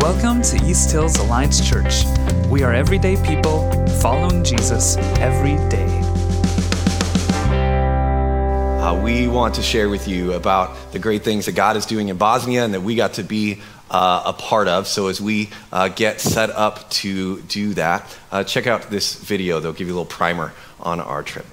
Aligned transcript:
Welcome 0.00 0.42
to 0.42 0.64
East 0.64 0.92
Hills 0.92 1.16
Alliance 1.16 1.68
Church. 1.68 2.04
We 2.48 2.62
are 2.62 2.72
everyday 2.72 3.20
people 3.24 3.68
following 4.00 4.44
Jesus 4.44 4.96
every 5.18 5.56
day. 5.68 5.88
Uh, 8.80 9.02
we 9.02 9.26
want 9.26 9.56
to 9.56 9.62
share 9.62 9.88
with 9.88 10.06
you 10.06 10.34
about 10.34 10.92
the 10.92 11.00
great 11.00 11.24
things 11.24 11.46
that 11.46 11.56
God 11.56 11.76
is 11.76 11.84
doing 11.84 12.10
in 12.10 12.16
Bosnia 12.16 12.64
and 12.64 12.74
that 12.74 12.82
we 12.82 12.94
got 12.94 13.14
to 13.14 13.24
be 13.24 13.60
uh, 13.90 14.22
a 14.26 14.32
part 14.32 14.68
of. 14.68 14.86
So, 14.86 15.08
as 15.08 15.20
we 15.20 15.50
uh, 15.72 15.88
get 15.88 16.20
set 16.20 16.50
up 16.50 16.88
to 16.90 17.42
do 17.42 17.74
that, 17.74 18.16
uh, 18.30 18.44
check 18.44 18.68
out 18.68 18.90
this 18.90 19.16
video. 19.16 19.58
They'll 19.58 19.72
give 19.72 19.88
you 19.88 19.94
a 19.94 19.98
little 19.98 20.06
primer 20.06 20.52
on 20.78 21.00
our 21.00 21.24
trip. 21.24 21.46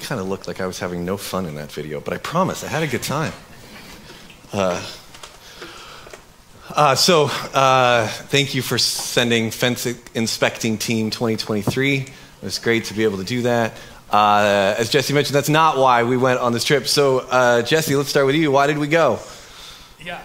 Kind 0.00 0.20
of 0.20 0.28
looked 0.28 0.46
like 0.46 0.60
I 0.60 0.66
was 0.66 0.78
having 0.80 1.06
no 1.06 1.16
fun 1.16 1.46
in 1.46 1.54
that 1.54 1.72
video, 1.72 1.98
but 2.00 2.12
I 2.12 2.18
promise 2.18 2.62
I 2.62 2.68
had 2.68 2.82
a 2.82 2.86
good 2.86 3.02
time. 3.02 3.32
Uh, 4.56 4.82
uh, 6.70 6.94
so, 6.94 7.24
uh, 7.52 8.06
thank 8.06 8.54
you 8.54 8.62
for 8.62 8.78
sending 8.78 9.50
Fence 9.50 9.84
Inspecting 10.14 10.78
Team 10.78 11.10
2023. 11.10 11.98
It 11.98 12.10
was 12.40 12.58
great 12.58 12.84
to 12.84 12.94
be 12.94 13.04
able 13.04 13.18
to 13.18 13.24
do 13.24 13.42
that. 13.42 13.74
Uh, 14.10 14.74
as 14.78 14.88
Jesse 14.88 15.12
mentioned, 15.12 15.34
that's 15.34 15.50
not 15.50 15.76
why 15.76 16.04
we 16.04 16.16
went 16.16 16.40
on 16.40 16.54
this 16.54 16.64
trip. 16.64 16.86
So, 16.86 17.18
uh, 17.30 17.60
Jesse, 17.60 17.94
let's 17.96 18.08
start 18.08 18.24
with 18.24 18.34
you. 18.34 18.50
Why 18.50 18.66
did 18.66 18.78
we 18.78 18.86
go? 18.88 19.18
Yeah. 20.02 20.22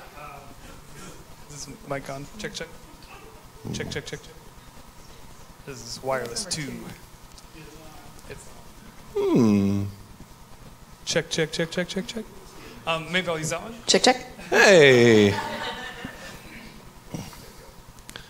Is 1.49 1.66
this 1.66 1.90
mic 1.90 2.09
on? 2.09 2.26
Check, 2.38 2.54
check. 2.54 2.70
Check, 3.73 3.90
check, 3.90 4.05
check, 4.05 4.21
check. 4.21 4.34
This 5.66 5.85
is 5.85 6.02
wireless 6.02 6.45
too. 6.45 6.71
It's 8.29 8.45
Hmm. 9.13 9.84
check, 11.04 11.29
check, 11.29 11.52
check, 11.52 11.70
check, 11.70 11.90
check, 11.90 12.07
check. 12.07 12.23
Um, 12.88 13.12
maybe 13.12 13.27
I'll 13.27 13.38
use 13.38 13.52
that 13.52 13.62
one. 13.62 13.76
Check, 13.85 14.03
check. 14.03 14.26
Hey. 14.49 15.35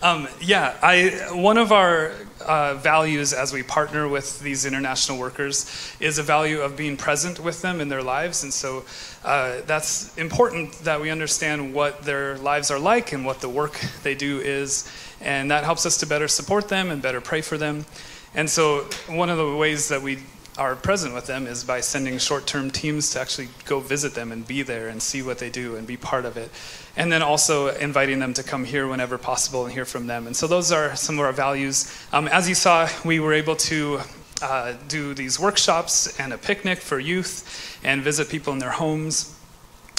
Um, 0.02 0.28
yeah, 0.40 0.76
I, 0.82 1.28
one 1.32 1.56
of 1.56 1.70
our 1.70 2.12
uh, 2.44 2.74
values 2.74 3.32
as 3.32 3.52
we 3.52 3.62
partner 3.62 4.08
with 4.08 4.40
these 4.40 4.66
international 4.66 5.16
workers 5.16 5.94
is 6.00 6.18
a 6.18 6.22
value 6.22 6.60
of 6.60 6.76
being 6.76 6.96
present 6.96 7.38
with 7.40 7.62
them 7.62 7.80
in 7.80 7.88
their 7.88 8.02
lives. 8.02 8.42
And 8.42 8.52
so 8.52 8.84
uh, 9.24 9.60
that's 9.66 10.16
important 10.18 10.72
that 10.80 11.00
we 11.00 11.10
understand 11.10 11.72
what 11.72 12.02
their 12.02 12.36
lives 12.38 12.70
are 12.70 12.80
like 12.80 13.12
and 13.12 13.24
what 13.24 13.40
the 13.40 13.48
work 13.48 13.80
they 14.02 14.14
do 14.14 14.40
is. 14.40 14.90
And 15.20 15.50
that 15.50 15.64
helps 15.64 15.86
us 15.86 15.96
to 15.98 16.06
better 16.06 16.28
support 16.28 16.68
them 16.68 16.90
and 16.90 17.00
better 17.00 17.20
pray 17.20 17.40
for 17.40 17.56
them. 17.56 17.86
And 18.34 18.50
so 18.50 18.88
one 19.08 19.30
of 19.30 19.38
the 19.38 19.56
ways 19.56 19.88
that 19.88 20.02
we 20.02 20.18
are 20.58 20.76
present 20.76 21.14
with 21.14 21.26
them 21.26 21.46
is 21.46 21.64
by 21.64 21.80
sending 21.80 22.18
short 22.18 22.46
term 22.46 22.70
teams 22.70 23.10
to 23.10 23.20
actually 23.20 23.48
go 23.64 23.80
visit 23.80 24.14
them 24.14 24.32
and 24.32 24.46
be 24.46 24.62
there 24.62 24.88
and 24.88 25.02
see 25.02 25.22
what 25.22 25.38
they 25.38 25.48
do 25.48 25.76
and 25.76 25.86
be 25.86 25.96
part 25.96 26.24
of 26.24 26.36
it. 26.36 26.50
And 26.96 27.10
then 27.10 27.22
also 27.22 27.68
inviting 27.68 28.18
them 28.18 28.34
to 28.34 28.42
come 28.42 28.64
here 28.64 28.86
whenever 28.86 29.16
possible 29.16 29.64
and 29.64 29.72
hear 29.72 29.86
from 29.86 30.06
them. 30.06 30.26
And 30.26 30.36
so 30.36 30.46
those 30.46 30.70
are 30.70 30.94
some 30.94 31.18
of 31.18 31.24
our 31.24 31.32
values. 31.32 31.90
Um, 32.12 32.28
as 32.28 32.48
you 32.48 32.54
saw, 32.54 32.88
we 33.04 33.18
were 33.18 33.32
able 33.32 33.56
to 33.56 34.00
uh, 34.42 34.74
do 34.88 35.14
these 35.14 35.40
workshops 35.40 36.18
and 36.20 36.32
a 36.32 36.38
picnic 36.38 36.78
for 36.78 36.98
youth 36.98 37.78
and 37.82 38.02
visit 38.02 38.28
people 38.28 38.52
in 38.52 38.58
their 38.58 38.72
homes. 38.72 39.34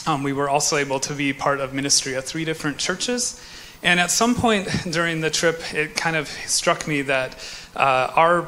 Um, 0.06 0.22
we 0.22 0.34
were 0.34 0.50
also 0.50 0.78
able 0.78 1.00
to 1.00 1.14
be 1.14 1.34
part 1.34 1.62
of 1.62 1.74
ministry 1.74 2.16
at 2.16 2.26
three 2.26 2.46
different 2.46 2.78
churches. 2.78 3.42
And 3.82 4.00
at 4.00 4.12
some 4.12 4.36
point 4.36 4.68
during 4.92 5.22
the 5.22 5.30
trip, 5.30 5.74
it 5.74 5.96
kind 5.96 6.16
of 6.16 6.28
struck 6.28 6.88
me 6.88 7.02
that 7.04 7.38
uh, 7.76 8.12
our 8.16 8.48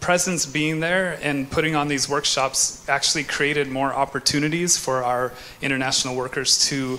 presence 0.00 0.46
being 0.46 0.80
there 0.80 1.18
and 1.22 1.50
putting 1.50 1.74
on 1.74 1.88
these 1.88 2.08
workshops 2.08 2.86
actually 2.88 3.24
created 3.24 3.68
more 3.68 3.92
opportunities 3.92 4.76
for 4.76 5.02
our 5.02 5.32
international 5.60 6.14
workers 6.14 6.68
to 6.68 6.98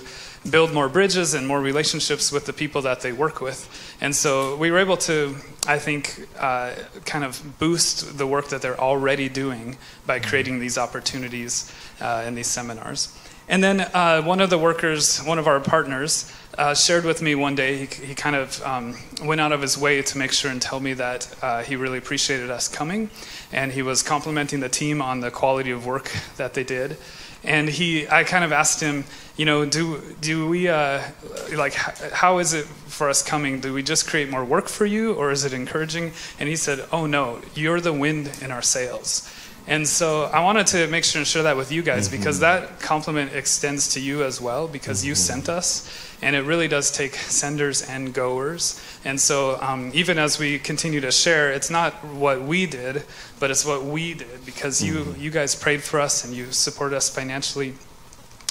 build 0.50 0.72
more 0.72 0.88
bridges 0.88 1.34
and 1.34 1.46
more 1.46 1.60
relationships 1.60 2.30
with 2.30 2.46
the 2.46 2.52
people 2.52 2.82
that 2.82 3.00
they 3.00 3.12
work 3.12 3.40
with. 3.40 3.68
And 4.00 4.14
so 4.14 4.56
we 4.56 4.70
were 4.70 4.78
able 4.78 4.96
to, 4.98 5.36
I 5.66 5.78
think, 5.78 6.26
uh, 6.38 6.74
kind 7.04 7.24
of 7.24 7.58
boost 7.58 8.18
the 8.18 8.26
work 8.26 8.48
that 8.48 8.62
they're 8.62 8.80
already 8.80 9.28
doing 9.28 9.76
by 10.06 10.20
creating 10.20 10.60
these 10.60 10.78
opportunities 10.78 11.72
uh, 12.00 12.24
in 12.26 12.34
these 12.34 12.46
seminars. 12.46 13.16
And 13.48 13.62
then 13.62 13.80
uh, 13.80 14.22
one 14.22 14.40
of 14.40 14.50
the 14.50 14.58
workers, 14.58 15.18
one 15.20 15.38
of 15.38 15.46
our 15.46 15.60
partners, 15.60 16.32
uh, 16.58 16.74
shared 16.74 17.04
with 17.04 17.20
me 17.22 17.34
one 17.34 17.54
day, 17.54 17.86
he, 17.86 18.06
he 18.06 18.14
kind 18.14 18.36
of 18.36 18.62
um, 18.62 18.96
went 19.22 19.40
out 19.40 19.52
of 19.52 19.60
his 19.60 19.76
way 19.76 20.02
to 20.02 20.18
make 20.18 20.32
sure 20.32 20.50
and 20.50 20.60
tell 20.60 20.80
me 20.80 20.94
that 20.94 21.34
uh, 21.42 21.62
he 21.62 21.76
really 21.76 21.98
appreciated 21.98 22.50
us 22.50 22.68
coming. 22.68 23.10
And 23.52 23.72
he 23.72 23.82
was 23.82 24.02
complimenting 24.02 24.60
the 24.60 24.68
team 24.68 25.02
on 25.02 25.20
the 25.20 25.30
quality 25.30 25.70
of 25.70 25.86
work 25.86 26.10
that 26.36 26.54
they 26.54 26.64
did. 26.64 26.96
And 27.44 27.68
he, 27.68 28.08
I 28.08 28.24
kind 28.24 28.44
of 28.44 28.52
asked 28.52 28.80
him, 28.80 29.04
you 29.36 29.44
know, 29.44 29.64
do, 29.64 30.02
do 30.20 30.48
we, 30.48 30.68
uh, 30.68 31.02
like, 31.54 31.74
how 31.74 32.38
is 32.38 32.54
it 32.54 32.64
for 32.64 33.08
us 33.08 33.22
coming? 33.22 33.60
Do 33.60 33.72
we 33.72 33.82
just 33.82 34.08
create 34.08 34.28
more 34.30 34.44
work 34.44 34.68
for 34.68 34.86
you 34.86 35.12
or 35.14 35.30
is 35.30 35.44
it 35.44 35.52
encouraging? 35.52 36.12
And 36.40 36.48
he 36.48 36.56
said, 36.56 36.84
oh 36.90 37.06
no, 37.06 37.40
you're 37.54 37.80
the 37.80 37.92
wind 37.92 38.38
in 38.42 38.50
our 38.50 38.62
sails. 38.62 39.30
And 39.68 39.86
so 39.88 40.24
I 40.24 40.40
wanted 40.44 40.66
to 40.68 40.86
make 40.86 41.02
sure 41.04 41.18
and 41.18 41.26
share 41.26 41.42
that 41.42 41.56
with 41.56 41.72
you 41.72 41.82
guys 41.82 42.08
Mm-hmm. 42.08 42.18
because 42.18 42.38
that 42.40 42.78
compliment 42.80 43.32
extends 43.32 43.88
to 43.94 44.00
you 44.00 44.22
as 44.22 44.40
well 44.40 44.68
because 44.68 45.04
you 45.04 45.14
sent 45.16 45.48
us. 45.48 45.88
And 46.22 46.36
it 46.36 46.42
really 46.42 46.68
does 46.68 46.90
take 46.90 47.14
senders 47.14 47.82
and 47.82 48.14
goers. 48.14 48.80
And 49.04 49.20
so 49.20 49.58
um, 49.60 49.90
even 49.92 50.18
as 50.18 50.38
we 50.38 50.58
continue 50.58 51.00
to 51.00 51.10
share, 51.10 51.52
it's 51.52 51.68
not 51.68 51.92
what 52.04 52.42
we 52.42 52.66
did, 52.66 53.02
but 53.40 53.50
it's 53.50 53.64
what 53.66 53.84
we 53.84 54.14
did 54.14 54.46
because 54.46 54.82
you, 54.82 55.14
you 55.18 55.30
guys 55.30 55.54
prayed 55.54 55.82
for 55.82 56.00
us 56.00 56.24
and 56.24 56.32
you 56.34 56.52
supported 56.52 56.96
us 56.96 57.08
financially 57.10 57.74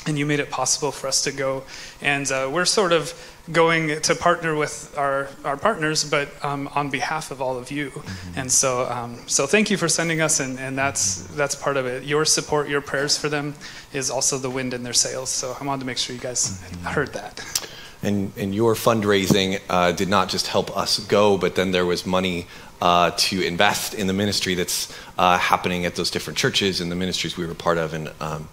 and 0.08 0.18
you 0.18 0.26
made 0.26 0.40
it 0.40 0.50
possible 0.50 0.92
for 0.92 1.08
us 1.08 1.24
to 1.24 1.32
go. 1.32 1.64
And 2.02 2.30
uh, 2.32 2.50
we're 2.52 2.66
sort 2.66 2.92
of 2.92 3.14
going 3.52 4.02
to 4.02 4.16
partner 4.16 4.56
with 4.56 4.94
our, 4.98 5.30
our 5.44 5.58
partners, 5.58 6.04
but 6.04 6.30
um, 6.44 6.68
on 6.74 6.90
behalf 6.90 7.32
of 7.32 7.42
all 7.42 7.58
of 7.58 7.72
you. 7.72 7.92
And 8.36 8.52
so, 8.52 8.90
um, 8.90 9.20
so 9.28 9.46
thank 9.46 9.70
you 9.70 9.78
for 9.78 9.88
sending 9.88 10.22
us, 10.22 10.40
and, 10.40 10.60
and 10.60 10.78
that's, 10.78 11.22
that's 11.36 11.56
part 11.56 11.78
of 11.78 11.86
it. 11.86 12.04
Your 12.04 12.26
support, 12.26 12.70
your 12.70 12.82
prayers 12.82 13.18
for 13.18 13.30
them 13.30 13.54
is 13.94 14.10
also 14.10 14.38
the 14.38 14.50
wind 14.50 14.74
in 14.74 14.84
their 14.84 14.94
sails. 14.94 15.30
So 15.30 15.56
I 15.60 15.64
wanted 15.64 15.82
to 15.82 15.86
make 15.86 15.98
sure 15.98 16.16
you 16.16 16.22
guys 16.22 16.60
heard 16.84 17.14
that. 17.14 17.70
And, 18.02 18.32
and 18.38 18.54
your 18.54 18.76
fundraising 18.76 19.60
uh, 19.70 19.92
did 19.92 20.10
not 20.10 20.30
just 20.30 20.48
help 20.48 20.76
us 20.76 21.00
go, 21.00 21.38
but 21.38 21.56
then 21.56 21.72
there 21.72 21.86
was 21.86 22.06
money 22.06 22.48
uh, 22.82 23.12
to 23.18 23.42
invest 23.42 23.94
in 23.94 24.08
the 24.08 24.14
ministry 24.14 24.54
that's 24.54 24.96
uh, 25.18 25.38
happening 25.38 25.86
at 25.86 25.96
those 25.96 26.12
different 26.12 26.38
churches 26.38 26.82
and 26.82 26.92
the 26.92 26.96
ministries 26.96 27.38
we 27.38 27.46
were 27.46 27.56
part 27.56 27.78
of. 27.78 27.94
And 27.94 28.12
um, 28.20 28.50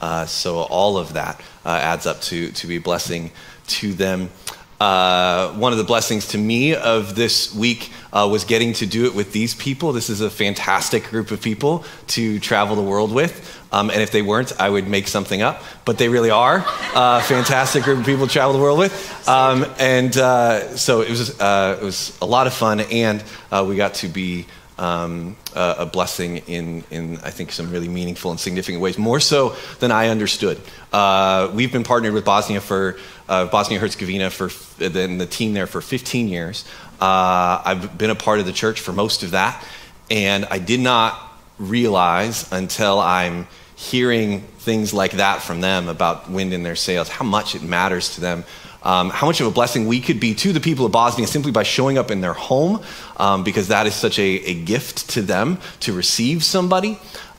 uh, 0.00 0.26
so 0.26 0.58
all 0.58 0.98
of 0.98 1.14
that 1.14 1.40
uh, 1.64 1.70
adds 1.70 2.06
up 2.06 2.20
to, 2.22 2.50
to 2.52 2.66
be 2.66 2.78
blessing 2.78 3.30
to 3.68 3.92
them. 3.92 4.30
Uh, 4.78 5.52
one 5.54 5.72
of 5.72 5.78
the 5.78 5.84
blessings 5.84 6.28
to 6.28 6.38
me 6.38 6.74
of 6.74 7.14
this 7.14 7.54
week 7.54 7.90
uh, 8.12 8.28
was 8.30 8.44
getting 8.44 8.74
to 8.74 8.84
do 8.84 9.06
it 9.06 9.14
with 9.14 9.32
these 9.32 9.54
people. 9.54 9.92
This 9.92 10.10
is 10.10 10.20
a 10.20 10.28
fantastic 10.28 11.04
group 11.04 11.30
of 11.30 11.40
people 11.40 11.84
to 12.08 12.38
travel 12.40 12.76
the 12.76 12.82
world 12.82 13.10
with. 13.10 13.58
Um, 13.72 13.90
and 13.90 14.02
if 14.02 14.10
they 14.10 14.20
weren't, 14.22 14.58
I 14.60 14.68
would 14.68 14.86
make 14.86 15.08
something 15.08 15.40
up. 15.40 15.62
But 15.86 15.96
they 15.96 16.08
really 16.08 16.30
are 16.30 16.58
a 16.94 17.22
fantastic 17.22 17.84
group 17.84 18.00
of 18.00 18.04
people 18.04 18.26
to 18.26 18.32
travel 18.32 18.52
the 18.52 18.60
world 18.60 18.78
with. 18.78 19.28
Um, 19.28 19.64
and 19.78 20.14
uh, 20.16 20.76
so 20.76 21.00
it 21.00 21.10
was, 21.10 21.40
uh, 21.40 21.78
it 21.80 21.84
was 21.84 22.16
a 22.20 22.26
lot 22.26 22.46
of 22.46 22.52
fun, 22.52 22.80
and 22.80 23.24
uh, 23.50 23.64
we 23.66 23.76
got 23.76 23.94
to 23.94 24.08
be 24.08 24.46
um, 24.78 25.36
a, 25.54 25.76
a 25.80 25.86
blessing 25.86 26.38
in, 26.46 26.84
in, 26.90 27.18
I 27.18 27.30
think, 27.30 27.52
some 27.52 27.70
really 27.70 27.88
meaningful 27.88 28.30
and 28.30 28.38
significant 28.38 28.82
ways, 28.82 28.98
more 28.98 29.20
so 29.20 29.56
than 29.80 29.90
I 29.90 30.08
understood. 30.08 30.60
Uh, 30.92 31.50
we've 31.54 31.72
been 31.72 31.84
partnered 31.84 32.12
with 32.12 32.24
Bosnia 32.24 32.60
for 32.60 32.98
uh, 33.28 33.46
Bosnia 33.46 33.78
Herzegovina 33.78 34.30
for 34.30 34.50
then 34.78 35.18
the 35.18 35.26
team 35.26 35.54
there 35.54 35.66
for 35.66 35.80
15 35.80 36.28
years. 36.28 36.64
Uh, 37.00 37.62
I've 37.64 37.98
been 37.98 38.10
a 38.10 38.14
part 38.14 38.40
of 38.40 38.46
the 38.46 38.52
church 38.52 38.80
for 38.80 38.92
most 38.92 39.22
of 39.22 39.32
that, 39.32 39.64
and 40.10 40.44
I 40.46 40.58
did 40.58 40.80
not 40.80 41.20
realize 41.58 42.50
until 42.52 43.00
I'm 43.00 43.46
hearing 43.76 44.40
things 44.40 44.94
like 44.94 45.12
that 45.12 45.42
from 45.42 45.60
them 45.60 45.88
about 45.88 46.30
wind 46.30 46.52
in 46.52 46.62
their 46.62 46.76
sails, 46.76 47.08
how 47.08 47.24
much 47.24 47.54
it 47.54 47.62
matters 47.62 48.14
to 48.14 48.20
them. 48.20 48.44
Um, 48.86 49.10
how 49.10 49.26
much 49.26 49.40
of 49.40 49.48
a 49.48 49.50
blessing 49.50 49.88
we 49.88 50.00
could 50.00 50.20
be 50.20 50.32
to 50.36 50.52
the 50.52 50.60
people 50.60 50.86
of 50.86 50.92
Bosnia 50.92 51.26
simply 51.26 51.50
by 51.50 51.64
showing 51.64 51.98
up 51.98 52.12
in 52.12 52.20
their 52.20 52.34
home, 52.34 52.84
um, 53.16 53.42
because 53.42 53.66
that 53.66 53.88
is 53.88 53.96
such 53.96 54.16
a, 54.20 54.22
a, 54.22 54.54
gift 54.54 55.10
to 55.10 55.22
them 55.22 55.58
to 55.80 55.92
receive 55.92 56.44
somebody. 56.44 56.96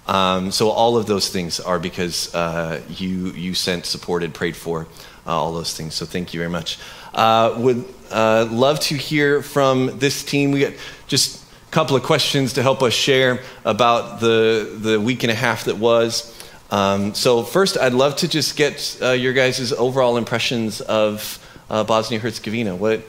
Um, 0.07 0.51
so 0.51 0.71
all 0.71 0.97
of 0.97 1.05
those 1.05 1.29
things 1.29 1.61
are 1.61 1.79
because 1.79 2.35
uh, 2.35 2.81
you 2.89 3.31
you 3.31 3.53
sent, 3.53 3.85
supported, 3.85 4.33
prayed 4.33 4.57
for, 4.57 4.87
uh, 5.25 5.31
all 5.31 5.53
those 5.53 5.73
things. 5.73 5.93
So 5.93 6.05
thank 6.05 6.33
you 6.33 6.41
very 6.41 6.49
much. 6.49 6.79
Uh, 7.13 7.55
would 7.59 7.85
uh, 8.11 8.49
love 8.51 8.81
to 8.81 8.95
hear 8.95 9.41
from 9.41 9.99
this 9.99 10.25
team. 10.25 10.51
We 10.51 10.59
got 10.59 10.73
just 11.07 11.41
a 11.69 11.71
couple 11.71 11.95
of 11.95 12.03
questions 12.03 12.53
to 12.53 12.61
help 12.61 12.83
us 12.83 12.93
share 12.93 13.39
about 13.63 14.19
the 14.19 14.77
the 14.81 14.99
week 14.99 15.23
and 15.23 15.31
a 15.31 15.35
half 15.35 15.63
that 15.63 15.77
was. 15.77 16.36
Um, 16.69 17.13
so 17.13 17.43
first, 17.43 17.77
I'd 17.77 17.93
love 17.93 18.17
to 18.17 18.27
just 18.27 18.55
get 18.57 18.97
uh, 19.01 19.11
your 19.11 19.33
guys' 19.33 19.71
overall 19.71 20.17
impressions 20.17 20.81
of 20.81 21.39
uh, 21.69 21.83
Bosnia 21.83 22.19
Herzegovina. 22.19 22.75
What 22.75 23.01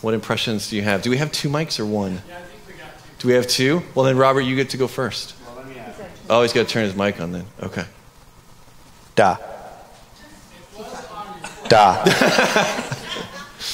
what 0.00 0.14
impressions 0.14 0.68
do 0.70 0.76
you 0.76 0.82
have? 0.82 1.02
Do 1.02 1.10
we 1.10 1.16
have 1.16 1.32
two 1.32 1.48
mics 1.48 1.80
or 1.80 1.86
one? 1.86 2.12
Yeah, 2.28 2.38
I 2.38 2.40
think 2.42 2.60
we 2.68 2.72
got 2.74 2.96
two. 2.96 3.12
Do 3.20 3.28
we 3.28 3.34
have 3.34 3.46
two? 3.46 3.82
Well, 3.94 4.04
then 4.04 4.16
Robert, 4.16 4.42
you 4.42 4.54
get 4.54 4.70
to 4.70 4.76
go 4.76 4.86
first. 4.86 5.34
Well, 5.46 5.56
let 5.56 5.66
me 5.68 5.78
ask. 5.78 6.00
Oh, 6.30 6.42
he's 6.42 6.52
got 6.52 6.66
to 6.66 6.72
turn 6.72 6.84
his 6.84 6.94
mic 6.94 7.20
on 7.20 7.32
then. 7.32 7.46
Okay. 7.62 7.84
Da. 9.16 9.38
da. 11.68 12.04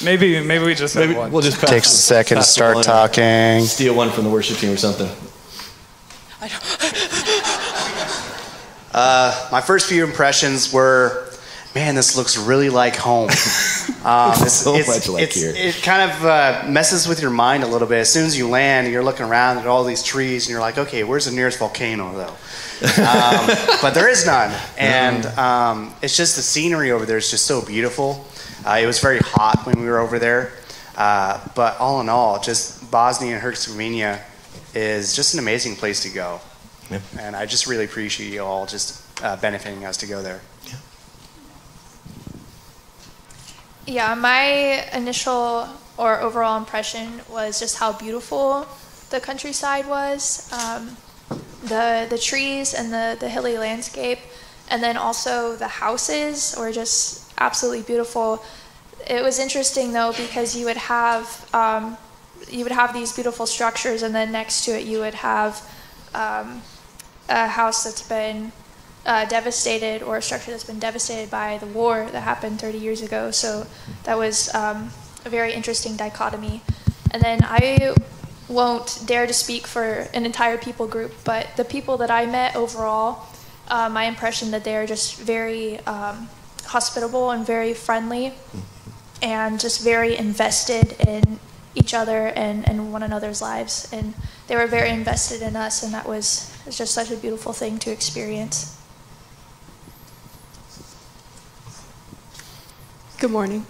Maybe 0.03 0.39
maybe 0.43 0.65
we 0.65 0.73
just 0.73 0.95
have 0.95 1.07
Maybe 1.07 1.19
one. 1.19 1.31
we'll 1.31 1.41
just 1.41 1.59
pass 1.59 1.69
Takes 1.69 1.87
a 1.93 1.97
second 1.97 2.37
to 2.37 2.43
start 2.43 2.81
talking. 2.83 3.61
Steal 3.65 3.93
one 3.93 4.09
from 4.09 4.23
the 4.23 4.29
worship 4.29 4.57
team 4.57 4.71
or 4.71 4.77
something. 4.77 5.09
My 8.93 9.61
first 9.65 9.87
few 9.87 10.03
impressions 10.03 10.71
were, 10.73 11.29
man, 11.75 11.95
this 11.95 12.17
looks 12.17 12.37
really 12.37 12.69
like 12.69 12.95
home. 12.95 13.29
Um, 14.03 14.31
it's, 14.41 14.53
So 14.53 14.73
it's- 14.73 14.87
much 14.87 15.07
like 15.09 15.31
here. 15.31 15.53
It 15.55 15.75
kind 15.83 16.09
of 16.09 16.25
uh, 16.25 16.63
messes 16.67 17.07
with 17.07 17.21
your 17.21 17.29
mind 17.29 17.61
a 17.63 17.67
little 17.67 17.87
bit. 17.87 17.99
As 17.99 18.09
soon 18.09 18.25
as 18.25 18.35
you 18.35 18.47
land, 18.49 18.91
you're 18.91 19.03
looking 19.03 19.27
around 19.27 19.59
at 19.59 19.67
all 19.67 19.83
these 19.83 20.01
trees, 20.01 20.47
and 20.47 20.51
you're 20.51 20.59
like, 20.59 20.79
okay, 20.79 21.03
where's 21.03 21.25
the 21.25 21.31
nearest 21.31 21.59
volcano, 21.59 22.11
though? 22.13 22.33
um, 23.03 23.45
but 23.83 23.91
there 23.93 24.09
is 24.09 24.25
none. 24.25 24.51
And 24.75 25.23
um, 25.37 25.93
it's 26.01 26.17
just 26.17 26.35
the 26.35 26.41
scenery 26.41 26.89
over 26.89 27.05
there 27.05 27.17
is 27.19 27.29
just 27.29 27.45
so 27.45 27.63
beautiful. 27.63 28.25
Uh, 28.65 28.79
it 28.81 28.87
was 28.87 28.97
very 28.99 29.19
hot 29.19 29.67
when 29.67 29.79
we 29.79 29.85
were 29.85 29.99
over 29.99 30.17
there. 30.17 30.51
Uh, 30.97 31.39
but 31.53 31.77
all 31.79 32.01
in 32.01 32.09
all, 32.09 32.39
just 32.41 32.89
Bosnia 32.89 33.33
and 33.33 33.41
Herzegovina 33.43 34.19
is 34.73 35.15
just 35.15 35.35
an 35.35 35.39
amazing 35.39 35.75
place 35.75 36.01
to 36.01 36.09
go. 36.09 36.41
Yeah. 36.91 36.99
And 37.19 37.35
I 37.35 37.45
just 37.45 37.67
really 37.67 37.85
appreciate 37.85 38.33
you 38.33 38.43
all 38.43 38.65
just 38.65 39.01
uh, 39.23 39.37
benefiting 39.37 39.85
us 39.85 39.95
to 39.97 40.07
go 40.07 40.21
there. 40.21 40.41
Yeah, 40.67 40.75
Yeah, 43.87 44.15
my 44.15 44.85
initial 44.93 45.69
or 45.97 46.19
overall 46.19 46.57
impression 46.57 47.21
was 47.29 47.59
just 47.59 47.77
how 47.77 47.93
beautiful 47.93 48.67
the 49.09 49.19
countryside 49.21 49.87
was, 49.87 50.51
um, 50.51 50.97
the 51.63 52.07
the 52.09 52.17
trees 52.17 52.73
and 52.73 52.91
the 52.91 53.17
the 53.19 53.29
hilly 53.29 53.57
landscape, 53.57 54.19
and 54.69 54.83
then 54.83 54.97
also 54.97 55.55
the 55.55 55.67
houses 55.67 56.55
were 56.57 56.71
just 56.71 57.31
absolutely 57.37 57.83
beautiful. 57.83 58.43
It 59.07 59.23
was 59.23 59.39
interesting 59.39 59.93
though 59.93 60.13
because 60.13 60.55
you 60.55 60.65
would 60.65 60.77
have 60.77 61.47
um, 61.53 61.97
you 62.49 62.63
would 62.63 62.71
have 62.71 62.93
these 62.93 63.13
beautiful 63.13 63.45
structures, 63.45 64.01
and 64.03 64.13
then 64.13 64.31
next 64.31 64.65
to 64.65 64.71
it 64.71 64.85
you 64.85 64.99
would 64.99 65.15
have 65.15 65.61
um, 66.13 66.61
a 67.31 67.47
house 67.47 67.83
that's 67.83 68.07
been 68.07 68.51
uh, 69.05 69.25
devastated 69.25 70.03
or 70.03 70.17
a 70.17 70.21
structure 70.21 70.51
that's 70.51 70.63
been 70.63 70.79
devastated 70.79 71.31
by 71.31 71.57
the 71.57 71.65
war 71.65 72.07
that 72.11 72.21
happened 72.21 72.59
30 72.59 72.77
years 72.77 73.01
ago. 73.01 73.31
So 73.31 73.65
that 74.03 74.17
was 74.17 74.53
um, 74.53 74.91
a 75.25 75.29
very 75.29 75.53
interesting 75.53 75.95
dichotomy. 75.95 76.61
And 77.11 77.21
then 77.21 77.41
I 77.43 77.95
won't 78.47 79.03
dare 79.05 79.25
to 79.25 79.33
speak 79.33 79.65
for 79.65 80.07
an 80.13 80.25
entire 80.25 80.57
people 80.57 80.87
group, 80.87 81.13
but 81.23 81.47
the 81.57 81.65
people 81.65 81.97
that 81.97 82.11
I 82.11 82.25
met 82.25 82.55
overall, 82.55 83.25
uh, 83.69 83.89
my 83.89 84.05
impression 84.05 84.51
that 84.51 84.63
they 84.63 84.75
are 84.75 84.85
just 84.85 85.19
very 85.19 85.79
um, 85.81 86.29
hospitable 86.65 87.31
and 87.31 87.45
very 87.45 87.73
friendly 87.73 88.33
and 89.21 89.59
just 89.59 89.83
very 89.83 90.17
invested 90.17 90.93
in 91.07 91.39
each 91.75 91.93
other 91.93 92.27
and, 92.27 92.67
and 92.67 92.91
one 92.91 93.03
another's 93.03 93.41
lives. 93.41 93.89
And 93.93 94.13
they 94.47 94.55
were 94.55 94.67
very 94.67 94.89
invested 94.89 95.41
in 95.41 95.55
us, 95.55 95.83
and 95.83 95.93
that 95.93 96.07
was, 96.07 96.50
was 96.65 96.77
just 96.77 96.93
such 96.93 97.11
a 97.11 97.15
beautiful 97.15 97.53
thing 97.53 97.79
to 97.79 97.91
experience. 97.91 98.77
Good 103.19 103.31
morning. 103.31 103.65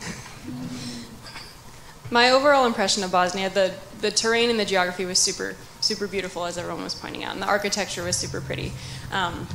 My 2.09 2.29
overall 2.29 2.65
impression 2.65 3.03
of 3.03 3.11
Bosnia, 3.11 3.49
the, 3.49 3.73
the 4.01 4.11
terrain 4.11 4.49
and 4.49 4.59
the 4.59 4.65
geography 4.65 5.05
was 5.05 5.19
super, 5.19 5.55
super 5.79 6.07
beautiful, 6.07 6.45
as 6.45 6.57
everyone 6.57 6.83
was 6.83 6.95
pointing 6.95 7.23
out, 7.23 7.33
and 7.33 7.41
the 7.41 7.47
architecture 7.47 8.03
was 8.03 8.15
super 8.15 8.41
pretty. 8.41 8.73
Um, 9.11 9.47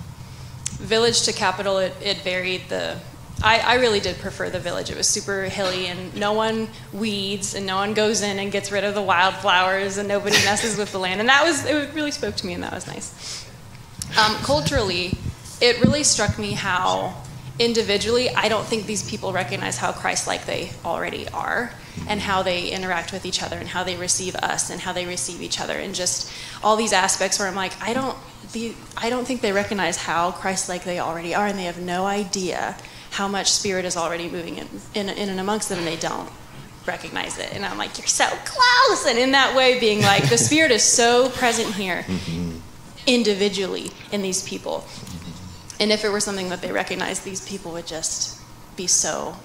village 0.72 1.22
to 1.22 1.32
capital, 1.32 1.78
it, 1.78 1.94
it 2.02 2.18
varied. 2.18 2.68
The 2.68 2.98
I, 3.42 3.58
I 3.60 3.74
really 3.74 4.00
did 4.00 4.16
prefer 4.16 4.48
the 4.48 4.58
village. 4.58 4.90
It 4.90 4.96
was 4.96 5.06
super 5.06 5.42
hilly, 5.42 5.86
and 5.86 6.14
no 6.16 6.32
one 6.32 6.68
weeds, 6.92 7.54
and 7.54 7.66
no 7.66 7.76
one 7.76 7.92
goes 7.92 8.22
in 8.22 8.38
and 8.38 8.50
gets 8.50 8.72
rid 8.72 8.82
of 8.82 8.94
the 8.94 9.02
wildflowers, 9.02 9.98
and 9.98 10.08
nobody 10.08 10.36
messes 10.44 10.78
with 10.78 10.90
the 10.90 10.98
land. 10.98 11.20
And 11.20 11.28
that 11.28 11.44
was 11.44 11.64
it. 11.66 11.92
Really 11.94 12.10
spoke 12.10 12.34
to 12.36 12.46
me, 12.46 12.54
and 12.54 12.62
that 12.62 12.72
was 12.72 12.86
nice. 12.86 13.46
Um, 14.18 14.34
culturally, 14.36 15.18
it 15.60 15.80
really 15.82 16.02
struck 16.02 16.38
me 16.38 16.52
how 16.52 17.14
individually, 17.58 18.30
I 18.30 18.48
don't 18.48 18.64
think 18.64 18.86
these 18.86 19.08
people 19.08 19.32
recognize 19.32 19.78
how 19.78 19.92
Christ-like 19.92 20.46
they 20.46 20.70
already 20.84 21.28
are, 21.28 21.72
and 22.08 22.20
how 22.20 22.42
they 22.42 22.68
interact 22.68 23.12
with 23.12 23.26
each 23.26 23.42
other, 23.42 23.58
and 23.58 23.68
how 23.68 23.84
they 23.84 23.96
receive 23.96 24.34
us, 24.36 24.70
and 24.70 24.80
how 24.80 24.92
they 24.92 25.06
receive 25.06 25.42
each 25.42 25.60
other, 25.60 25.74
and 25.74 25.94
just 25.94 26.30
all 26.62 26.76
these 26.76 26.92
aspects 26.92 27.38
where 27.38 27.48
I'm 27.48 27.54
like, 27.54 27.72
I 27.82 27.92
don't, 27.92 28.16
the, 28.52 28.74
I 28.96 29.10
don't 29.10 29.26
think 29.26 29.40
they 29.40 29.52
recognize 29.52 29.96
how 29.96 30.32
Christ-like 30.32 30.84
they 30.84 31.00
already 31.00 31.34
are, 31.34 31.46
and 31.46 31.58
they 31.58 31.64
have 31.64 31.80
no 31.80 32.06
idea 32.06 32.76
how 33.16 33.28
much 33.28 33.48
Spirit 33.50 33.84
is 33.84 33.96
already 33.96 34.28
moving 34.28 34.58
in, 34.58 34.68
in, 34.94 35.08
in 35.08 35.28
and 35.28 35.40
amongst 35.40 35.68
them, 35.70 35.78
and 35.78 35.86
they 35.86 36.00
don't 36.10 36.30
recognize 36.86 37.38
it. 37.38 37.50
And 37.54 37.64
I'm 37.64 37.78
like, 37.78 37.96
you're 37.98 38.06
so 38.06 38.28
close, 38.44 39.06
and 39.08 39.18
in 39.18 39.32
that 39.32 39.56
way, 39.56 39.80
being 39.80 40.02
like, 40.02 40.28
the 40.28 40.38
Spirit 40.38 40.70
is 40.70 40.82
so 40.82 41.30
present 41.30 41.74
here 41.74 42.04
individually 43.06 43.90
in 44.12 44.20
these 44.22 44.46
people. 44.46 44.84
And 45.80 45.90
if 45.90 46.04
it 46.04 46.10
were 46.10 46.20
something 46.20 46.50
that 46.50 46.60
they 46.60 46.72
recognized, 46.72 47.24
these 47.24 47.46
people 47.48 47.72
would 47.72 47.86
just 47.86 48.40
be 48.76 48.86
so, 48.86 49.36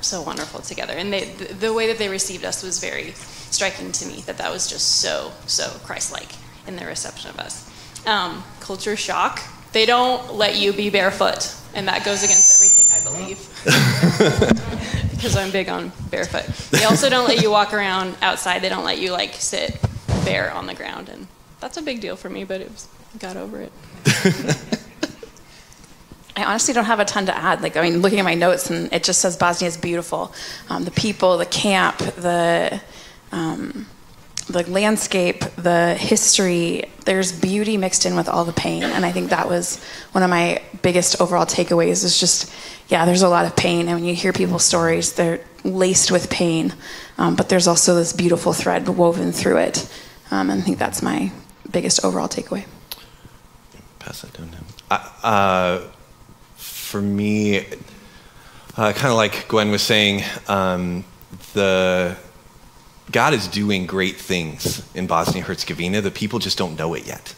so 0.00 0.22
wonderful 0.22 0.60
together. 0.60 0.94
And 0.94 1.12
they, 1.12 1.24
the, 1.26 1.54
the 1.66 1.72
way 1.72 1.86
that 1.86 1.98
they 1.98 2.08
received 2.08 2.44
us 2.44 2.62
was 2.62 2.80
very 2.80 3.12
striking 3.50 3.92
to 3.92 4.06
me. 4.06 4.22
That 4.26 4.38
that 4.38 4.50
was 4.50 4.68
just 4.68 5.00
so, 5.00 5.32
so 5.46 5.64
Christ-like 5.84 6.32
in 6.66 6.76
their 6.76 6.88
reception 6.88 7.30
of 7.30 7.38
us. 7.38 7.54
Um, 8.06 8.42
culture 8.60 8.96
shock. 8.96 9.40
They 9.72 9.86
don't 9.86 10.34
let 10.34 10.56
you 10.56 10.72
be 10.72 10.90
barefoot, 10.90 11.54
and 11.74 11.86
that 11.86 12.04
goes 12.04 12.24
against 12.24 12.54
everything 12.56 12.69
believe. 13.12 13.38
because 15.20 15.36
I'm 15.36 15.50
big 15.50 15.68
on 15.68 15.92
barefoot. 16.10 16.46
They 16.70 16.84
also 16.84 17.10
don't 17.10 17.28
let 17.28 17.42
you 17.42 17.50
walk 17.50 17.74
around 17.74 18.16
outside. 18.22 18.62
They 18.62 18.68
don't 18.68 18.84
let 18.84 18.98
you 18.98 19.12
like 19.12 19.34
sit 19.34 19.78
bare 20.24 20.50
on 20.52 20.66
the 20.66 20.74
ground, 20.74 21.08
and 21.08 21.26
that's 21.60 21.76
a 21.76 21.82
big 21.82 22.00
deal 22.00 22.16
for 22.16 22.30
me. 22.30 22.44
But 22.44 22.62
it 22.62 22.70
was, 22.70 22.88
got 23.18 23.36
over 23.36 23.60
it. 23.60 23.72
I 26.36 26.44
honestly 26.44 26.72
don't 26.72 26.86
have 26.86 27.00
a 27.00 27.04
ton 27.04 27.26
to 27.26 27.36
add. 27.36 27.60
Like, 27.60 27.76
I 27.76 27.82
mean, 27.82 28.00
looking 28.00 28.18
at 28.18 28.24
my 28.24 28.34
notes, 28.34 28.70
and 28.70 28.90
it 28.92 29.04
just 29.04 29.20
says 29.20 29.36
Bosnia 29.36 29.68
is 29.68 29.76
beautiful. 29.76 30.32
Um, 30.70 30.84
the 30.84 30.90
people, 30.90 31.36
the 31.36 31.44
camp, 31.44 31.98
the 31.98 32.80
um, 33.30 33.86
the 34.48 34.68
landscape, 34.70 35.40
the 35.56 35.94
history. 35.94 36.84
There's 37.04 37.32
beauty 37.32 37.76
mixed 37.76 38.06
in 38.06 38.16
with 38.16 38.28
all 38.28 38.44
the 38.44 38.52
pain, 38.52 38.82
and 38.82 39.04
I 39.04 39.12
think 39.12 39.30
that 39.30 39.48
was 39.48 39.82
one 40.12 40.22
of 40.22 40.30
my 40.30 40.62
biggest 40.82 41.20
overall 41.20 41.46
takeaways. 41.46 42.04
Is 42.04 42.18
just, 42.18 42.52
yeah, 42.90 43.04
there's 43.04 43.22
a 43.22 43.28
lot 43.28 43.46
of 43.46 43.54
pain, 43.54 43.88
and 43.88 44.00
when 44.00 44.04
you 44.04 44.14
hear 44.14 44.32
people's 44.32 44.64
stories, 44.64 45.12
they're 45.12 45.40
laced 45.62 46.10
with 46.10 46.28
pain, 46.28 46.74
um, 47.18 47.36
but 47.36 47.48
there's 47.48 47.68
also 47.68 47.94
this 47.94 48.12
beautiful 48.12 48.52
thread 48.52 48.88
woven 48.88 49.32
through 49.32 49.58
it, 49.58 49.88
um, 50.30 50.50
and 50.50 50.60
I 50.60 50.64
think 50.64 50.78
that's 50.78 51.00
my 51.00 51.30
biggest 51.70 52.04
overall 52.04 52.28
takeaway. 52.28 52.64
Pass 54.00 54.22
that 54.22 54.32
down 54.32 54.48
to 54.50 54.56
him. 54.56 54.66
Uh, 55.22 55.80
for 56.56 57.00
me, 57.00 57.58
uh, 58.76 58.92
kind 58.92 59.06
of 59.06 59.14
like 59.14 59.46
Gwen 59.46 59.70
was 59.70 59.82
saying, 59.82 60.24
um, 60.48 61.04
the 61.52 62.16
God 63.12 63.34
is 63.34 63.46
doing 63.46 63.86
great 63.86 64.16
things 64.16 64.82
in 64.94 65.06
Bosnia 65.06 65.42
Herzegovina. 65.42 66.00
The 66.00 66.10
people 66.10 66.38
just 66.38 66.58
don't 66.58 66.78
know 66.78 66.94
it 66.94 67.06
yet. 67.06 67.34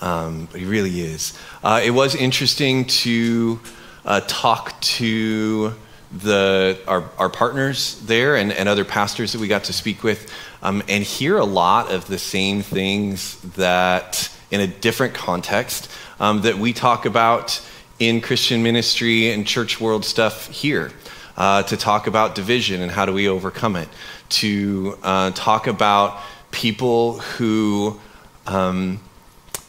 Um, 0.00 0.48
but 0.50 0.60
he 0.60 0.66
really 0.66 1.00
is. 1.00 1.38
Uh, 1.62 1.80
it 1.84 1.90
was 1.90 2.14
interesting 2.14 2.86
to 2.86 3.60
uh, 4.04 4.20
talk 4.26 4.80
to 4.80 5.74
the 6.12 6.78
our, 6.88 7.08
our 7.18 7.28
partners 7.28 8.00
there 8.06 8.36
and, 8.36 8.52
and 8.52 8.68
other 8.68 8.84
pastors 8.84 9.32
that 9.32 9.40
we 9.40 9.46
got 9.46 9.64
to 9.64 9.72
speak 9.72 10.02
with 10.02 10.32
um, 10.62 10.82
and 10.88 11.04
hear 11.04 11.38
a 11.38 11.44
lot 11.44 11.90
of 11.92 12.06
the 12.08 12.18
same 12.18 12.62
things 12.62 13.40
that 13.54 14.30
in 14.50 14.60
a 14.60 14.66
different 14.66 15.14
context 15.14 15.90
um, 16.18 16.42
that 16.42 16.58
we 16.58 16.72
talk 16.72 17.06
about 17.06 17.64
in 17.98 18.20
Christian 18.20 18.62
ministry 18.62 19.30
and 19.30 19.46
church 19.46 19.80
world 19.80 20.04
stuff 20.04 20.48
here. 20.48 20.90
Uh, 21.36 21.62
to 21.62 21.74
talk 21.74 22.06
about 22.06 22.34
division 22.34 22.82
and 22.82 22.90
how 22.90 23.06
do 23.06 23.14
we 23.14 23.26
overcome 23.26 23.74
it, 23.74 23.88
to 24.28 24.98
uh, 25.02 25.30
talk 25.30 25.68
about 25.68 26.20
people 26.50 27.18
who 27.18 27.98
um, 28.46 29.00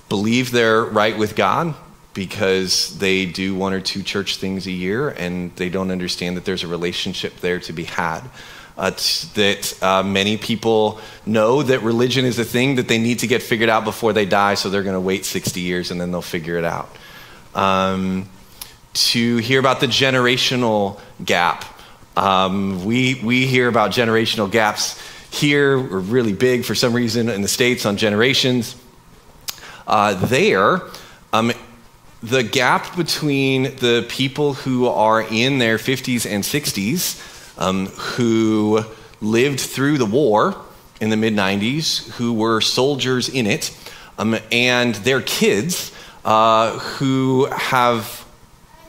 believe 0.10 0.52
they're 0.52 0.84
right 0.84 1.18
with 1.18 1.34
God 1.34 1.74
because 2.14 2.98
they 3.00 3.26
do 3.26 3.56
one 3.56 3.74
or 3.74 3.82
two 3.82 4.04
church 4.04 4.38
things 4.38 4.68
a 4.68 4.72
year 4.72 5.10
and 5.10 5.56
they 5.56 5.70
don't 5.70 5.92
understand 5.92 6.36
that 6.38 6.46
there's 6.46 6.64
a 6.64 6.68
relationship 6.68 7.38
there 7.38 7.60
to 7.60 7.74
be 7.74 7.84
had. 7.84 8.22
Uh, 8.78 8.90
that 9.36 9.78
uh, 9.82 10.02
many 10.02 10.38
people 10.38 11.00
know 11.26 11.62
that 11.62 11.82
religion 11.82 12.26
is 12.26 12.40
a 12.40 12.46
thing 12.46 12.76
that 12.76 12.88
they 12.88 12.98
need 12.98 13.20
to 13.20 13.28
get 13.28 13.44
figured 13.44 13.70
out 13.70 13.84
before 13.84 14.14
they 14.14 14.26
die, 14.26 14.54
so 14.56 14.70
they're 14.70 14.84
going 14.84 14.96
to 14.96 15.00
wait 15.00 15.26
60 15.26 15.60
years 15.60 15.92
and 15.92 16.00
then 16.00 16.12
they'll 16.12 16.22
figure 16.22 16.58
it 16.58 16.66
out. 16.66 16.90
Um, 17.54 18.30
to 18.94 19.38
hear 19.38 19.60
about 19.60 19.80
the 19.80 19.88
generational 19.88 21.00
gap. 21.24 21.66
Um, 22.18 22.84
we, 22.86 23.22
we 23.24 23.46
hear 23.46 23.68
about 23.68 23.92
generational 23.92 24.52
gaps 24.52 25.02
here. 25.32 25.80
We're 25.80 26.00
really 26.00 26.34
big 26.34 26.66
for 26.66 26.76
some 26.76 26.94
reason 26.94 27.30
in 27.30 27.42
the 27.42 27.48
States 27.48 27.86
on 27.86 27.98
generations. 27.98 28.76
Uh, 29.88 30.14
there, 30.26 30.82
the 32.24 32.44
gap 32.44 32.96
between 32.96 33.64
the 33.78 34.06
people 34.08 34.54
who 34.54 34.88
are 34.88 35.22
in 35.22 35.58
their 35.58 35.78
50s 35.78 36.30
and 36.30 36.44
60s, 36.44 37.60
um, 37.60 37.88
who 37.88 38.84
lived 39.22 39.60
through 39.60 39.98
the 39.98 40.06
war 40.06 40.56
in 41.00 41.10
the 41.10 41.18
mid 41.18 41.34
90s, 41.34 42.10
who 42.12 42.34
were 42.34 42.62
soldiers 42.62 43.28
in 43.28 43.48
it, 43.48 43.76
um, 44.18 44.38
and 44.52 44.96
their 44.96 45.22
kids 45.22 45.92
uh, 46.24 46.78
who 46.78 47.46
have 47.46 48.26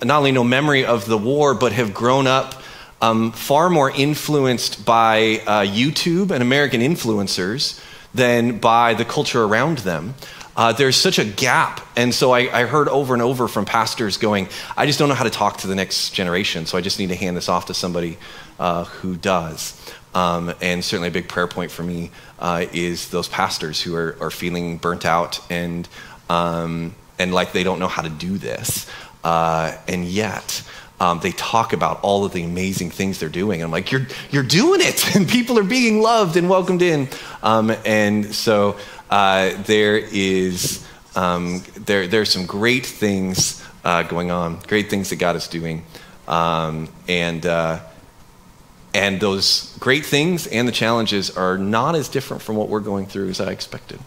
not 0.03 0.19
only 0.19 0.33
no 0.33 0.45
memory 0.45 0.85
of 0.85 1.07
the 1.07 1.17
war, 1.17 1.55
but 1.55 1.73
have 1.73 1.95
grown 1.95 2.27
up 2.27 2.63
um, 3.01 3.33
far 3.33 3.71
more 3.71 3.91
influenced 3.91 4.85
by 4.85 5.43
uh, 5.47 5.63
YouTube 5.63 6.31
and 6.31 6.43
American 6.43 6.81
influencers 6.81 7.83
than 8.15 8.59
by 8.59 8.95
the 8.95 9.05
culture 9.05 9.43
around 9.43 9.79
them. 9.79 10.15
Uh, 10.57 10.73
there's 10.73 10.97
such 10.97 11.19
a 11.19 11.25
gap. 11.25 11.81
And 11.97 12.15
so 12.15 12.33
I, 12.33 12.41
I, 12.61 12.65
heard 12.67 12.89
over 12.89 13.15
and 13.15 13.23
over 13.23 13.49
from 13.49 13.65
pastors 13.65 14.19
going, 14.19 14.49
I 14.77 14.87
just 14.87 14.99
don't 14.99 15.09
know 15.09 15.15
how 15.15 15.25
to 15.25 15.31
talk 15.31 15.59
to 15.59 15.67
the 15.67 15.75
next 15.75 16.11
generation, 16.11 16.67
so 16.67 16.77
I 16.77 16.83
just 16.83 16.99
need 16.99 17.09
to 17.09 17.17
hand 17.17 17.37
this 17.37 17.49
off 17.49 17.67
to 17.67 17.75
somebody 17.75 18.19
uh, 18.59 18.85
who 18.85 19.17
does. 19.17 19.79
Um, 20.15 20.53
and 20.61 20.85
certainly 20.85 21.09
a 21.09 21.13
big 21.13 21.29
prayer 21.29 21.47
point 21.47 21.71
for 21.71 21.83
me 21.83 22.11
uh, 22.39 22.67
is 22.73 23.09
those 23.09 23.29
pastors 23.29 23.81
who 23.81 23.95
are, 23.97 24.17
are 24.21 24.31
feeling 24.31 24.77
burnt 24.77 25.07
out 25.07 25.41
and, 25.51 25.89
um, 26.29 26.95
and 27.19 27.33
like 27.33 27.53
they 27.53 27.65
don't 27.65 27.79
know 27.79 27.89
how 27.89 28.03
to 28.03 28.11
do 28.11 28.37
this. 28.37 28.91
Uh, 29.25 29.75
and 29.89 30.05
yet, 30.05 30.63
um, 31.01 31.19
they 31.21 31.33
talk 31.33 31.73
about 31.73 32.01
all 32.03 32.25
of 32.25 32.33
the 32.33 32.45
amazing 32.45 32.91
things 32.91 33.19
they're 33.19 33.29
doing. 33.29 33.61
And 33.61 33.65
I'm 33.65 33.73
like, 33.73 33.91
you're, 33.91 34.07
you're 34.31 34.45
doing 34.45 34.81
it, 34.81 35.17
and 35.17 35.29
people 35.29 35.59
are 35.59 35.65
being 35.65 36.01
loved 36.01 36.37
and 36.37 36.49
welcomed 36.49 36.83
in. 36.83 37.09
Um, 37.43 37.75
and 37.85 38.33
so 38.35 38.77
uh, 39.13 39.63
there 39.65 39.99
is 39.99 40.83
um, 41.15 41.63
there 41.85 42.23
are 42.23 42.25
some 42.25 42.47
great 42.47 42.87
things 42.87 43.63
uh, 43.85 44.03
going 44.05 44.31
on, 44.31 44.59
great 44.67 44.89
things 44.89 45.11
that 45.11 45.17
God 45.17 45.37
is 45.37 45.49
doing, 45.49 45.85
um, 46.27 46.89
and 47.09 47.45
uh, 47.45 47.81
and 48.95 49.21
those 49.21 49.77
great 49.79 50.07
things 50.07 50.47
and 50.47 50.67
the 50.67 50.73
challenges 50.73 51.31
are 51.37 51.59
not 51.59 51.95
as 51.95 52.09
different 52.09 52.43
from 52.43 52.57
what 52.57 52.71
we're 52.71 52.81
going 52.81 53.05
through 53.05 53.29
as 53.29 53.39
I 53.39 53.51
expected. 53.53 53.99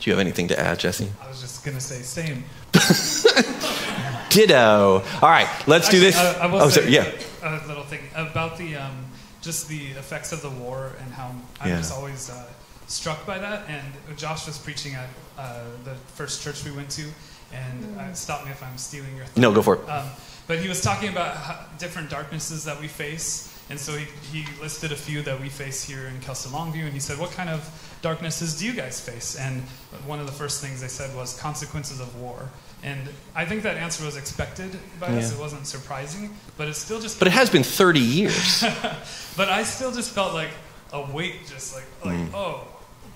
Do 0.00 0.10
you 0.10 0.12
have 0.12 0.20
anything 0.20 0.48
to 0.48 0.60
add, 0.60 0.78
Jesse? 0.78 1.10
I 1.22 1.28
was 1.28 1.40
just 1.40 1.64
gonna 1.64 1.80
say 1.80 2.02
same. 2.02 2.44
Ditto. 4.28 5.02
All 5.22 5.28
right, 5.30 5.48
let's 5.66 5.86
Actually, 5.86 6.00
do 6.00 6.04
this. 6.04 6.16
I, 6.18 6.46
I 6.46 6.50
oh, 6.52 6.68
say 6.68 6.80
sorry, 6.82 6.92
yeah. 6.92 7.10
a 7.42 7.66
little 7.66 7.84
thing 7.84 8.00
about 8.14 8.58
the 8.58 8.76
um, 8.76 9.06
just 9.40 9.66
the 9.66 9.86
effects 9.92 10.32
of 10.32 10.42
the 10.42 10.50
war 10.50 10.92
and 11.02 11.10
how 11.14 11.32
I'm 11.58 11.68
Yeah. 11.70 11.78
just 11.78 11.94
always 11.94 12.28
uh, 12.28 12.44
struck 12.88 13.24
by 13.26 13.38
that. 13.38 13.68
And 13.68 14.18
Josh 14.18 14.46
was 14.46 14.58
preaching 14.58 14.94
at 14.94 15.08
uh, 15.38 15.62
the 15.84 15.94
first 16.14 16.42
church 16.42 16.64
we 16.64 16.72
went 16.72 16.90
to, 16.90 17.06
and 17.52 17.98
uh, 17.98 18.12
stop 18.14 18.44
me 18.44 18.50
if 18.50 18.62
I'm 18.62 18.76
stealing 18.78 19.14
your. 19.16 19.26
Thing. 19.26 19.42
No, 19.42 19.52
go 19.52 19.62
for 19.62 19.76
it. 19.76 19.88
Um, 19.88 20.08
but 20.46 20.58
he 20.58 20.68
was 20.68 20.80
talking 20.80 21.10
about 21.10 21.36
how, 21.36 21.64
different 21.78 22.10
darknesses 22.10 22.64
that 22.64 22.80
we 22.80 22.88
face, 22.88 23.54
and 23.70 23.78
so 23.78 23.92
he, 23.96 24.06
he 24.32 24.46
listed 24.60 24.92
a 24.92 24.96
few 24.96 25.22
that 25.22 25.38
we 25.40 25.48
face 25.50 25.84
here 25.84 26.06
in 26.08 26.18
Kelso 26.20 26.48
Longview, 26.50 26.84
and 26.84 26.92
he 26.92 27.00
said, 27.00 27.18
"What 27.18 27.30
kind 27.32 27.50
of 27.50 27.60
darknesses 28.02 28.58
do 28.58 28.64
you 28.66 28.72
guys 28.72 28.98
face?" 29.00 29.36
And 29.36 29.62
one 30.06 30.18
of 30.20 30.26
the 30.26 30.32
first 30.32 30.60
things 30.62 30.80
they 30.80 30.88
said 30.88 31.14
was 31.14 31.38
consequences 31.38 32.00
of 32.00 32.18
war. 32.20 32.48
And 32.82 33.00
I 33.34 33.44
think 33.44 33.64
that 33.64 33.76
answer 33.76 34.04
was 34.04 34.16
expected 34.16 34.78
by 35.00 35.08
us. 35.08 35.32
It 35.32 35.38
wasn't 35.40 35.66
surprising, 35.66 36.30
but 36.56 36.68
it 36.68 36.74
still 36.74 37.00
just. 37.00 37.18
But 37.18 37.26
it 37.28 37.32
has 37.32 37.50
been 37.50 37.64
30 37.64 38.00
years. 38.00 38.64
But 39.36 39.48
I 39.50 39.64
still 39.64 39.92
just 39.92 40.10
felt 40.12 40.32
like 40.32 40.50
a 40.92 41.02
weight, 41.12 41.46
just 41.48 41.74
like 41.74 41.84
like 42.04 42.16
Mm. 42.18 42.34
oh, 42.34 42.66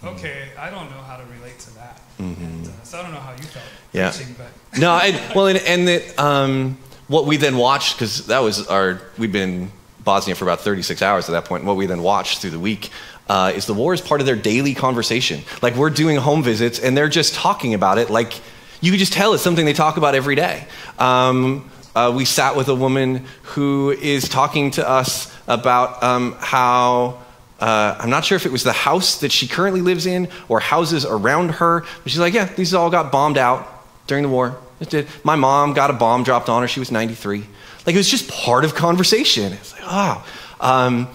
okay, 0.04 0.48
I 0.58 0.70
don't 0.70 0.90
know 0.90 1.00
how 1.02 1.16
to 1.16 1.24
relate 1.38 1.58
to 1.60 1.74
that. 1.76 2.00
And, 2.18 2.66
uh, 2.66 2.70
so 2.84 2.98
I 2.98 3.02
don't 3.02 3.12
know 3.12 3.20
how 3.20 3.32
you 3.32 3.42
felt 3.44 3.64
Mm-hmm. 3.64 3.96
Yeah. 3.96 4.10
preaching, 4.10 4.34
but 4.38 4.80
no, 4.80 4.90
I, 4.90 5.32
well, 5.34 5.48
and, 5.48 5.58
and 5.58 5.88
that 5.88 6.18
um, 6.18 6.78
what 7.08 7.26
we 7.26 7.36
then 7.36 7.56
watched 7.56 7.96
because 7.96 8.26
that 8.28 8.38
was 8.40 8.66
our 8.68 9.00
we'd 9.18 9.32
been 9.32 9.70
Bosnia 10.04 10.34
for 10.34 10.44
about 10.44 10.60
36 10.60 11.02
hours 11.02 11.28
at 11.28 11.32
that 11.32 11.44
point. 11.44 11.60
And 11.60 11.68
what 11.68 11.76
we 11.76 11.86
then 11.86 12.02
watched 12.02 12.40
through 12.40 12.50
the 12.50 12.58
week 12.58 12.90
uh, 13.28 13.52
is 13.54 13.66
the 13.66 13.74
war 13.74 13.92
is 13.92 14.00
part 14.00 14.20
of 14.20 14.26
their 14.26 14.36
daily 14.36 14.74
conversation. 14.74 15.42
Like 15.60 15.74
we're 15.74 15.90
doing 15.90 16.16
home 16.16 16.42
visits 16.42 16.78
and 16.78 16.96
they're 16.96 17.08
just 17.08 17.34
talking 17.34 17.74
about 17.74 17.98
it. 17.98 18.08
Like 18.08 18.32
you 18.80 18.90
could 18.90 18.98
just 19.00 19.12
tell 19.12 19.34
it's 19.34 19.42
something 19.42 19.64
they 19.66 19.72
talk 19.74 19.96
about 19.96 20.14
every 20.14 20.34
day. 20.34 20.66
Um, 20.98 21.70
uh, 21.94 22.12
we 22.16 22.24
sat 22.24 22.56
with 22.56 22.68
a 22.68 22.74
woman 22.74 23.26
who 23.42 23.90
is 23.90 24.28
talking 24.28 24.70
to 24.72 24.88
us 24.88 25.32
about 25.46 26.02
um, 26.02 26.36
how. 26.38 27.18
Uh, 27.62 27.96
I'm 27.96 28.10
not 28.10 28.24
sure 28.24 28.34
if 28.34 28.44
it 28.44 28.50
was 28.50 28.64
the 28.64 28.72
house 28.72 29.20
that 29.20 29.30
she 29.30 29.46
currently 29.46 29.82
lives 29.82 30.04
in 30.04 30.26
or 30.48 30.58
houses 30.58 31.06
around 31.06 31.52
her. 31.52 31.84
But 32.02 32.10
she's 32.10 32.18
like, 32.18 32.34
yeah, 32.34 32.46
these 32.46 32.74
all 32.74 32.90
got 32.90 33.12
bombed 33.12 33.38
out 33.38 33.68
during 34.08 34.24
the 34.24 34.28
war. 34.28 34.58
It 34.80 34.90
did. 34.90 35.06
My 35.22 35.36
mom 35.36 35.72
got 35.72 35.88
a 35.88 35.92
bomb 35.92 36.24
dropped 36.24 36.48
on 36.48 36.62
her. 36.62 36.66
She 36.66 36.80
was 36.80 36.90
93. 36.90 37.46
Like 37.86 37.94
it 37.94 37.98
was 37.98 38.08
just 38.08 38.28
part 38.28 38.64
of 38.64 38.74
conversation. 38.74 39.52
It's 39.52 39.74
like, 39.74 39.82
oh, 39.84 40.26
um, 40.60 41.08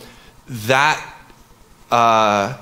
that 0.48 1.16
uh, 1.92 2.58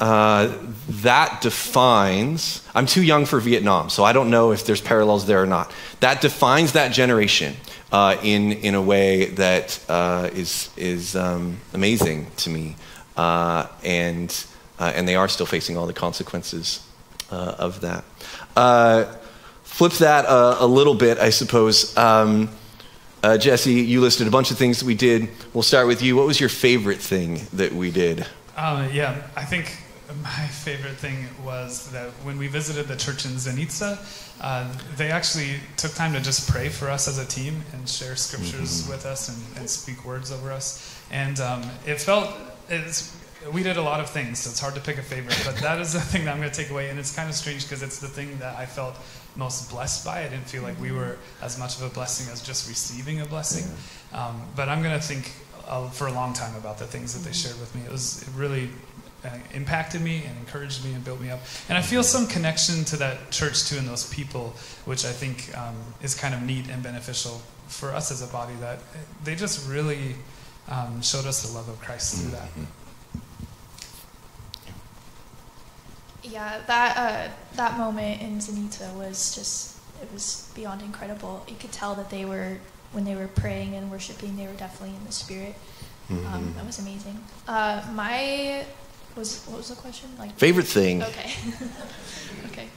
uh, 0.00 0.56
that 0.88 1.42
defines. 1.42 2.66
I'm 2.74 2.86
too 2.86 3.02
young 3.02 3.26
for 3.26 3.38
Vietnam, 3.38 3.90
so 3.90 4.02
I 4.02 4.14
don't 4.14 4.30
know 4.30 4.52
if 4.52 4.64
there's 4.64 4.80
parallels 4.80 5.26
there 5.26 5.42
or 5.42 5.46
not. 5.46 5.70
That 6.00 6.22
defines 6.22 6.72
that 6.72 6.92
generation 6.92 7.54
uh, 7.92 8.16
in 8.22 8.52
in 8.52 8.74
a 8.74 8.82
way 8.82 9.26
that 9.26 9.78
uh, 9.88 10.30
is 10.32 10.70
is 10.76 11.14
um, 11.14 11.58
amazing 11.74 12.26
to 12.38 12.50
me, 12.50 12.74
uh, 13.16 13.66
and 13.84 14.46
uh, 14.78 14.92
and 14.94 15.06
they 15.06 15.14
are 15.14 15.28
still 15.28 15.46
facing 15.46 15.76
all 15.76 15.86
the 15.86 15.92
consequences 15.92 16.84
uh, 17.30 17.54
of 17.58 17.82
that. 17.82 18.02
Uh, 18.56 19.04
flip 19.62 19.92
that 19.92 20.24
uh, 20.24 20.56
a 20.58 20.66
little 20.66 20.94
bit, 20.94 21.18
I 21.18 21.30
suppose. 21.30 21.96
Um, 21.96 22.48
Jesse, 23.38 23.74
you 23.74 24.00
listed 24.00 24.26
a 24.26 24.32
bunch 24.32 24.50
of 24.50 24.58
things 24.58 24.80
that 24.80 24.86
we 24.86 24.96
did. 24.96 25.28
We'll 25.52 25.62
start 25.62 25.86
with 25.86 26.02
you. 26.02 26.16
What 26.16 26.26
was 26.26 26.40
your 26.40 26.48
favorite 26.48 26.98
thing 26.98 27.42
that 27.52 27.72
we 27.72 27.92
did? 27.92 28.26
Yeah, 28.56 29.22
I 29.36 29.44
think 29.44 29.78
my 30.22 30.46
favorite 30.64 30.96
thing 30.96 31.28
was 31.44 31.90
that 31.92 32.10
when 32.24 32.36
we 32.38 32.48
visited 32.48 32.88
the 32.88 32.96
church 32.96 33.24
in 33.24 33.32
Zenica, 33.32 33.96
uh, 34.42 34.66
they 34.96 35.10
actually 35.12 35.60
took 35.76 35.94
time 35.94 36.12
to 36.12 36.20
just 36.20 36.50
pray 36.50 36.68
for 36.68 36.90
us 36.90 37.06
as 37.06 37.16
a 37.16 37.24
team 37.24 37.62
and 37.72 37.88
share 37.88 38.16
scriptures 38.16 38.88
with 38.88 39.06
us 39.06 39.28
and, 39.28 39.38
and 39.56 39.70
speak 39.70 40.04
words 40.04 40.32
over 40.32 40.50
us. 40.50 41.00
And 41.12 41.38
um, 41.38 41.62
it 41.86 42.00
felt, 42.00 42.28
it's, 42.68 43.16
we 43.52 43.62
did 43.62 43.76
a 43.76 43.82
lot 43.82 44.00
of 44.00 44.10
things, 44.10 44.40
so 44.40 44.50
it's 44.50 44.58
hard 44.58 44.74
to 44.74 44.80
pick 44.80 44.98
a 44.98 45.02
favorite, 45.02 45.40
but 45.44 45.56
that 45.58 45.80
is 45.80 45.92
the 45.92 46.00
thing 46.12 46.24
that 46.24 46.32
I'm 46.32 46.38
going 46.38 46.50
to 46.50 46.56
take 46.56 46.70
away. 46.70 46.90
And 46.90 46.98
it's 46.98 47.14
kind 47.14 47.28
of 47.28 47.36
strange 47.36 47.62
because 47.62 47.84
it's 47.84 48.00
the 48.00 48.08
thing 48.08 48.36
that 48.38 48.56
I 48.56 48.66
felt 48.66 48.96
most 49.36 49.70
blessed 49.70 50.04
by. 50.04 50.24
I 50.24 50.28
didn't 50.28 50.48
feel 50.48 50.64
like 50.64 50.78
we 50.80 50.90
were 50.90 51.18
as 51.40 51.56
much 51.56 51.76
of 51.76 51.82
a 51.84 51.88
blessing 51.88 52.30
as 52.32 52.42
just 52.42 52.68
receiving 52.68 53.20
a 53.20 53.26
blessing. 53.26 53.64
Um, 54.12 54.42
but 54.56 54.68
I'm 54.68 54.82
going 54.82 54.98
to 54.98 55.06
think 55.06 55.32
uh, 55.68 55.88
for 55.88 56.08
a 56.08 56.12
long 56.12 56.32
time 56.32 56.56
about 56.56 56.78
the 56.78 56.86
things 56.86 57.14
that 57.14 57.26
they 57.26 57.32
shared 57.32 57.58
with 57.60 57.72
me. 57.76 57.82
It 57.82 57.92
was 57.92 58.28
really 58.34 58.70
impacted 59.54 60.00
me 60.00 60.24
and 60.24 60.36
encouraged 60.38 60.84
me 60.84 60.92
and 60.92 61.04
built 61.04 61.20
me 61.20 61.30
up. 61.30 61.40
And 61.68 61.78
I 61.78 61.82
feel 61.82 62.02
some 62.02 62.26
connection 62.26 62.84
to 62.86 62.96
that 62.96 63.30
church 63.30 63.64
too 63.64 63.78
and 63.78 63.88
those 63.88 64.12
people, 64.12 64.54
which 64.84 65.04
I 65.04 65.12
think 65.12 65.56
um, 65.56 65.76
is 66.02 66.14
kind 66.14 66.34
of 66.34 66.42
neat 66.42 66.68
and 66.68 66.82
beneficial 66.82 67.40
for 67.68 67.90
us 67.90 68.10
as 68.10 68.22
a 68.22 68.32
body. 68.32 68.54
That 68.60 68.80
they 69.24 69.34
just 69.34 69.68
really 69.68 70.16
um, 70.68 71.02
showed 71.02 71.26
us 71.26 71.48
the 71.48 71.56
love 71.56 71.68
of 71.68 71.80
Christ 71.80 72.16
through 72.16 72.32
that. 72.32 72.48
Yeah, 76.22 76.60
that 76.66 76.96
uh, 76.96 77.32
that 77.56 77.78
moment 77.78 78.22
in 78.22 78.38
Zenica 78.38 78.94
was 78.94 79.34
just 79.34 79.78
it 80.02 80.12
was 80.12 80.50
beyond 80.54 80.82
incredible. 80.82 81.44
You 81.48 81.56
could 81.58 81.72
tell 81.72 81.94
that 81.94 82.10
they 82.10 82.24
were 82.24 82.58
when 82.92 83.04
they 83.04 83.14
were 83.14 83.28
praying 83.28 83.74
and 83.74 83.90
worshiping, 83.90 84.36
they 84.36 84.46
were 84.46 84.52
definitely 84.52 84.94
in 84.96 85.04
the 85.04 85.12
spirit. 85.12 85.54
Um, 86.10 86.52
that 86.56 86.66
was 86.66 86.78
amazing. 86.78 87.18
Uh, 87.48 87.82
my 87.94 88.66
was 89.16 89.44
what 89.46 89.58
was 89.58 89.68
the 89.68 89.76
question? 89.76 90.10
Like 90.18 90.32
Favorite 90.34 90.66
thing? 90.66 91.02
Okay. 91.02 91.32
okay. 92.46 92.68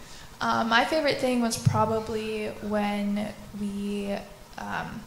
Um, 0.41 0.69
my 0.69 0.85
favorite 0.85 1.17
thing 1.19 1.41
was 1.41 1.57
probably 1.57 2.47
when 2.61 3.33
we 3.59 4.15
um, 4.57 5.01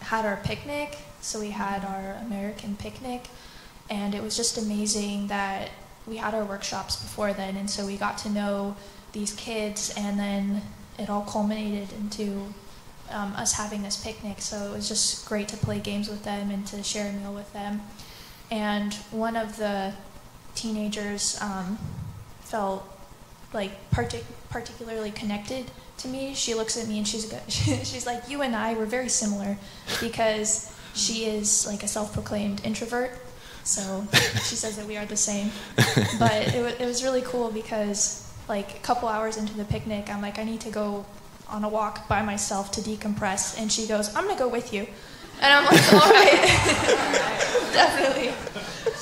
had 0.00 0.24
our 0.24 0.36
picnic. 0.44 0.98
So 1.20 1.40
we 1.40 1.50
had 1.50 1.84
our 1.84 2.16
American 2.24 2.76
picnic, 2.76 3.24
and 3.90 4.14
it 4.14 4.22
was 4.22 4.36
just 4.36 4.56
amazing 4.56 5.26
that 5.26 5.70
we 6.06 6.16
had 6.16 6.32
our 6.32 6.44
workshops 6.44 6.96
before 6.96 7.32
then, 7.32 7.56
and 7.56 7.68
so 7.68 7.84
we 7.84 7.96
got 7.96 8.18
to 8.18 8.30
know 8.30 8.76
these 9.12 9.34
kids, 9.34 9.92
and 9.96 10.18
then 10.18 10.62
it 10.98 11.10
all 11.10 11.22
culminated 11.22 11.92
into 11.92 12.54
um, 13.10 13.32
us 13.34 13.54
having 13.54 13.82
this 13.82 14.02
picnic. 14.02 14.40
So 14.40 14.72
it 14.72 14.76
was 14.76 14.88
just 14.88 15.26
great 15.26 15.48
to 15.48 15.56
play 15.56 15.80
games 15.80 16.08
with 16.08 16.24
them 16.24 16.50
and 16.50 16.66
to 16.68 16.82
share 16.82 17.08
a 17.08 17.12
meal 17.12 17.34
with 17.34 17.52
them. 17.52 17.82
And 18.50 18.94
one 19.10 19.36
of 19.36 19.56
the 19.56 19.92
teenagers 20.58 21.38
um, 21.40 21.78
felt 22.40 22.82
like 23.52 23.90
partic- 23.90 24.24
particularly 24.50 25.10
connected 25.10 25.70
to 25.98 26.08
me. 26.08 26.34
She 26.34 26.54
looks 26.54 26.76
at 26.76 26.88
me 26.88 26.98
and 26.98 27.06
she's 27.06 27.32
she's 27.48 28.06
like, 28.06 28.28
"You 28.28 28.42
and 28.42 28.54
I 28.54 28.74
were 28.74 28.86
very 28.86 29.08
similar," 29.08 29.56
because 30.00 30.74
she 30.94 31.26
is 31.26 31.66
like 31.66 31.82
a 31.82 31.88
self-proclaimed 31.88 32.64
introvert. 32.64 33.12
So 33.64 34.06
she 34.48 34.56
says 34.56 34.76
that 34.76 34.86
we 34.86 34.96
are 34.96 35.06
the 35.06 35.16
same. 35.16 35.50
But 36.18 36.54
it, 36.54 36.62
wa 36.62 36.72
it 36.82 36.86
was 36.86 37.04
really 37.04 37.22
cool 37.22 37.50
because 37.50 38.26
like 38.48 38.76
a 38.76 38.80
couple 38.80 39.08
hours 39.08 39.36
into 39.36 39.54
the 39.54 39.64
picnic, 39.64 40.08
I'm 40.08 40.22
like, 40.22 40.38
I 40.38 40.44
need 40.44 40.60
to 40.62 40.70
go 40.70 41.04
on 41.48 41.64
a 41.64 41.68
walk 41.68 42.08
by 42.08 42.22
myself 42.22 42.70
to 42.72 42.80
decompress, 42.80 43.60
and 43.60 43.70
she 43.70 43.86
goes, 43.86 44.14
"I'm 44.14 44.26
gonna 44.26 44.38
go 44.38 44.48
with 44.48 44.72
you," 44.72 44.86
and 45.40 45.50
I'm 45.54 45.64
like, 45.64 45.92
"All 45.92 46.10
right, 46.10 46.40
definitely." 47.78 48.28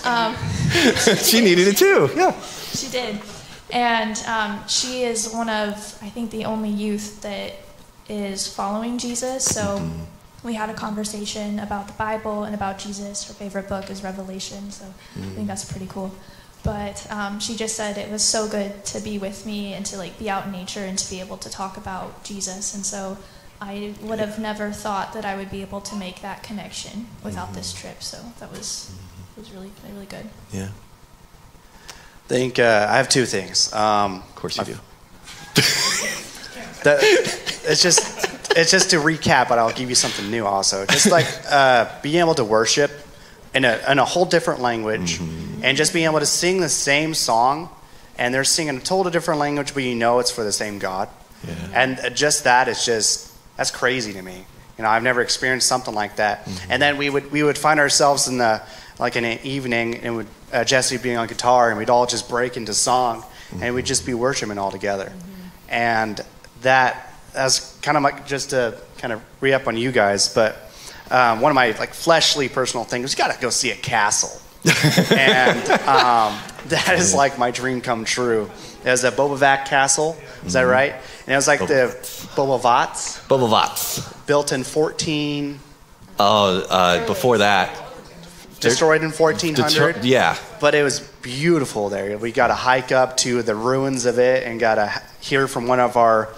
Um, 0.04 0.36
she 1.22 1.40
needed 1.40 1.68
it 1.68 1.76
too. 1.76 2.10
Yeah. 2.14 2.38
she 2.40 2.88
did. 2.88 3.20
And 3.70 4.16
um, 4.26 4.66
she 4.68 5.02
is 5.02 5.32
one 5.32 5.48
of, 5.48 5.72
I 6.02 6.08
think, 6.08 6.30
the 6.30 6.44
only 6.44 6.70
youth 6.70 7.22
that 7.22 7.54
is 8.08 8.46
following 8.46 8.98
Jesus. 8.98 9.44
So 9.44 9.82
we 10.44 10.54
had 10.54 10.70
a 10.70 10.74
conversation 10.74 11.58
about 11.58 11.88
the 11.88 11.92
Bible 11.94 12.44
and 12.44 12.54
about 12.54 12.78
Jesus. 12.78 13.26
Her 13.26 13.34
favorite 13.34 13.68
book 13.68 13.90
is 13.90 14.04
Revelation. 14.04 14.70
So 14.70 14.84
I 15.16 15.20
think 15.34 15.48
that's 15.48 15.64
pretty 15.70 15.86
cool. 15.86 16.14
But 16.62 17.06
um, 17.10 17.38
she 17.40 17.56
just 17.56 17.76
said 17.76 17.96
it 17.96 18.10
was 18.10 18.22
so 18.22 18.48
good 18.48 18.84
to 18.86 19.00
be 19.00 19.18
with 19.18 19.46
me 19.46 19.72
and 19.74 19.86
to 19.86 19.96
like 19.96 20.18
be 20.18 20.28
out 20.30 20.46
in 20.46 20.52
nature 20.52 20.80
and 20.80 20.98
to 20.98 21.10
be 21.10 21.20
able 21.20 21.36
to 21.38 21.50
talk 21.50 21.76
about 21.76 22.24
Jesus. 22.24 22.74
And 22.74 22.84
so 22.84 23.18
I 23.60 23.94
would 24.02 24.18
have 24.18 24.38
never 24.38 24.70
thought 24.70 25.12
that 25.14 25.24
I 25.24 25.36
would 25.36 25.50
be 25.50 25.62
able 25.62 25.80
to 25.82 25.96
make 25.96 26.22
that 26.22 26.42
connection 26.42 27.08
without 27.22 27.54
this 27.54 27.72
trip. 27.72 28.02
So 28.02 28.18
that 28.40 28.50
was 28.50 28.92
was 29.36 29.50
really 29.52 29.70
really 29.92 30.06
good. 30.06 30.26
Yeah. 30.52 30.68
I 31.88 32.28
think 32.28 32.58
uh, 32.58 32.86
I 32.90 32.96
have 32.96 33.08
two 33.08 33.24
things. 33.24 33.72
Um, 33.72 34.16
Of 34.16 34.34
course 34.34 34.58
you 34.58 34.64
do. 34.64 34.72
that, 36.82 36.98
it's 37.64 37.82
just 37.82 38.26
it's 38.56 38.70
just 38.70 38.90
to 38.90 38.96
recap, 38.96 39.48
but 39.48 39.58
I'll 39.58 39.72
give 39.72 39.88
you 39.88 39.94
something 39.94 40.30
new 40.30 40.44
also. 40.44 40.86
Just 40.86 41.10
like 41.10 41.26
uh, 41.48 41.88
being 42.02 42.16
able 42.16 42.34
to 42.34 42.44
worship 42.44 42.90
in 43.54 43.64
a 43.64 43.80
in 43.88 43.98
a 43.98 44.04
whole 44.04 44.24
different 44.24 44.60
language, 44.60 45.20
and 45.62 45.76
just 45.76 45.92
being 45.92 46.06
able 46.06 46.20
to 46.20 46.26
sing 46.26 46.60
the 46.60 46.68
same 46.68 47.14
song, 47.14 47.68
and 48.18 48.34
they're 48.34 48.44
singing 48.44 48.76
a 48.76 48.80
totally 48.80 49.12
different 49.12 49.40
language, 49.40 49.72
but 49.74 49.82
you 49.84 49.94
know 49.94 50.18
it's 50.18 50.30
for 50.30 50.42
the 50.42 50.52
same 50.52 50.78
God. 50.78 51.08
Yeah. 51.46 51.54
And 51.74 52.16
just 52.16 52.44
that 52.44 52.68
is 52.68 52.84
just 52.84 53.32
that's 53.56 53.70
crazy 53.70 54.12
to 54.14 54.22
me. 54.22 54.44
You 54.78 54.82
know, 54.82 54.90
I've 54.90 55.02
never 55.02 55.22
experienced 55.22 55.68
something 55.68 55.94
like 55.94 56.16
that. 56.16 56.46
And 56.68 56.82
then 56.82 56.98
we 56.98 57.08
would 57.08 57.30
we 57.30 57.42
would 57.42 57.56
find 57.56 57.78
ourselves 57.80 58.26
in 58.28 58.38
the 58.38 58.62
like 58.98 59.16
in 59.16 59.24
an 59.24 59.38
evening, 59.42 59.96
and 59.96 60.16
would 60.16 60.26
uh, 60.52 60.64
Jesse 60.64 60.96
being 60.98 61.16
on 61.16 61.26
guitar, 61.26 61.68
and 61.70 61.78
we'd 61.78 61.90
all 61.90 62.06
just 62.06 62.28
break 62.28 62.56
into 62.56 62.72
song, 62.74 63.24
and 63.60 63.74
we'd 63.74 63.86
just 63.86 64.06
be 64.06 64.14
worshiping 64.14 64.58
all 64.58 64.70
together. 64.70 65.12
And 65.68 66.20
that 66.62 67.12
that's 67.32 67.76
kind 67.80 67.96
of 67.96 68.02
like 68.02 68.26
just 68.26 68.50
to 68.50 68.78
kind 68.98 69.12
of 69.12 69.22
re 69.40 69.52
up 69.52 69.66
on 69.68 69.76
you 69.76 69.92
guys, 69.92 70.32
but 70.32 70.56
um, 71.10 71.40
one 71.40 71.50
of 71.50 71.54
my 71.54 71.72
like 71.72 71.92
fleshly 71.94 72.48
personal 72.48 72.84
things, 72.84 73.12
you 73.12 73.18
got 73.18 73.34
to 73.34 73.40
go 73.40 73.50
see 73.50 73.70
a 73.70 73.76
castle. 73.76 74.40
and 75.12 75.68
um, 75.86 76.36
that 76.66 76.94
is 76.98 77.14
like 77.14 77.38
my 77.38 77.52
dream 77.52 77.80
come 77.80 78.04
true. 78.04 78.50
There's 78.82 79.04
a 79.04 79.12
Bobovac 79.12 79.66
castle, 79.66 80.16
is 80.44 80.54
that 80.54 80.62
right? 80.62 80.92
And 80.92 81.32
it 81.32 81.36
was 81.36 81.46
like 81.46 81.60
the 81.60 81.94
Bobovac, 82.34 83.26
Boba 83.28 83.48
Vats. 83.50 84.12
built 84.24 84.50
in 84.52 84.64
14, 84.64 85.60
Oh, 86.18 86.66
uh, 86.70 87.06
before 87.06 87.38
that. 87.38 87.85
Destroyed 88.68 89.02
in 89.02 89.10
1400. 89.10 89.94
Deter- 89.94 90.06
yeah. 90.06 90.36
But 90.60 90.74
it 90.74 90.82
was 90.82 91.00
beautiful 91.22 91.88
there. 91.88 92.16
We 92.18 92.32
got 92.32 92.48
to 92.48 92.54
hike 92.54 92.92
up 92.92 93.16
to 93.18 93.42
the 93.42 93.54
ruins 93.54 94.06
of 94.06 94.18
it 94.18 94.46
and 94.46 94.60
got 94.60 94.76
to 94.76 95.02
hear 95.20 95.48
from 95.48 95.66
one 95.66 95.80
of 95.80 95.96
our 95.96 96.28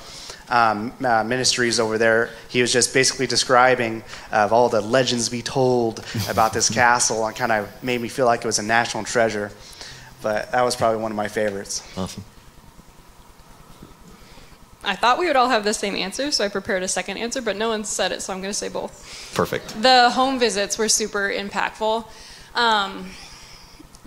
um, 0.49 0.93
uh, 1.05 1.25
ministries 1.25 1.79
over 1.79 1.99
there. 1.99 2.31
He 2.49 2.61
was 2.61 2.73
just 2.73 2.95
basically 2.95 3.27
describing 3.27 4.03
of 4.33 4.53
all 4.53 4.69
the 4.69 4.81
legends 4.81 5.31
we 5.31 5.43
told 5.43 6.05
about 6.29 6.53
this 6.53 6.71
castle 6.71 7.27
and 7.27 7.37
kind 7.37 7.53
of 7.53 7.83
made 7.83 8.01
me 8.01 8.09
feel 8.09 8.27
like 8.27 8.41
it 8.41 8.47
was 8.47 8.59
a 8.59 8.63
national 8.63 9.05
treasure. 9.05 9.51
But 10.23 10.51
that 10.53 10.63
was 10.63 10.75
probably 10.75 11.01
one 11.01 11.13
of 11.13 11.17
my 11.17 11.29
favorites. 11.29 11.83
Awesome. 11.97 12.25
I 14.89 14.97
thought 14.97 15.19
we 15.19 15.27
would 15.27 15.37
all 15.37 15.51
have 15.51 15.65
the 15.65 15.75
same 15.75 15.95
answer, 15.95 16.31
so 16.31 16.43
I 16.43 16.49
prepared 16.49 16.83
a 16.83 16.89
second 16.89 17.19
answer, 17.19 17.43
but 17.43 17.57
no 17.57 17.69
one 17.69 17.85
said 17.85 18.11
it, 18.11 18.23
so 18.23 18.33
I'm 18.33 18.41
going 18.41 18.49
to 18.51 18.59
say 18.59 18.71
both. 18.71 19.33
Perfect. 19.35 19.83
The 19.83 20.09
home 20.09 20.39
visits 20.39 20.79
were 20.79 20.89
super 20.89 21.31
impactful. 21.31 22.07
Um, 22.55 23.11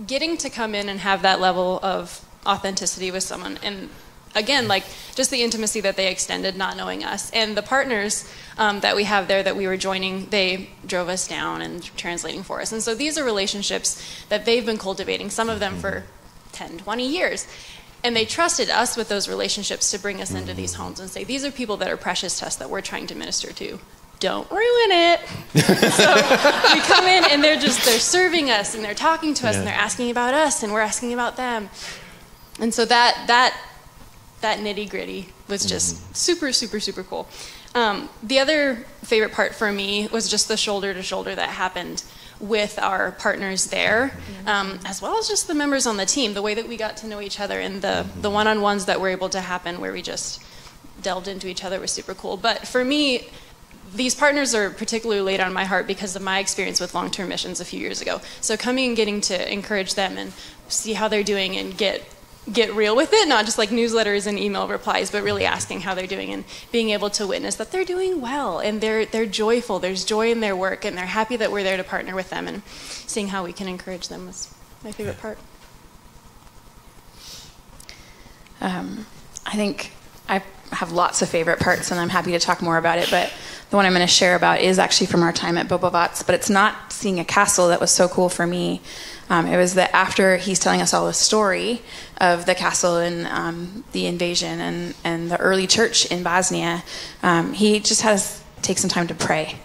getting 0.08 0.38
to 0.38 0.50
come 0.50 0.74
in 0.74 0.90
and 0.90 1.00
have 1.00 1.22
that 1.22 1.40
level 1.40 1.80
of 1.84 2.26
authenticity 2.48 3.12
with 3.12 3.22
someone, 3.22 3.60
and 3.62 3.90
again, 4.34 4.68
like 4.68 4.84
just 5.14 5.30
the 5.30 5.44
intimacy 5.44 5.82
that 5.82 5.98
they 5.98 6.12
extended, 6.12 6.58
not 6.58 6.76
knowing 6.76 7.04
us, 7.04 7.30
and 7.30 7.56
the 7.56 7.62
partners 7.62 8.28
um, 8.58 8.80
that 8.80 8.96
we 8.96 9.04
have 9.04 9.28
there 9.28 9.44
that 9.44 9.56
we 9.56 9.68
were 9.68 9.78
joining, 9.78 10.26
they 10.32 10.72
drove 10.88 11.10
us 11.10 11.28
down 11.28 11.62
and 11.62 11.96
translating 11.96 12.42
for 12.42 12.60
us. 12.60 12.72
And 12.72 12.82
so 12.82 12.96
these 12.96 13.20
are 13.20 13.24
relationships 13.24 14.26
that 14.30 14.46
they've 14.46 14.66
been 14.66 14.80
cultivating, 14.80 15.30
some 15.30 15.48
of 15.48 15.60
them 15.60 15.78
for 15.78 16.06
10, 16.54 16.80
20 16.80 17.08
years. 17.08 17.46
And 18.04 18.16
they 18.16 18.26
trusted 18.26 18.70
us 18.70 18.98
with 18.98 19.10
those 19.10 19.30
relationships 19.30 19.92
to 19.92 20.00
bring 20.00 20.22
us 20.22 20.32
into 20.32 20.54
these 20.54 20.74
homes 20.74 21.00
and 21.00 21.10
say, 21.10 21.24
these 21.24 21.46
are 21.46 21.52
people 21.52 21.78
that 21.78 21.90
are 21.90 21.98
precious 21.98 22.40
to 22.40 22.48
us 22.48 22.56
that 22.56 22.70
we're 22.70 22.82
trying 22.82 23.08
to 23.08 23.16
minister 23.16 23.54
to. 23.54 23.80
Don't 24.20 24.50
ruin 24.52 24.92
it. 24.92 25.20
so 25.94 26.14
we 26.74 26.82
come 26.82 27.06
in 27.06 27.26
and 27.32 27.44
they're 27.44 27.60
just 27.60 27.84
they're 27.86 28.00
serving 28.00 28.52
us 28.52 28.76
and 28.76 28.84
they're 28.84 28.94
talking 28.94 29.34
to 29.34 29.48
us 29.48 29.56
and 29.56 29.66
they're 29.66 29.74
asking 29.74 30.12
about 30.12 30.36
us 30.36 30.62
and 30.62 30.72
we're 30.72 30.82
asking 30.82 31.12
about 31.12 31.38
them. 31.38 31.70
And 32.60 32.72
so 32.72 32.86
that 32.86 33.24
that 33.26 33.60
that 34.42 34.60
nitty 34.60 34.92
gritty 34.92 35.30
was 35.48 35.66
just 35.66 36.16
super 36.16 36.54
super 36.54 36.80
super 36.80 37.04
cool. 37.04 37.28
Um, 37.74 38.10
the 38.22 38.38
other 38.38 38.86
favorite 39.04 39.32
part 39.32 39.56
for 39.56 39.72
me 39.72 40.08
was 40.12 40.30
just 40.30 40.48
the 40.48 40.58
shoulder 40.58 40.94
to 40.94 41.02
shoulder 41.02 41.34
that 41.34 41.50
happened 41.50 42.04
with 42.42 42.80
our 42.80 43.12
partners 43.12 43.68
there, 43.68 44.12
um, 44.48 44.80
as 44.86 45.02
well 45.02 45.18
as 45.18 45.28
just 45.28 45.48
the 45.48 45.54
members 45.54 45.86
on 45.86 45.98
the 45.98 46.06
team. 46.06 46.34
The 46.34 46.42
way 46.42 46.54
that 46.56 46.68
we 46.68 46.76
got 46.76 46.98
to 46.98 47.08
know 47.08 47.22
each 47.22 47.40
other 47.40 47.60
and 47.60 47.82
the 47.82 48.06
the 48.20 48.30
one 48.30 48.48
on 48.48 48.62
ones 48.62 48.86
that 48.86 49.00
were 49.00 49.10
able 49.10 49.30
to 49.30 49.42
happen, 49.42 49.80
where 49.80 49.94
we 49.94 50.02
just 50.02 50.42
delved 51.02 51.28
into 51.28 51.48
each 51.48 51.64
other, 51.64 51.80
was 51.80 51.92
super 51.92 52.14
cool. 52.14 52.38
But 52.38 52.68
for 52.68 52.84
me, 52.84 53.28
these 53.94 54.16
partners 54.16 54.56
are 54.56 54.70
particularly 54.70 55.22
laid 55.22 55.40
on 55.40 55.54
my 55.54 55.66
heart 55.66 55.86
because 55.86 56.16
of 56.16 56.22
my 56.22 56.40
experience 56.40 56.80
with 56.80 56.94
long 56.96 57.12
term 57.12 57.30
missions 57.30 57.60
a 57.60 57.66
few 57.66 57.80
years 57.80 58.02
ago. 58.02 58.22
So 58.40 58.58
coming 58.58 58.88
and 58.88 58.96
getting 58.96 59.22
to 59.22 59.52
encourage 59.52 59.96
them 59.96 60.18
and 60.18 60.34
see 60.68 60.94
how 60.94 61.08
they're 61.08 61.24
doing 61.24 61.58
and 61.58 61.78
get 61.78 62.04
get 62.52 62.74
real 62.74 62.96
with 62.96 63.12
it, 63.14 63.28
not 63.28 63.46
just 63.46 63.58
like 63.58 63.70
newsletters 63.70 64.26
and 64.26 64.40
email 64.40 64.68
replies, 64.68 65.12
but 65.12 65.24
really 65.24 65.46
asking 65.46 65.82
how 65.82 65.94
they're 65.94 66.08
doing 66.08 66.32
and 66.32 66.44
being 66.72 66.90
able 66.90 67.10
to 67.12 67.28
witness 67.28 67.56
that 67.56 67.72
they're 67.72 67.86
doing 67.86 68.20
well 68.20 68.60
and 68.60 68.82
they're 68.82 69.06
they're 69.06 69.26
joyful. 69.26 69.80
There's 69.80 70.04
joy 70.04 70.32
in 70.32 70.40
their 70.40 70.56
work 70.56 70.86
and 70.86 70.98
they're 70.98 71.06
happy 71.06 71.36
that 71.38 71.52
we're 71.52 71.64
there 71.64 71.78
to 71.78 71.84
partner 71.84 72.16
with 72.16 72.30
them 72.30 72.48
and 72.48 72.64
seeing 72.66 73.28
how 73.28 73.44
we 73.44 73.54
can 73.54 73.68
encourage 73.68 74.08
them 74.08 74.26
was 74.26 74.54
my 74.84 74.92
favorite 74.92 75.20
part. 75.20 75.38
Um, 78.62 79.06
I 79.46 79.56
think 79.56 79.92
I 80.30 80.44
have 80.72 80.92
lots 80.92 81.22
of 81.22 81.30
favorite 81.30 81.60
parts, 81.60 81.92
and 81.92 82.00
I'm 82.00 82.10
happy 82.10 82.32
to 82.32 82.40
talk 82.40 82.62
more 82.62 82.78
about 82.78 83.00
it. 83.00 83.10
But 83.10 83.34
the 83.70 83.76
one 83.76 83.86
I'm 83.86 83.94
going 83.94 84.06
to 84.06 84.12
share 84.12 84.36
about 84.36 84.62
is 84.62 84.80
actually 84.80 85.08
from 85.08 85.24
our 85.24 85.34
time 85.34 85.58
at 85.58 85.68
Bobovac. 85.68 86.26
But 86.26 86.36
it's 86.36 86.50
not 86.50 86.94
seeing 86.94 87.20
a 87.20 87.26
castle 87.26 87.68
that 87.70 87.82
was 87.82 87.92
so 87.92 88.08
cool 88.08 88.30
for 88.30 88.48
me. 88.48 88.82
Um, 89.32 89.48
it 89.48 89.56
was 89.56 89.76
that 89.76 89.96
after 89.96 90.36
he's 90.36 90.60
telling 90.60 90.82
us 90.82 90.94
all 90.94 91.06
the 91.08 91.14
story 91.14 91.82
of 92.20 92.46
the 92.46 92.54
castle 92.54 92.98
and 92.98 93.26
um, 93.28 93.86
the 93.94 94.06
invasion 94.06 94.60
and, 94.60 94.94
and 95.06 95.32
the 95.32 95.40
early 95.40 95.68
church 95.68 96.06
in 96.08 96.22
Bosnia, 96.22 96.84
um, 97.24 97.54
he 97.54 97.80
just 97.80 98.02
has 98.02 98.44
take 98.62 98.78
some 98.78 98.90
time 98.90 99.08
to 99.08 99.16
pray. 99.16 99.58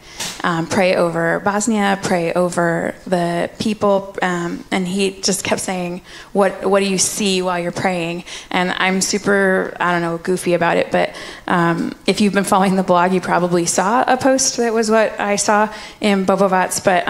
Um, 0.45 0.69
pray 0.69 0.95
over 0.95 1.41
Bosnia, 1.41 1.99
pray 2.01 2.33
over 2.33 2.95
the 3.09 3.51
people, 3.59 4.15
um, 4.23 4.65
and 4.71 4.87
he 4.87 5.21
just 5.21 5.43
kept 5.43 5.61
saying, 5.61 6.01
"What 6.33 6.65
what 6.65 6.79
do 6.79 6.87
you 6.87 6.97
see 6.97 7.43
while 7.43 7.59
you're 7.59 7.73
praying?" 7.73 8.23
And 8.53 8.71
I'm 8.79 9.01
super, 9.01 9.77
I 9.81 9.91
don't 9.91 10.01
know, 10.01 10.17
goofy 10.19 10.55
about 10.55 10.77
it, 10.77 10.93
but 10.93 11.15
um, 11.49 11.93
if 12.07 12.21
you've 12.21 12.33
been 12.33 12.45
following 12.45 12.77
the 12.77 12.85
blog, 12.85 13.13
you 13.13 13.21
probably 13.21 13.67
saw 13.67 14.05
a 14.07 14.17
post 14.17 14.59
that 14.59 14.73
was 14.73 14.93
what 14.93 15.19
I 15.19 15.35
saw 15.35 15.75
in 16.01 16.25
Bobovac. 16.25 16.85
But 16.85 17.05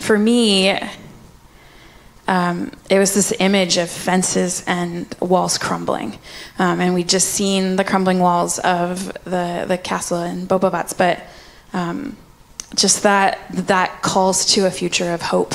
for 0.00 0.18
me, 0.18 0.76
um, 2.30 2.70
it 2.88 3.00
was 3.00 3.12
this 3.12 3.32
image 3.40 3.76
of 3.76 3.90
fences 3.90 4.62
and 4.68 5.12
walls 5.18 5.58
crumbling, 5.58 6.16
um, 6.60 6.80
and 6.80 6.94
we'd 6.94 7.08
just 7.08 7.30
seen 7.30 7.74
the 7.74 7.82
crumbling 7.82 8.20
walls 8.20 8.60
of 8.60 9.12
the 9.24 9.64
the 9.66 9.76
castle 9.76 10.22
in 10.22 10.46
Bobovac, 10.46 10.96
but 10.96 11.20
um, 11.72 12.16
just 12.76 13.02
that 13.02 13.40
that 13.50 14.02
calls 14.02 14.46
to 14.54 14.64
a 14.64 14.70
future 14.70 15.12
of 15.12 15.22
hope 15.22 15.54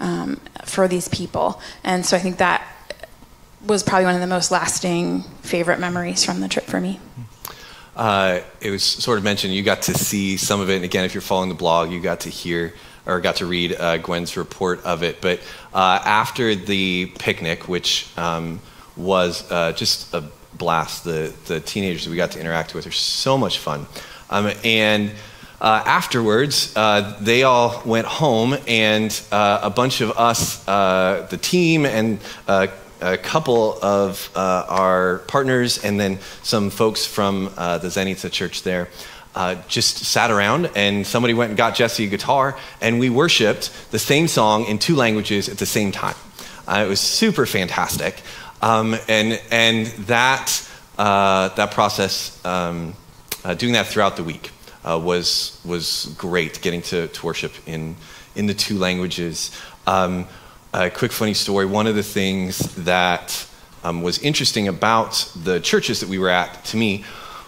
um, 0.00 0.40
for 0.64 0.88
these 0.88 1.06
people, 1.06 1.60
and 1.84 2.06
so 2.06 2.16
I 2.16 2.20
think 2.20 2.38
that 2.38 2.66
was 3.66 3.82
probably 3.82 4.06
one 4.06 4.14
of 4.14 4.22
the 4.22 4.26
most 4.26 4.50
lasting 4.50 5.22
favorite 5.42 5.80
memories 5.80 6.24
from 6.24 6.40
the 6.40 6.48
trip 6.48 6.64
for 6.64 6.80
me. 6.80 6.98
Uh, 7.94 8.40
it 8.62 8.70
was 8.70 8.82
sort 8.82 9.18
of 9.18 9.24
mentioned 9.24 9.52
you 9.52 9.62
got 9.62 9.82
to 9.82 9.92
see 9.92 10.38
some 10.38 10.62
of 10.62 10.70
it, 10.70 10.76
and 10.76 10.84
again, 10.84 11.04
if 11.04 11.12
you're 11.12 11.20
following 11.20 11.50
the 11.50 11.54
blog, 11.54 11.90
you 11.90 12.00
got 12.00 12.20
to 12.20 12.30
hear 12.30 12.72
or 13.06 13.20
got 13.20 13.36
to 13.36 13.46
read 13.46 13.74
uh, 13.78 13.98
Gwen's 13.98 14.36
report 14.36 14.84
of 14.84 15.02
it. 15.02 15.20
But 15.20 15.40
uh, 15.72 16.00
after 16.04 16.54
the 16.54 17.06
picnic, 17.18 17.68
which 17.68 18.08
um, 18.18 18.60
was 18.96 19.50
uh, 19.50 19.72
just 19.72 20.12
a 20.12 20.24
blast, 20.54 21.04
the 21.04 21.32
the 21.46 21.60
teenagers 21.60 22.08
we 22.08 22.16
got 22.16 22.32
to 22.32 22.40
interact 22.40 22.74
with 22.74 22.86
are 22.86 22.92
so 22.92 23.38
much 23.38 23.58
fun, 23.58 23.86
um, 24.30 24.50
and. 24.64 25.12
Uh, 25.58 25.82
afterwards, 25.86 26.76
uh, 26.76 27.16
they 27.18 27.42
all 27.42 27.80
went 27.86 28.06
home, 28.06 28.54
and 28.68 29.22
uh, 29.32 29.60
a 29.62 29.70
bunch 29.70 30.02
of 30.02 30.10
us, 30.18 30.62
the 30.64 31.38
team, 31.40 31.86
and 31.86 32.20
a 32.46 32.68
couple 33.16 33.78
of 33.82 34.30
our 34.36 35.20
partners 35.28 35.82
and 35.82 35.98
then 35.98 36.18
some 36.42 36.68
folks 36.68 37.06
from 37.06 37.44
the 37.44 37.88
Zenica 37.88 38.30
church 38.30 38.64
there 38.64 38.88
uh, 39.36 39.54
just 39.68 39.98
sat 39.98 40.30
around 40.30 40.70
and 40.74 41.06
somebody 41.06 41.34
went 41.34 41.50
and 41.50 41.58
got 41.58 41.74
Jesse 41.74 42.04
a 42.04 42.08
guitar 42.08 42.56
and 42.80 42.98
we 42.98 43.10
worshiped 43.10 43.70
the 43.92 43.98
same 43.98 44.26
song 44.26 44.64
in 44.64 44.78
two 44.78 44.96
languages 44.96 45.48
at 45.50 45.58
the 45.58 45.66
same 45.66 45.92
time. 45.92 46.16
Uh, 46.66 46.82
it 46.86 46.88
was 46.88 47.00
super 47.00 47.44
fantastic. 47.44 48.22
Um, 48.62 48.96
and, 49.08 49.40
and 49.50 49.86
that, 50.08 50.66
uh, 50.98 51.50
that 51.50 51.70
process, 51.70 52.42
um, 52.46 52.94
uh, 53.44 53.52
doing 53.52 53.74
that 53.74 53.86
throughout 53.86 54.16
the 54.16 54.24
week, 54.24 54.50
uh, 54.84 54.98
was, 54.98 55.60
was 55.64 56.14
great, 56.16 56.62
getting 56.62 56.80
to, 56.80 57.08
to 57.08 57.26
worship 57.26 57.52
in, 57.66 57.94
in 58.34 58.46
the 58.46 58.54
two 58.54 58.78
languages. 58.78 59.50
Um, 59.86 60.26
a 60.72 60.88
quick 60.88 61.12
funny 61.12 61.34
story 61.34 61.66
one 61.66 61.86
of 61.86 61.94
the 61.94 62.02
things 62.02 62.58
that 62.76 63.46
um, 63.84 64.02
was 64.02 64.18
interesting 64.20 64.66
about 64.66 65.30
the 65.44 65.60
churches 65.60 66.00
that 66.00 66.08
we 66.08 66.18
were 66.18 66.30
at 66.30 66.64
to 66.64 66.78
me 66.78 67.04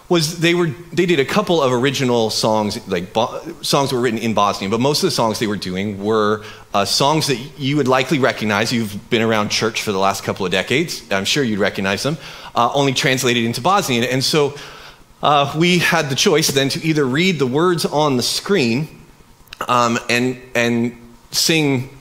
was 0.09 0.39
they 0.39 0.55
were 0.55 0.67
they 0.91 1.05
did 1.05 1.19
a 1.19 1.25
couple 1.25 1.61
of 1.61 1.71
original 1.71 2.31
songs 2.31 2.85
like 2.87 3.13
songs 3.61 3.89
that 3.89 3.95
were 3.95 4.01
written 4.01 4.19
in 4.19 4.33
Bosnian, 4.33 4.71
but 4.71 4.79
most 4.79 5.03
of 5.03 5.07
the 5.07 5.11
songs 5.11 5.37
they 5.37 5.47
were 5.47 5.55
doing 5.55 6.03
were 6.03 6.43
uh, 6.73 6.83
songs 6.83 7.27
that 7.27 7.37
you 7.57 7.77
would 7.77 7.87
likely 7.87 8.17
recognize. 8.17 8.73
You've 8.73 9.09
been 9.09 9.21
around 9.21 9.49
church 9.49 9.83
for 9.83 9.91
the 9.91 9.99
last 9.99 10.23
couple 10.23 10.45
of 10.45 10.51
decades. 10.51 11.03
I'm 11.11 11.25
sure 11.25 11.43
you'd 11.43 11.59
recognize 11.59 12.01
them, 12.01 12.17
uh, 12.55 12.71
only 12.73 12.93
translated 12.93 13.43
into 13.43 13.61
Bosnian. 13.61 14.03
And 14.03 14.23
so 14.23 14.55
uh, 15.21 15.53
we 15.57 15.77
had 15.77 16.09
the 16.09 16.15
choice 16.15 16.47
then 16.47 16.69
to 16.69 16.83
either 16.83 17.05
read 17.05 17.37
the 17.37 17.47
words 17.47 17.85
on 17.85 18.17
the 18.17 18.23
screen 18.23 18.87
um, 19.67 19.99
and 20.09 20.41
and 20.55 20.97
sing 21.31 21.95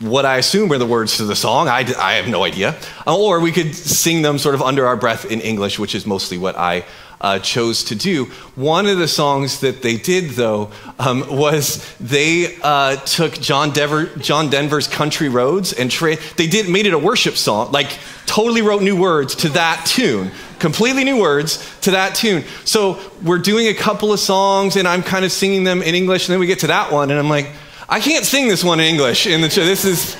what 0.00 0.26
I 0.26 0.38
assume 0.38 0.72
are 0.72 0.78
the 0.78 0.86
words 0.86 1.18
to 1.18 1.24
the 1.24 1.36
song. 1.36 1.68
I, 1.68 1.86
I 1.98 2.14
have 2.14 2.28
no 2.28 2.44
idea. 2.44 2.76
Uh, 3.06 3.16
or 3.16 3.40
we 3.40 3.52
could 3.52 3.74
sing 3.74 4.22
them 4.22 4.38
sort 4.38 4.54
of 4.54 4.62
under 4.62 4.86
our 4.86 4.96
breath 4.96 5.24
in 5.24 5.40
English, 5.40 5.78
which 5.78 5.94
is 5.94 6.04
mostly 6.04 6.36
what 6.36 6.56
I 6.56 6.84
uh, 7.24 7.38
chose 7.38 7.84
to 7.84 7.94
do. 7.94 8.26
One 8.54 8.86
of 8.86 8.98
the 8.98 9.08
songs 9.08 9.60
that 9.60 9.80
they 9.80 9.96
did, 9.96 10.32
though, 10.32 10.70
um, 10.98 11.24
was 11.34 11.82
they 11.98 12.56
uh, 12.62 12.96
took 12.96 13.32
John, 13.40 13.70
Dever, 13.70 14.04
John 14.18 14.50
Denver's 14.50 14.86
"Country 14.86 15.30
Roads" 15.30 15.72
and 15.72 15.90
tra- 15.90 16.18
they 16.36 16.46
did 16.46 16.68
made 16.68 16.84
it 16.84 16.92
a 16.92 16.98
worship 16.98 17.36
song. 17.36 17.72
Like 17.72 17.98
totally 18.26 18.60
wrote 18.60 18.82
new 18.82 19.00
words 19.00 19.34
to 19.36 19.48
that 19.50 19.86
tune, 19.86 20.32
completely 20.58 21.02
new 21.02 21.18
words 21.18 21.64
to 21.80 21.92
that 21.92 22.14
tune. 22.14 22.44
So 22.66 23.00
we're 23.22 23.38
doing 23.38 23.68
a 23.68 23.74
couple 23.74 24.12
of 24.12 24.20
songs, 24.20 24.76
and 24.76 24.86
I'm 24.86 25.02
kind 25.02 25.24
of 25.24 25.32
singing 25.32 25.64
them 25.64 25.80
in 25.80 25.94
English, 25.94 26.28
and 26.28 26.34
then 26.34 26.40
we 26.40 26.46
get 26.46 26.58
to 26.58 26.66
that 26.66 26.92
one, 26.92 27.10
and 27.10 27.18
I'm 27.18 27.30
like, 27.30 27.50
I 27.88 28.00
can't 28.00 28.26
sing 28.26 28.48
this 28.48 28.62
one 28.62 28.80
in 28.80 28.86
English 28.86 29.26
in 29.26 29.40
the 29.40 29.48
church. 29.48 29.64
This 29.64 29.84
is 29.86 30.16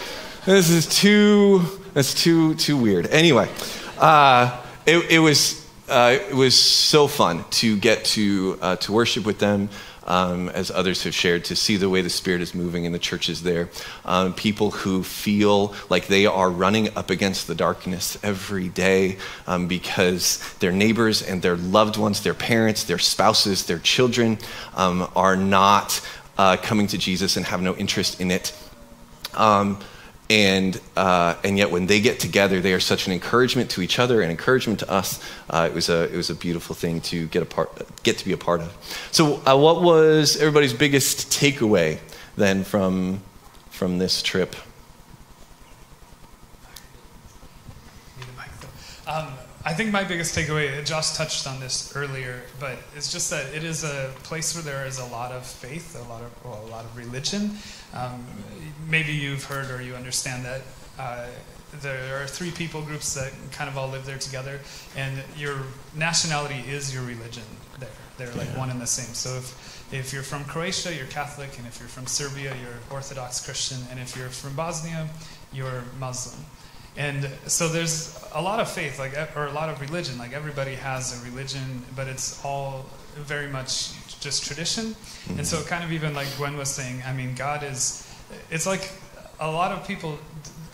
this 0.46 0.70
is 0.70 0.86
too 0.88 1.64
that's 1.92 2.14
too 2.14 2.54
too 2.54 2.78
weird. 2.78 3.08
Anyway, 3.08 3.50
uh, 3.98 4.58
it, 4.86 5.10
it 5.10 5.18
was 5.18 5.63
uh, 5.88 6.18
it 6.28 6.34
was 6.34 6.58
so 6.58 7.06
fun 7.06 7.44
to 7.50 7.76
get 7.76 8.04
to, 8.04 8.58
uh, 8.60 8.76
to 8.76 8.92
worship 8.92 9.26
with 9.26 9.38
them, 9.38 9.68
um, 10.06 10.48
as 10.50 10.70
others 10.70 11.02
have 11.04 11.14
shared, 11.14 11.44
to 11.46 11.56
see 11.56 11.76
the 11.76 11.88
way 11.88 12.00
the 12.02 12.10
Spirit 12.10 12.40
is 12.40 12.54
moving 12.54 12.84
in 12.84 12.92
the 12.92 12.98
churches 12.98 13.42
there. 13.42 13.68
Um, 14.04 14.34
people 14.34 14.70
who 14.70 15.02
feel 15.02 15.74
like 15.88 16.06
they 16.06 16.26
are 16.26 16.50
running 16.50 16.96
up 16.96 17.10
against 17.10 17.46
the 17.46 17.54
darkness 17.54 18.18
every 18.22 18.68
day 18.68 19.18
um, 19.46 19.66
because 19.66 20.54
their 20.58 20.72
neighbors 20.72 21.22
and 21.22 21.42
their 21.42 21.56
loved 21.56 21.96
ones, 21.96 22.22
their 22.22 22.34
parents, 22.34 22.84
their 22.84 22.98
spouses, 22.98 23.66
their 23.66 23.78
children 23.78 24.38
um, 24.74 25.10
are 25.16 25.36
not 25.36 26.00
uh, 26.36 26.56
coming 26.56 26.86
to 26.88 26.98
Jesus 26.98 27.36
and 27.36 27.46
have 27.46 27.62
no 27.62 27.74
interest 27.76 28.20
in 28.20 28.30
it. 28.30 28.56
Um, 29.34 29.80
and 30.30 30.80
uh, 30.96 31.34
and 31.44 31.58
yet 31.58 31.70
when 31.70 31.86
they 31.86 32.00
get 32.00 32.18
together, 32.18 32.60
they 32.60 32.72
are 32.72 32.80
such 32.80 33.06
an 33.06 33.12
encouragement 33.12 33.70
to 33.70 33.82
each 33.82 33.98
other, 33.98 34.22
and 34.22 34.30
encouragement 34.30 34.80
to 34.80 34.90
us. 34.90 35.22
Uh, 35.50 35.68
it 35.70 35.74
was 35.74 35.88
a 35.88 36.12
it 36.12 36.16
was 36.16 36.30
a 36.30 36.34
beautiful 36.34 36.74
thing 36.74 37.00
to 37.02 37.26
get 37.28 37.42
a 37.42 37.46
part 37.46 37.70
get 38.02 38.18
to 38.18 38.24
be 38.24 38.32
a 38.32 38.36
part 38.36 38.60
of. 38.60 38.74
So, 39.10 39.42
uh, 39.46 39.56
what 39.56 39.82
was 39.82 40.36
everybody's 40.36 40.72
biggest 40.72 41.30
takeaway 41.30 41.98
then 42.36 42.64
from 42.64 43.20
from 43.70 43.98
this 43.98 44.22
trip? 44.22 44.56
Um, 49.06 49.28
I 49.66 49.72
think 49.72 49.92
my 49.92 50.04
biggest 50.04 50.36
takeaway, 50.36 50.84
Josh 50.84 51.16
touched 51.16 51.46
on 51.46 51.58
this 51.58 51.94
earlier, 51.96 52.42
but 52.60 52.78
it's 52.96 53.10
just 53.10 53.30
that 53.30 53.54
it 53.54 53.64
is 53.64 53.82
a 53.82 54.12
place 54.22 54.54
where 54.54 54.62
there 54.62 54.86
is 54.86 54.98
a 54.98 55.06
lot 55.06 55.32
of 55.32 55.46
faith, 55.46 55.96
a 55.96 56.08
lot 56.08 56.22
of 56.22 56.44
well, 56.44 56.62
a 56.66 56.70
lot 56.70 56.84
of 56.84 56.96
religion, 56.96 57.52
um, 57.94 58.24
maybe 58.88 59.12
you've 59.12 59.44
heard 59.44 59.70
or 59.70 59.80
you 59.82 59.94
understand 59.94 60.44
that 60.44 60.62
uh, 60.98 61.26
there 61.80 62.22
are 62.22 62.26
three 62.26 62.50
people 62.50 62.82
groups 62.82 63.14
that 63.14 63.32
kind 63.52 63.68
of 63.68 63.76
all 63.76 63.88
live 63.88 64.04
there 64.04 64.18
together, 64.18 64.60
and 64.96 65.22
your 65.36 65.56
nationality 65.94 66.62
is 66.68 66.94
your 66.94 67.02
religion 67.04 67.42
there. 67.80 67.88
They're 68.16 68.34
like 68.34 68.48
yeah. 68.48 68.58
one 68.58 68.70
and 68.70 68.80
the 68.80 68.86
same. 68.86 69.12
So 69.14 69.36
if, 69.36 69.92
if 69.92 70.12
you're 70.12 70.22
from 70.22 70.44
Croatia, 70.44 70.94
you're 70.94 71.06
Catholic, 71.06 71.58
and 71.58 71.66
if 71.66 71.80
you're 71.80 71.88
from 71.88 72.06
Serbia, 72.06 72.54
you're 72.62 72.78
Orthodox 72.90 73.44
Christian, 73.44 73.78
and 73.90 73.98
if 73.98 74.16
you're 74.16 74.28
from 74.28 74.54
Bosnia, 74.54 75.08
you're 75.52 75.82
Muslim. 75.98 76.44
And 76.96 77.28
so 77.46 77.68
there's 77.68 78.18
a 78.34 78.40
lot 78.40 78.60
of 78.60 78.70
faith, 78.70 78.98
like 78.98 79.14
or 79.36 79.46
a 79.46 79.52
lot 79.52 79.68
of 79.68 79.80
religion. 79.80 80.16
Like 80.18 80.32
everybody 80.32 80.74
has 80.74 81.20
a 81.20 81.24
religion, 81.24 81.82
but 81.96 82.06
it's 82.06 82.44
all 82.44 82.86
very 83.16 83.48
much 83.48 83.92
just 84.20 84.44
tradition. 84.44 84.86
Mm-hmm. 84.86 85.38
And 85.38 85.46
so, 85.46 85.62
kind 85.62 85.84
of 85.84 85.92
even 85.92 86.14
like 86.14 86.28
Gwen 86.36 86.56
was 86.56 86.70
saying, 86.70 87.02
I 87.06 87.12
mean, 87.12 87.34
God 87.34 87.62
is, 87.62 88.08
it's 88.50 88.66
like 88.66 88.90
a 89.40 89.50
lot 89.50 89.72
of 89.72 89.86
people 89.86 90.18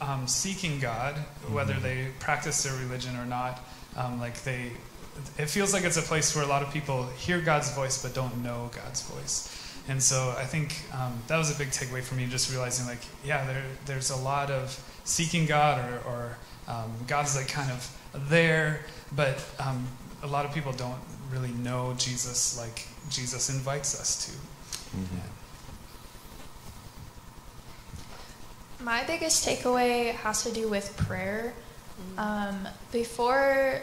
um, 0.00 0.26
seeking 0.26 0.78
God, 0.78 1.16
whether 1.50 1.74
mm-hmm. 1.74 1.82
they 1.82 2.06
practice 2.20 2.62
their 2.62 2.78
religion 2.78 3.16
or 3.16 3.26
not. 3.26 3.60
Um, 3.96 4.20
like 4.20 4.42
they, 4.44 4.70
it 5.36 5.46
feels 5.46 5.74
like 5.74 5.84
it's 5.84 5.96
a 5.96 6.02
place 6.02 6.34
where 6.34 6.44
a 6.44 6.48
lot 6.48 6.62
of 6.62 6.72
people 6.72 7.06
hear 7.18 7.40
God's 7.40 7.74
voice 7.74 8.00
but 8.02 8.14
don't 8.14 8.42
know 8.42 8.70
God's 8.74 9.02
voice. 9.02 9.56
And 9.88 10.00
so 10.00 10.34
I 10.38 10.44
think 10.44 10.76
um, 10.94 11.18
that 11.26 11.36
was 11.36 11.54
a 11.54 11.58
big 11.58 11.70
takeaway 11.70 12.02
for 12.02 12.14
me, 12.14 12.26
just 12.26 12.52
realizing 12.52 12.86
like, 12.86 13.00
yeah, 13.24 13.44
there, 13.46 13.64
there's 13.86 14.10
a 14.10 14.16
lot 14.16 14.50
of 14.50 14.78
seeking 15.10 15.44
God 15.44 15.78
or, 15.90 15.98
or 16.08 16.38
um, 16.68 16.92
God's 17.06 17.36
like 17.36 17.48
kind 17.48 17.70
of 17.70 18.28
there, 18.28 18.80
but 19.14 19.44
um, 19.58 19.86
a 20.22 20.26
lot 20.26 20.44
of 20.44 20.54
people 20.54 20.72
don't 20.72 21.00
really 21.32 21.50
know 21.50 21.94
Jesus 21.98 22.58
like 22.58 22.86
Jesus 23.10 23.50
invites 23.50 24.00
us 24.00 24.26
to. 24.26 24.32
Mm-hmm. 24.96 25.16
Yeah. 25.16 25.22
My 28.84 29.04
biggest 29.04 29.46
takeaway 29.46 30.12
has 30.12 30.42
to 30.44 30.52
do 30.52 30.68
with 30.68 30.96
prayer. 30.96 31.52
Um, 32.16 32.66
before, 32.92 33.82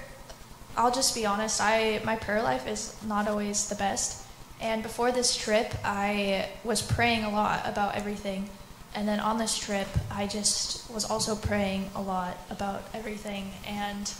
I'll 0.75 0.91
just 0.91 1.13
be 1.13 1.25
honest, 1.25 1.61
I 1.61 2.01
my 2.03 2.15
prayer 2.15 2.41
life 2.41 2.67
is 2.67 2.95
not 3.05 3.27
always 3.27 3.69
the 3.69 3.75
best. 3.75 4.25
And 4.59 4.81
before 4.81 5.11
this 5.11 5.35
trip, 5.35 5.75
I 5.83 6.49
was 6.63 6.81
praying 6.81 7.25
a 7.25 7.29
lot 7.29 7.61
about 7.65 7.95
everything. 7.95 8.49
And 8.95 9.07
then 9.07 9.19
on 9.19 9.37
this 9.37 9.57
trip, 9.57 9.87
I 10.11 10.27
just 10.27 10.89
was 10.91 11.05
also 11.05 11.35
praying 11.35 11.89
a 11.95 12.01
lot 12.01 12.37
about 12.49 12.83
everything. 12.93 13.51
And 13.67 14.11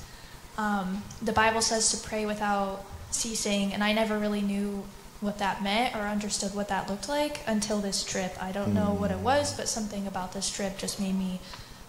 um, 0.58 1.03
the 1.21 1.32
Bible 1.32 1.62
says 1.62 1.91
to 1.91 2.08
pray 2.08 2.25
without 2.25 2.86
ceasing, 3.12 3.73
and 3.73 3.84
I 3.84 3.93
never 3.93 4.17
really 4.17 4.41
knew 4.41 4.84
what 5.19 5.39
that 5.39 5.63
meant 5.63 5.95
or 5.95 6.01
understood 6.01 6.53
what 6.53 6.67
that 6.67 6.89
looked 6.89 7.10
like 7.10 7.41
until 7.47 7.80
this 7.80 8.03
trip. 8.03 8.36
I 8.39 8.51
don't 8.51 8.73
know 8.73 8.93
what 8.93 9.10
it 9.10 9.17
was, 9.17 9.56
but 9.56 9.67
something 9.67 10.06
about 10.06 10.34
this 10.34 10.49
trip 10.49 10.77
just 10.77 10.99
made 10.99 11.15
me 11.15 11.39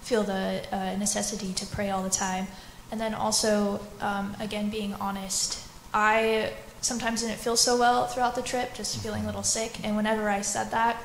feel 0.00 0.22
the 0.22 0.64
uh, 0.72 0.96
necessity 0.96 1.52
to 1.52 1.66
pray 1.66 1.90
all 1.90 2.02
the 2.02 2.08
time. 2.10 2.46
And 2.90 2.98
then 2.98 3.12
also, 3.12 3.80
um, 4.00 4.34
again, 4.40 4.70
being 4.70 4.94
honest, 4.94 5.62
I 5.92 6.52
sometimes 6.80 7.20
didn't 7.20 7.38
feel 7.38 7.56
so 7.56 7.76
well 7.76 8.06
throughout 8.06 8.34
the 8.34 8.42
trip, 8.42 8.72
just 8.72 9.02
feeling 9.02 9.24
a 9.24 9.26
little 9.26 9.42
sick. 9.42 9.84
And 9.84 9.94
whenever 9.96 10.30
I 10.30 10.40
said 10.40 10.70
that, 10.70 11.04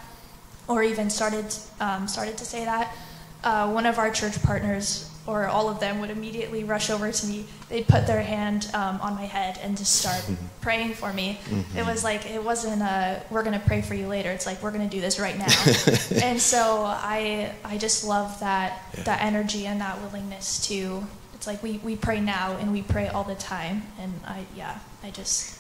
or 0.68 0.84
even 0.84 1.10
started 1.10 1.54
um, 1.80 2.08
started 2.08 2.38
to 2.38 2.46
say 2.46 2.66
that, 2.66 2.96
uh, 3.44 3.72
one 3.72 3.86
of 3.86 3.98
our 3.98 4.12
church 4.12 4.42
partners 4.44 5.10
or 5.26 5.48
all 5.48 5.70
of 5.70 5.80
them 5.80 6.00
would 6.02 6.10
immediately 6.10 6.64
rush 6.64 6.90
over 6.90 7.12
to 7.12 7.26
me. 7.26 7.46
They'd 7.70 7.88
put 7.88 8.08
their 8.08 8.22
hand 8.22 8.70
um, 8.74 9.00
on 9.02 9.16
my 9.16 9.26
head 9.26 9.58
and 9.62 9.78
just 9.78 9.96
start 9.96 10.18
mm-hmm. 10.18 10.46
praying 10.62 10.94
for 10.94 11.14
me. 11.14 11.40
Mm-hmm. 11.46 11.78
It 11.78 11.86
was 11.86 12.04
like 12.04 12.30
it 12.30 12.44
wasn't 12.44 12.82
a 12.82 13.22
we're 13.30 13.44
gonna 13.44 13.64
pray 13.66 13.82
for 13.82 13.94
you 13.94 14.08
later. 14.08 14.32
It's 14.32 14.46
like 14.46 14.62
we're 14.62 14.72
gonna 14.72 14.90
do 14.90 15.00
this 15.00 15.20
right 15.20 15.38
now. 15.38 15.46
and 16.24 16.40
so 16.42 16.84
I 16.86 17.54
I 17.64 17.78
just 17.78 18.04
love 18.04 18.40
that 18.42 18.84
yeah. 18.98 19.04
that 19.04 19.22
energy 19.22 19.66
and 19.66 19.80
that 19.82 20.02
willingness 20.02 20.68
to. 20.68 21.04
It's 21.34 21.48
like 21.48 21.64
we 21.64 21.78
we 21.80 21.96
pray 21.96 22.20
now 22.20 22.58
and 22.58 22.74
we 22.74 22.82
pray 22.82 23.08
all 23.08 23.24
the 23.24 23.36
time. 23.36 23.84
And 24.00 24.14
I 24.26 24.46
yeah 24.56 24.80
I 25.04 25.12
just 25.12 25.58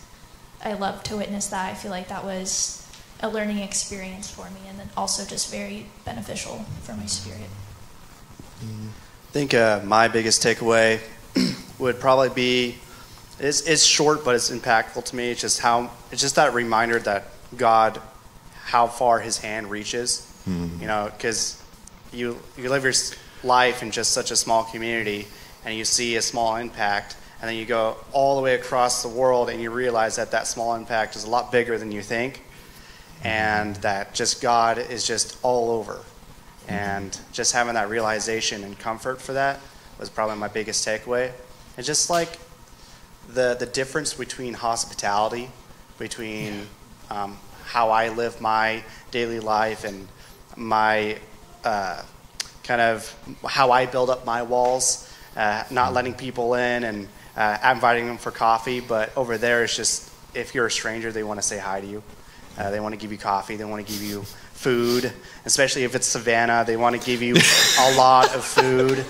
I 0.63 0.73
love 0.73 1.03
to 1.03 1.17
witness 1.17 1.47
that. 1.47 1.71
I 1.71 1.73
feel 1.73 1.91
like 1.91 2.09
that 2.09 2.25
was 2.25 2.82
a 3.23 3.29
learning 3.29 3.59
experience 3.59 4.29
for 4.29 4.49
me 4.49 4.59
and 4.67 4.77
then 4.77 4.89
also 4.97 5.25
just 5.25 5.49
very 5.49 5.85
beneficial 6.03 6.57
for 6.83 6.93
my 6.93 7.05
spirit. 7.05 7.49
Mm-hmm. 8.63 8.89
I 8.89 9.31
think 9.31 9.53
uh, 9.53 9.81
my 9.85 10.09
biggest 10.09 10.43
takeaway 10.43 10.99
would 11.79 11.99
probably 11.99 12.29
be 12.29 12.75
it's, 13.39 13.61
it's 13.61 13.83
short, 13.83 14.23
but 14.23 14.35
it's 14.35 14.51
impactful 14.51 15.05
to 15.05 15.15
me. 15.15 15.31
It's 15.31 15.41
just 15.41 15.59
how 15.61 15.89
it's 16.11 16.21
just 16.21 16.35
that 16.35 16.53
reminder 16.53 16.99
that 16.99 17.25
God, 17.57 17.99
how 18.65 18.87
far 18.87 19.19
His 19.19 19.39
hand 19.39 19.71
reaches. 19.71 20.29
Mm-hmm. 20.47 20.81
You 20.81 20.87
know, 20.87 21.09
because 21.15 21.61
you 22.11 22.37
you 22.57 22.69
live 22.69 22.83
your 22.83 22.93
life 23.43 23.81
in 23.81 23.91
just 23.91 24.11
such 24.11 24.31
a 24.31 24.35
small 24.35 24.65
community 24.65 25.27
and 25.65 25.75
you 25.75 25.85
see 25.85 26.15
a 26.17 26.21
small 26.21 26.57
impact 26.57 27.15
and 27.41 27.49
then 27.49 27.57
you 27.57 27.65
go 27.65 27.97
all 28.11 28.35
the 28.35 28.41
way 28.41 28.55
across 28.55 29.01
the 29.01 29.09
world 29.09 29.49
and 29.49 29.61
you 29.61 29.71
realize 29.71 30.17
that 30.17 30.31
that 30.31 30.45
small 30.45 30.75
impact 30.75 31.15
is 31.15 31.23
a 31.23 31.29
lot 31.29 31.51
bigger 31.51 31.77
than 31.77 31.91
you 31.91 32.01
think 32.01 32.43
and 33.23 33.75
that 33.77 34.13
just 34.13 34.41
God 34.41 34.77
is 34.77 35.05
just 35.05 35.37
all 35.43 35.69
over. 35.69 35.99
And 36.67 37.17
just 37.33 37.51
having 37.51 37.73
that 37.73 37.89
realization 37.89 38.63
and 38.63 38.77
comfort 38.79 39.21
for 39.21 39.33
that 39.33 39.59
was 39.99 40.09
probably 40.09 40.37
my 40.37 40.47
biggest 40.47 40.87
takeaway. 40.87 41.31
And 41.77 41.85
just 41.85 42.09
like 42.09 42.39
the, 43.29 43.55
the 43.55 43.65
difference 43.65 44.13
between 44.13 44.53
hospitality, 44.53 45.49
between 45.97 46.67
um, 47.09 47.37
how 47.65 47.89
I 47.89 48.09
live 48.09 48.39
my 48.41 48.83
daily 49.11 49.39
life 49.39 49.83
and 49.83 50.07
my 50.55 51.17
uh, 51.63 52.03
kind 52.63 52.81
of 52.81 53.15
how 53.47 53.71
I 53.71 53.85
build 53.85 54.09
up 54.09 54.25
my 54.25 54.41
walls, 54.43 55.09
uh, 55.35 55.63
not 55.69 55.93
letting 55.93 56.13
people 56.13 56.53
in 56.55 56.83
and 56.83 57.07
uh, 57.35 57.57
inviting 57.73 58.07
them 58.07 58.17
for 58.17 58.31
coffee. 58.31 58.79
But 58.79 59.15
over 59.17 59.37
there, 59.37 59.63
it's 59.63 59.75
just 59.75 60.11
if 60.33 60.55
you're 60.55 60.67
a 60.67 60.71
stranger, 60.71 61.11
they 61.11 61.23
want 61.23 61.39
to 61.39 61.45
say 61.45 61.57
hi 61.57 61.81
to 61.81 61.87
you. 61.87 62.03
Uh, 62.57 62.69
they 62.69 62.79
want 62.79 62.93
to 62.93 62.97
give 62.97 63.11
you 63.11 63.17
coffee. 63.17 63.55
They 63.55 63.65
want 63.65 63.85
to 63.85 63.91
give 63.91 64.03
you 64.03 64.23
food, 64.53 65.11
especially 65.45 65.83
if 65.83 65.95
it's 65.95 66.07
Savannah. 66.07 66.63
They 66.65 66.77
want 66.77 66.99
to 66.99 67.05
give 67.05 67.21
you 67.21 67.35
a 67.35 67.95
lot 67.97 68.33
of 68.35 68.43
food. 68.45 69.05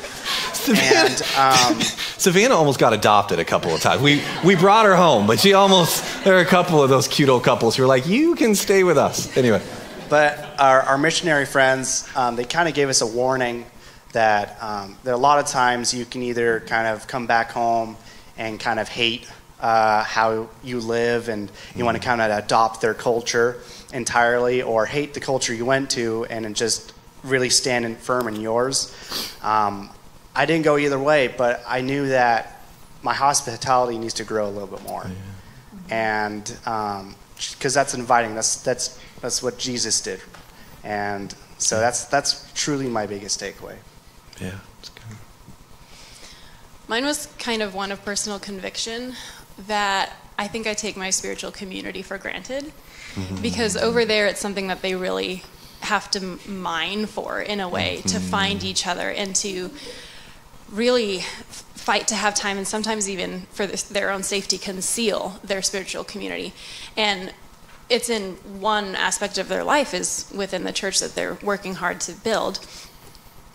And 0.70 1.22
um, 1.38 1.82
Savannah 2.18 2.56
almost 2.56 2.80
got 2.80 2.94
adopted 2.94 3.40
a 3.40 3.46
couple 3.46 3.74
of 3.74 3.82
times. 3.82 4.02
We 4.02 4.24
we 4.46 4.56
brought 4.56 4.86
her 4.86 4.96
home, 4.96 5.28
but 5.28 5.40
she 5.40 5.54
almost. 5.54 6.24
There 6.24 6.38
are 6.38 6.42
a 6.42 6.46
couple 6.46 6.82
of 6.82 6.90
those 6.90 7.08
cute 7.08 7.30
old 7.30 7.44
couples 7.44 7.76
who 7.76 7.84
are 7.84 7.88
like, 7.88 8.08
"You 8.08 8.36
can 8.36 8.56
stay 8.56 8.84
with 8.84 8.98
us." 8.98 9.36
Anyway. 9.38 9.62
But 10.10 10.60
our, 10.60 10.82
our 10.82 10.98
missionary 10.98 11.46
friends, 11.46 12.08
um, 12.16 12.36
they 12.36 12.44
kind 12.44 12.70
of 12.70 12.76
gave 12.76 12.88
us 12.88 13.02
a 13.02 13.08
warning 13.08 13.66
that 14.12 14.62
um, 14.62 14.96
there 15.04 15.12
are 15.14 15.18
a 15.18 15.20
lot 15.20 15.40
of 15.40 15.48
times 15.48 15.92
you 15.94 16.06
can 16.06 16.22
either 16.22 16.60
kind 16.62 16.88
of 16.88 17.08
come 17.08 17.26
back 17.26 17.50
home 17.52 17.98
and 18.38 18.60
kind 18.60 18.80
of 18.80 18.88
hate 18.88 19.28
uh, 19.63 20.04
how 20.04 20.49
you 20.62 20.82
live 20.82 21.30
and 21.30 21.49
you 21.73 21.86
want 21.86 21.95
to 21.95 22.04
kind 22.04 22.21
of 22.21 22.30
adopt 22.38 22.82
their 22.82 22.93
culture 22.93 23.62
entirely 23.93 24.62
or 24.62 24.86
hate 24.86 25.13
the 25.13 25.21
culture 25.21 25.54
you 25.54 25.65
went 25.65 25.89
to 25.89 26.26
and 26.26 26.54
just 26.54 26.91
really 27.23 27.49
stand 27.49 27.97
firm 27.97 28.28
in 28.28 28.36
yours. 28.36 28.93
Um, 29.41 29.89
I 30.36 30.45
didn't 30.45 30.65
go 30.65 30.78
either 30.78 30.99
way, 30.99 31.30
but 31.30 31.63
I 31.65 31.80
knew 31.80 32.10
that 32.10 32.62
my 33.04 33.13
hospitality 33.13 33.97
needs 33.97 34.15
to 34.15 34.26
grow 34.26 34.49
a 34.49 34.52
little 34.52 34.67
bit 34.67 34.84
more. 34.84 35.06
Yeah. 35.89 36.26
And 36.26 36.43
because 36.43 37.06
um, 37.06 37.15
that's 37.73 37.93
inviting, 37.93 38.36
that's, 38.36 38.62
that's, 38.63 38.99
that's 39.21 39.41
what 39.41 39.58
Jesus 39.58 40.02
did. 40.02 40.19
And 40.84 41.34
so 41.58 41.80
that's, 41.80 42.04
that's 42.06 42.52
truly 42.54 42.88
my 42.88 43.08
biggest 43.08 43.39
takeaway. 43.39 43.78
Yeah. 44.41 44.60
Mine 46.89 47.06
was 47.06 47.28
kind 47.39 47.62
of 47.62 47.73
one 47.73 47.93
of 47.93 48.04
personal 48.04 48.39
conviction 48.39 49.15
that 49.68 50.13
I 50.38 50.48
think 50.48 50.68
I 50.68 50.74
take 50.74 50.98
my 50.98 51.10
spiritual 51.10 51.52
community 51.52 52.02
for 52.02 52.18
granted 52.18 52.72
mm-hmm. 53.13 53.42
because 53.42 53.78
over 53.78 54.06
there 54.06 54.28
it's 54.28 54.39
something 54.39 54.68
that 54.68 54.82
they 54.82 54.96
really 54.96 55.44
have 55.82 56.10
to 56.12 56.39
mine 56.50 57.06
for 57.06 57.42
in 57.42 57.60
a 57.60 57.70
way 57.70 57.98
mm-hmm. 57.98 58.10
to 58.10 58.20
find 58.20 58.63
each 58.63 58.88
other 58.88 59.10
and 59.10 59.36
to 59.38 59.70
really 60.72 61.20
fight 61.20 62.08
to 62.08 62.16
have 62.16 62.34
time 62.34 62.58
and 62.58 62.68
sometimes 62.68 63.10
even 63.10 63.42
for 63.52 63.68
this, 63.68 63.84
their 63.84 64.10
own 64.10 64.24
safety 64.24 64.58
conceal 64.58 65.39
their 65.44 65.62
spiritual 65.62 66.04
community 66.04 66.54
and 66.96 67.34
it's 67.89 68.10
in 68.10 68.34
one 68.60 68.96
aspect 68.96 69.38
of 69.38 69.50
their 69.50 69.63
life 69.63 69.94
is 69.94 70.32
within 70.34 70.63
the 70.63 70.72
church 70.72 71.00
that 71.00 71.13
they're 71.16 71.38
working 71.44 71.76
hard 71.76 72.00
to 72.00 72.13
build 72.13 72.66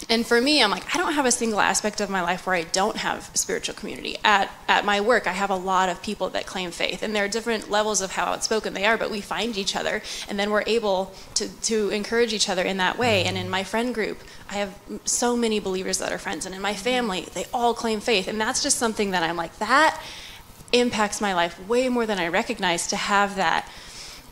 and 0.09 0.27
for 0.27 0.41
me, 0.41 0.63
I'm 0.63 0.71
like, 0.71 0.95
I 0.95 0.99
don't 0.99 1.13
have 1.13 1.27
a 1.27 1.31
single 1.31 1.61
aspect 1.61 2.01
of 2.01 2.09
my 2.09 2.23
life 2.23 2.47
where 2.47 2.57
I 2.57 2.63
don't 2.63 2.97
have 2.97 3.31
spiritual 3.35 3.75
community. 3.75 4.17
At, 4.25 4.51
at 4.67 4.87
my 4.87 5.03
work, 5.03 5.27
I 5.27 5.33
have 5.33 5.51
a 5.51 5.57
lot 5.57 5.91
of 5.91 6.03
people 6.03 6.31
that 6.31 6.47
claim 6.47 6.71
faith, 6.71 7.03
and 7.03 7.15
there 7.15 7.25
are 7.25 7.29
different 7.29 7.71
levels 7.71 8.01
of 8.01 8.13
how 8.13 8.25
outspoken 8.27 8.73
they 8.73 8.87
are, 8.87 8.97
but 8.97 9.11
we 9.11 9.21
find 9.21 9.59
each 9.59 9.77
other, 9.77 10.03
and 10.29 10.39
then 10.39 10.51
we're 10.51 10.65
able 10.67 11.13
to, 11.35 11.49
to 11.63 11.91
encourage 11.91 12.33
each 12.33 12.49
other 12.49 12.63
in 12.63 12.79
that 12.79 12.97
way. 12.97 13.21
Mm-hmm. 13.21 13.29
And 13.29 13.39
in 13.39 13.51
my 13.51 13.65
friend 13.65 13.95
group, 13.95 14.21
I 14.49 14.55
have 14.55 14.79
so 15.05 15.37
many 15.37 15.61
believers 15.61 15.99
that 15.99 16.11
are 16.11 16.19
friends, 16.19 16.47
and 16.47 16.55
in 16.55 16.63
my 16.63 16.75
family, 16.75 17.27
they 17.35 17.45
all 17.53 17.75
claim 17.75 18.01
faith. 18.01 18.29
And 18.29 18.41
that's 18.41 18.63
just 18.63 18.79
something 18.79 19.11
that 19.11 19.23
I'm 19.23 19.37
like, 19.37 19.59
that 19.59 20.01
impacts 20.73 21.21
my 21.21 21.35
life 21.35 21.59
way 21.69 21.89
more 21.89 22.07
than 22.07 22.19
I 22.19 22.29
recognize 22.29 22.87
to 22.89 22.97
have 22.97 23.37
that 23.37 23.69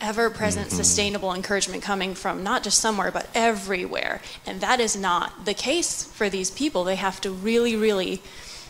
ever 0.01 0.31
present, 0.31 0.69
mm-hmm. 0.69 0.77
sustainable 0.77 1.33
encouragement 1.33 1.83
coming 1.83 2.15
from 2.15 2.43
not 2.43 2.63
just 2.63 2.79
somewhere, 2.79 3.11
but 3.11 3.29
everywhere. 3.35 4.21
And 4.45 4.61
that 4.61 4.81
is 4.81 4.97
not 4.97 5.45
the 5.45 5.55
case 5.55 6.05
for 6.05 6.29
these 6.29 6.51
people. 6.51 6.85
They 6.85 6.97
have 6.97 7.21
to 7.23 7.31
really, 7.31 7.77
really 7.77 8.23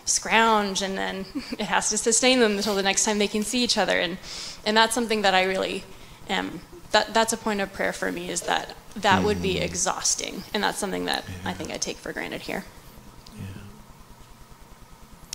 scrounge 0.05 0.83
and 0.83 0.97
then 0.97 1.27
it 1.59 1.67
has 1.67 1.91
to 1.91 1.99
sustain 1.99 2.41
them 2.41 2.57
until 2.57 2.75
the 2.75 2.83
next 2.83 3.05
time 3.05 3.19
they 3.19 3.29
can 3.29 3.43
see 3.43 3.63
each 3.63 3.77
other. 3.77 3.99
And, 3.99 4.19
and 4.65 4.77
that's 4.77 4.95
something 4.95 5.23
that 5.23 5.35
I 5.35 5.45
really 5.45 5.85
am, 6.29 6.61
that, 6.93 7.13
that's 7.13 7.33
a 7.33 7.37
point 7.37 7.61
of 7.61 7.73
prayer 7.73 7.93
for 7.93 8.11
me 8.11 8.31
is 8.31 8.43
that 8.43 8.75
that 8.97 9.17
mm-hmm. 9.17 9.27
would 9.27 9.43
be 9.43 9.55
mm-hmm. 9.55 9.65
exhausting. 9.65 10.45
And 10.55 10.63
that's 10.63 10.79
something 10.79 11.05
that 11.07 11.25
yeah. 11.29 11.51
I 11.51 11.53
think 11.53 11.71
I 11.71 11.77
take 11.77 11.97
for 11.97 12.13
granted 12.13 12.43
here. 12.43 12.65
Yeah. 13.37 13.43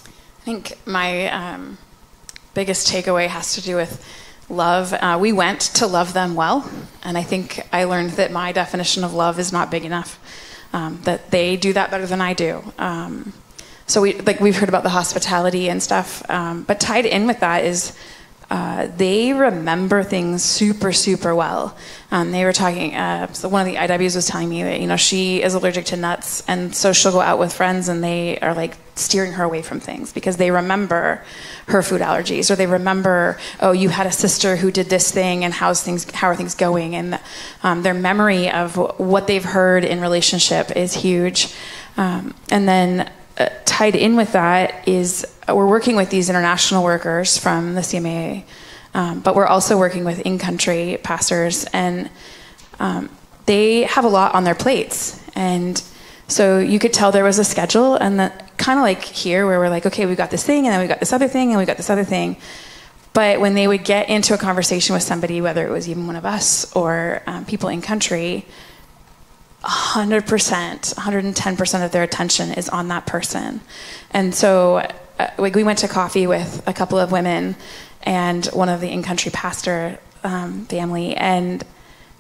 I 0.08 0.44
think 0.44 0.78
my 0.86 1.28
um, 1.28 1.78
biggest 2.54 2.92
takeaway 2.92 3.28
has 3.28 3.54
to 3.56 3.62
do 3.62 3.76
with 3.76 4.04
love. 4.50 4.94
Uh, 4.94 5.18
we 5.20 5.32
went 5.32 5.62
to 5.62 5.88
love 5.88 6.14
them 6.14 6.36
well, 6.36 6.70
and 7.04 7.18
I 7.18 7.24
think 7.24 7.62
I 7.72 7.86
learned 7.86 8.12
that 8.12 8.32
my 8.32 8.52
definition 8.52 9.04
of 9.04 9.14
love 9.14 9.40
is 9.40 9.52
not 9.52 9.72
big 9.72 9.86
enough. 9.86 10.20
Um, 10.74 11.02
that 11.04 11.32
they 11.32 11.58
do 11.58 11.74
that 11.74 11.92
better 11.92 12.06
than 12.06 12.22
I 12.22 12.34
do. 12.34 12.64
Um, 12.78 13.34
so 13.88 14.02
we 14.02 14.14
like 14.22 14.40
we've 14.40 14.56
heard 14.56 14.70
about 14.70 14.84
the 14.84 14.90
hospitality 14.90 15.70
and 15.70 15.84
stuff, 15.84 16.30
um, 16.30 16.64
but 16.64 16.80
tied 16.80 17.06
in 17.06 17.28
with 17.28 17.42
that 17.42 17.66
is 17.66 17.98
uh, 18.52 18.88
they 18.98 19.32
remember 19.32 20.04
things 20.04 20.44
super, 20.44 20.92
super 20.92 21.34
well. 21.34 21.74
Um, 22.12 22.34
they 22.34 22.44
were 22.44 22.52
talking, 22.52 22.94
uh, 22.94 23.32
so 23.32 23.48
one 23.48 23.66
of 23.66 23.74
the 23.74 23.80
IWs 23.80 24.18
was 24.18 24.28
telling 24.28 24.50
me 24.50 24.62
that, 24.64 24.82
you 24.82 24.88
know, 24.88 24.98
she 24.98 25.42
is 25.42 25.54
allergic 25.54 25.86
to 25.86 25.96
nuts, 25.96 26.44
and 26.50 26.76
so 26.76 26.92
she'll 26.92 27.14
go 27.14 27.22
out 27.22 27.40
with 27.40 27.54
friends 27.54 27.88
and 27.88 28.04
they 28.04 28.38
are 28.40 28.54
like 28.54 28.76
steering 28.96 29.32
her 29.32 29.46
away 29.46 29.62
from 29.62 29.80
things 29.80 30.12
because 30.12 30.36
they 30.36 30.52
remember 30.52 31.24
her 31.68 31.82
food 31.82 32.02
allergies 32.02 32.52
or 32.52 32.58
they 32.58 32.68
remember, 32.68 33.40
oh, 33.62 33.72
you 33.72 33.88
had 33.88 34.06
a 34.06 34.12
sister 34.12 34.58
who 34.58 34.70
did 34.70 34.88
this 34.88 35.12
thing 35.12 35.46
and 35.46 35.54
how's 35.54 35.82
things, 35.82 36.12
how 36.12 36.28
are 36.28 36.36
things 36.36 36.54
going? 36.54 36.94
And 36.94 37.22
um, 37.64 37.84
their 37.84 37.94
memory 37.94 38.52
of 38.52 38.76
what 39.00 39.28
they've 39.28 39.46
heard 39.46 39.86
in 39.86 40.02
relationship 40.02 40.76
is 40.76 40.94
huge. 40.94 41.56
Um, 41.96 42.36
and 42.50 42.68
then 42.68 43.10
uh, 43.42 43.50
tied 43.66 43.96
in 43.96 44.16
with 44.16 44.34
that 44.34 44.88
is 44.88 45.26
we're 45.48 45.68
working 45.68 45.96
with 45.96 46.10
these 46.10 46.30
international 46.30 46.84
workers 46.84 47.38
from 47.38 47.74
the 47.74 47.82
CMA, 47.82 48.44
um, 48.94 49.20
but 49.22 49.36
we're 49.36 49.48
also 49.48 49.78
working 49.78 50.04
with 50.04 50.20
in-country 50.22 51.00
pastors, 51.02 51.66
and 51.74 52.10
um, 52.80 53.10
they 53.48 53.84
have 53.84 54.06
a 54.06 54.08
lot 54.08 54.36
on 54.36 54.44
their 54.44 54.56
plates. 54.56 55.20
And 55.34 55.82
so 56.28 56.60
you 56.60 56.78
could 56.78 56.94
tell 56.94 57.12
there 57.12 57.24
was 57.24 57.40
a 57.40 57.44
schedule, 57.44 57.96
and 57.96 58.20
that 58.20 58.58
kind 58.58 58.78
of 58.78 58.84
like 58.84 59.04
here, 59.04 59.48
where 59.48 59.60
we're 59.60 59.70
like, 59.70 59.86
okay, 59.88 60.06
we've 60.06 60.18
got 60.18 60.30
this 60.30 60.44
thing, 60.44 60.68
and 60.68 60.74
then 60.74 60.82
we 60.82 60.88
got 60.88 61.00
this 61.00 61.14
other 61.14 61.28
thing, 61.28 61.50
and 61.50 61.58
we 61.58 61.66
got 61.66 61.78
this 61.78 61.90
other 61.90 62.04
thing. 62.04 62.38
But 63.14 63.42
when 63.42 63.56
they 63.56 63.68
would 63.68 63.84
get 63.84 64.10
into 64.10 64.34
a 64.34 64.38
conversation 64.38 64.94
with 64.94 65.04
somebody, 65.04 65.42
whether 65.42 65.66
it 65.68 65.72
was 65.72 65.90
even 65.90 66.08
one 66.08 66.16
of 66.16 66.26
us 66.26 66.74
or 66.76 67.24
um, 67.28 67.46
people 67.46 67.70
in 67.70 67.82
country, 67.82 68.46
100%, 69.64 70.96
110% 70.96 71.86
of 71.86 71.92
their 71.92 72.04
attention 72.04 72.52
is 72.52 72.68
on 72.70 72.88
that 72.88 73.06
person. 73.06 73.62
And 74.10 74.34
so 74.34 74.78
uh, 75.20 75.30
we 75.38 75.64
went 75.64 75.80
to 75.80 75.88
coffee 75.88 76.26
with 76.26 76.64
a 76.68 76.74
couple 76.74 76.98
of 76.98 77.12
women 77.12 77.56
and 78.04 78.46
one 78.48 78.70
of 78.70 78.82
the 78.82 78.90
in-country 78.90 79.32
pastor 79.32 80.00
um, 80.24 80.66
family, 80.66 81.16
and 81.16 81.64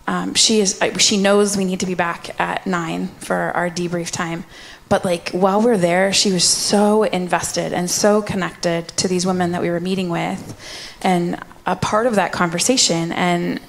um, 0.08 0.34
she 0.34 0.60
is 0.60 0.82
uh, 0.82 0.97
she 0.97 1.17
knows 1.17 1.58
we 1.58 1.65
need 1.65 1.80
to 1.80 1.86
be 1.86 1.95
back 1.95 2.39
at 2.39 2.65
nine 2.65 3.08
for 3.19 3.36
our 3.36 3.69
debrief 3.69 4.12
time. 4.12 4.43
But 4.89 5.06
like 5.06 5.30
while 5.30 5.62
we're 5.62 5.77
there, 5.77 6.12
she 6.12 6.32
was 6.32 6.43
so 6.43 7.04
invested 7.04 7.73
and 7.73 7.89
so 7.89 8.21
connected 8.21 8.88
to 8.89 9.08
these 9.08 9.25
women 9.25 9.51
that 9.51 9.62
we 9.62 9.69
were 9.69 9.80
meeting 9.80 10.10
with, 10.10 10.97
and 11.01 11.41
a 11.65 11.75
part 11.75 12.08
of 12.08 12.15
that 12.15 12.32
conversation 12.32 13.12
and 13.12 13.60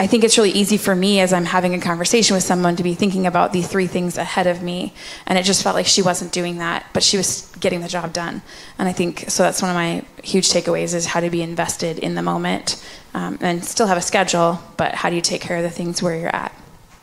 I 0.00 0.06
think 0.06 0.22
it's 0.22 0.38
really 0.38 0.52
easy 0.52 0.76
for 0.76 0.94
me 0.94 1.18
as 1.18 1.32
I'm 1.32 1.44
having 1.44 1.74
a 1.74 1.80
conversation 1.80 2.34
with 2.34 2.44
someone 2.44 2.76
to 2.76 2.84
be 2.84 2.94
thinking 2.94 3.26
about 3.26 3.52
the 3.52 3.62
three 3.62 3.88
things 3.88 4.16
ahead 4.16 4.46
of 4.46 4.62
me. 4.62 4.94
And 5.26 5.36
it 5.36 5.42
just 5.42 5.64
felt 5.64 5.74
like 5.74 5.86
she 5.86 6.02
wasn't 6.02 6.30
doing 6.30 6.58
that, 6.58 6.86
but 6.92 7.02
she 7.02 7.16
was 7.16 7.50
getting 7.58 7.80
the 7.80 7.88
job 7.88 8.12
done. 8.12 8.42
And 8.78 8.88
I 8.88 8.92
think 8.92 9.24
so 9.28 9.42
that's 9.42 9.60
one 9.60 9.70
of 9.72 9.74
my 9.74 10.04
huge 10.22 10.50
takeaways 10.50 10.94
is 10.94 11.06
how 11.06 11.18
to 11.18 11.30
be 11.30 11.42
invested 11.42 11.98
in 11.98 12.14
the 12.14 12.22
moment 12.22 12.84
um, 13.12 13.38
and 13.40 13.64
still 13.64 13.88
have 13.88 13.98
a 13.98 14.02
schedule, 14.02 14.60
but 14.76 14.94
how 14.94 15.10
do 15.10 15.16
you 15.16 15.22
take 15.22 15.40
care 15.40 15.56
of 15.56 15.64
the 15.64 15.70
things 15.70 16.00
where 16.00 16.16
you're 16.16 16.34
at? 16.34 16.54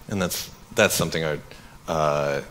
And 0.08 0.22
that's, 0.22 0.50
that's 0.74 0.96
something 0.96 1.26
I, 1.26 1.40
uh, 1.90 2.42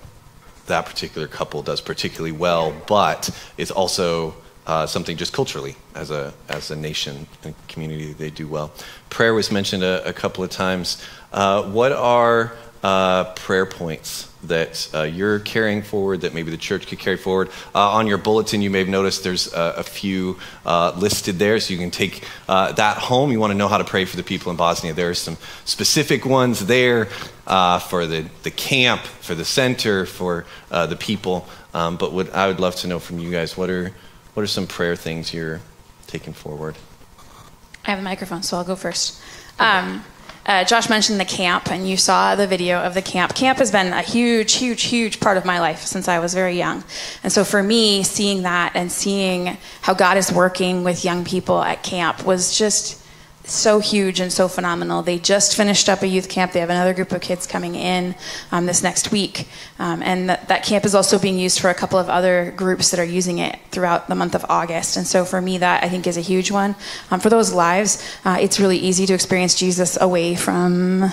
that 0.66 0.84
particular 0.84 1.26
couple 1.26 1.62
does 1.62 1.80
particularly 1.80 2.32
well, 2.32 2.74
but 2.86 3.30
it's 3.56 3.70
also 3.70 4.34
uh, 4.66 4.86
something 4.86 5.16
just 5.16 5.32
culturally 5.32 5.76
as 5.94 6.10
a 6.10 6.32
as 6.48 6.70
a 6.70 6.76
nation 6.76 7.26
and 7.42 7.54
community 7.68 8.12
they 8.12 8.30
do 8.30 8.48
well. 8.48 8.72
Prayer 9.10 9.34
was 9.34 9.50
mentioned 9.50 9.82
a, 9.82 10.06
a 10.08 10.12
couple 10.12 10.42
of 10.42 10.50
times. 10.50 11.04
Uh, 11.32 11.62
what 11.64 11.92
are 11.92 12.54
uh, 12.82 13.24
prayer 13.34 13.64
points 13.64 14.30
that 14.42 14.90
uh, 14.92 15.02
you're 15.02 15.38
carrying 15.40 15.80
forward, 15.80 16.20
that 16.20 16.34
maybe 16.34 16.50
the 16.50 16.56
church 16.56 16.86
could 16.86 16.98
carry 16.98 17.16
forward. 17.16 17.48
Uh, 17.74 17.92
on 17.92 18.06
your 18.06 18.18
bulletin, 18.18 18.60
you 18.60 18.68
may 18.68 18.80
have 18.80 18.88
noticed 18.88 19.24
there's 19.24 19.50
a, 19.54 19.74
a 19.78 19.82
few 19.82 20.38
uh, 20.66 20.92
listed 20.98 21.38
there, 21.38 21.58
so 21.60 21.72
you 21.72 21.78
can 21.78 21.90
take 21.90 22.26
that 22.46 22.98
home. 22.98 23.32
You 23.32 23.40
want 23.40 23.52
to 23.52 23.56
know 23.56 23.68
how 23.68 23.78
to 23.78 23.84
pray 23.84 24.04
for 24.04 24.18
the 24.18 24.22
people 24.22 24.50
in 24.50 24.58
Bosnia. 24.58 24.92
There 24.92 25.08
are 25.08 25.14
some 25.14 25.38
specific 25.64 26.26
ones 26.26 26.66
there 26.66 27.06
for 27.06 28.06
the, 28.06 28.28
the 28.42 28.50
camp, 28.50 29.00
for 29.00 29.34
the 29.34 29.46
center, 29.46 30.04
for 30.04 30.44
the 30.68 30.96
people. 30.96 31.48
Um, 31.72 31.96
but 31.96 32.12
what 32.12 32.34
I 32.34 32.46
would 32.48 32.60
love 32.60 32.76
to 32.76 32.86
know 32.86 32.98
from 32.98 33.18
you 33.18 33.30
guys, 33.30 33.56
what 33.56 33.70
are, 33.70 33.92
what 34.34 34.42
are 34.42 34.46
some 34.46 34.66
prayer 34.66 34.96
things 34.96 35.32
you're 35.32 35.60
taking 36.06 36.32
forward? 36.32 36.76
I 37.84 37.90
have 37.90 37.98
a 37.98 38.02
microphone, 38.02 38.42
so 38.42 38.56
I'll 38.56 38.64
go 38.64 38.76
first. 38.76 39.20
Um, 39.58 40.04
uh, 40.46 40.64
Josh 40.64 40.90
mentioned 40.90 41.18
the 41.18 41.24
camp, 41.24 41.70
and 41.70 41.88
you 41.88 41.96
saw 41.96 42.34
the 42.34 42.46
video 42.46 42.80
of 42.80 42.94
the 42.94 43.02
camp. 43.02 43.34
Camp 43.34 43.58
has 43.58 43.70
been 43.70 43.92
a 43.92 44.02
huge, 44.02 44.54
huge, 44.54 44.82
huge 44.82 45.20
part 45.20 45.36
of 45.36 45.44
my 45.44 45.60
life 45.60 45.80
since 45.80 46.06
I 46.08 46.18
was 46.18 46.34
very 46.34 46.58
young. 46.58 46.84
And 47.22 47.32
so 47.32 47.44
for 47.44 47.62
me, 47.62 48.02
seeing 48.02 48.42
that 48.42 48.72
and 48.74 48.92
seeing 48.92 49.56
how 49.80 49.94
God 49.94 50.16
is 50.16 50.30
working 50.30 50.84
with 50.84 51.04
young 51.04 51.24
people 51.24 51.62
at 51.62 51.82
camp 51.82 52.26
was 52.26 52.56
just 52.56 53.03
so 53.44 53.78
huge 53.78 54.20
and 54.20 54.32
so 54.32 54.48
phenomenal. 54.48 55.02
They 55.02 55.18
just 55.18 55.56
finished 55.56 55.88
up 55.88 56.02
a 56.02 56.06
youth 56.06 56.28
camp. 56.28 56.52
They 56.52 56.60
have 56.60 56.70
another 56.70 56.94
group 56.94 57.12
of 57.12 57.20
kids 57.20 57.46
coming 57.46 57.74
in 57.74 58.14
um, 58.50 58.66
this 58.66 58.82
next 58.82 59.12
week. 59.12 59.48
Um, 59.78 60.02
and 60.02 60.28
that, 60.30 60.48
that 60.48 60.64
camp 60.64 60.84
is 60.84 60.94
also 60.94 61.18
being 61.18 61.38
used 61.38 61.60
for 61.60 61.68
a 61.68 61.74
couple 61.74 61.98
of 61.98 62.08
other 62.08 62.52
groups 62.56 62.90
that 62.90 63.00
are 63.00 63.04
using 63.04 63.38
it 63.38 63.58
throughout 63.70 64.08
the 64.08 64.14
month 64.14 64.34
of 64.34 64.44
August. 64.48 64.96
And 64.96 65.06
so 65.06 65.24
for 65.24 65.40
me, 65.40 65.58
that 65.58 65.84
I 65.84 65.88
think 65.88 66.06
is 66.06 66.16
a 66.16 66.22
huge 66.22 66.50
one. 66.50 66.74
Um, 67.10 67.20
for 67.20 67.28
those 67.28 67.52
lives, 67.52 68.02
uh, 68.24 68.38
it's 68.40 68.58
really 68.58 68.78
easy 68.78 69.06
to 69.06 69.14
experience 69.14 69.54
Jesus 69.54 70.00
away 70.00 70.34
from 70.34 71.12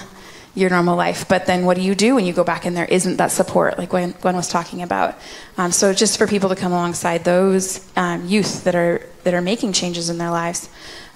your 0.54 0.70
normal 0.70 0.96
life. 0.96 1.28
But 1.28 1.46
then 1.46 1.66
what 1.66 1.78
do 1.78 1.84
you 1.84 1.96
do 1.96 2.16
when 2.16 2.26
you 2.26 2.34
go 2.34 2.44
back 2.44 2.66
and 2.66 2.76
there 2.76 2.86
isn't 2.86 3.18
that 3.18 3.32
support, 3.32 3.78
like 3.78 3.90
Gwen, 3.90 4.14
Gwen 4.22 4.36
was 4.36 4.50
talking 4.50 4.82
about? 4.82 5.16
Um, 5.58 5.72
so 5.72 5.94
just 5.94 6.18
for 6.18 6.28
people 6.28 6.50
to 6.50 6.56
come 6.56 6.72
alongside 6.72 7.24
those 7.24 7.88
um, 7.96 8.26
youth 8.28 8.64
that 8.66 8.76
are 8.76 9.08
that 9.24 9.34
are 9.34 9.42
making 9.42 9.72
changes 9.72 10.10
in 10.10 10.18
their 10.18 10.32
lives 10.32 10.68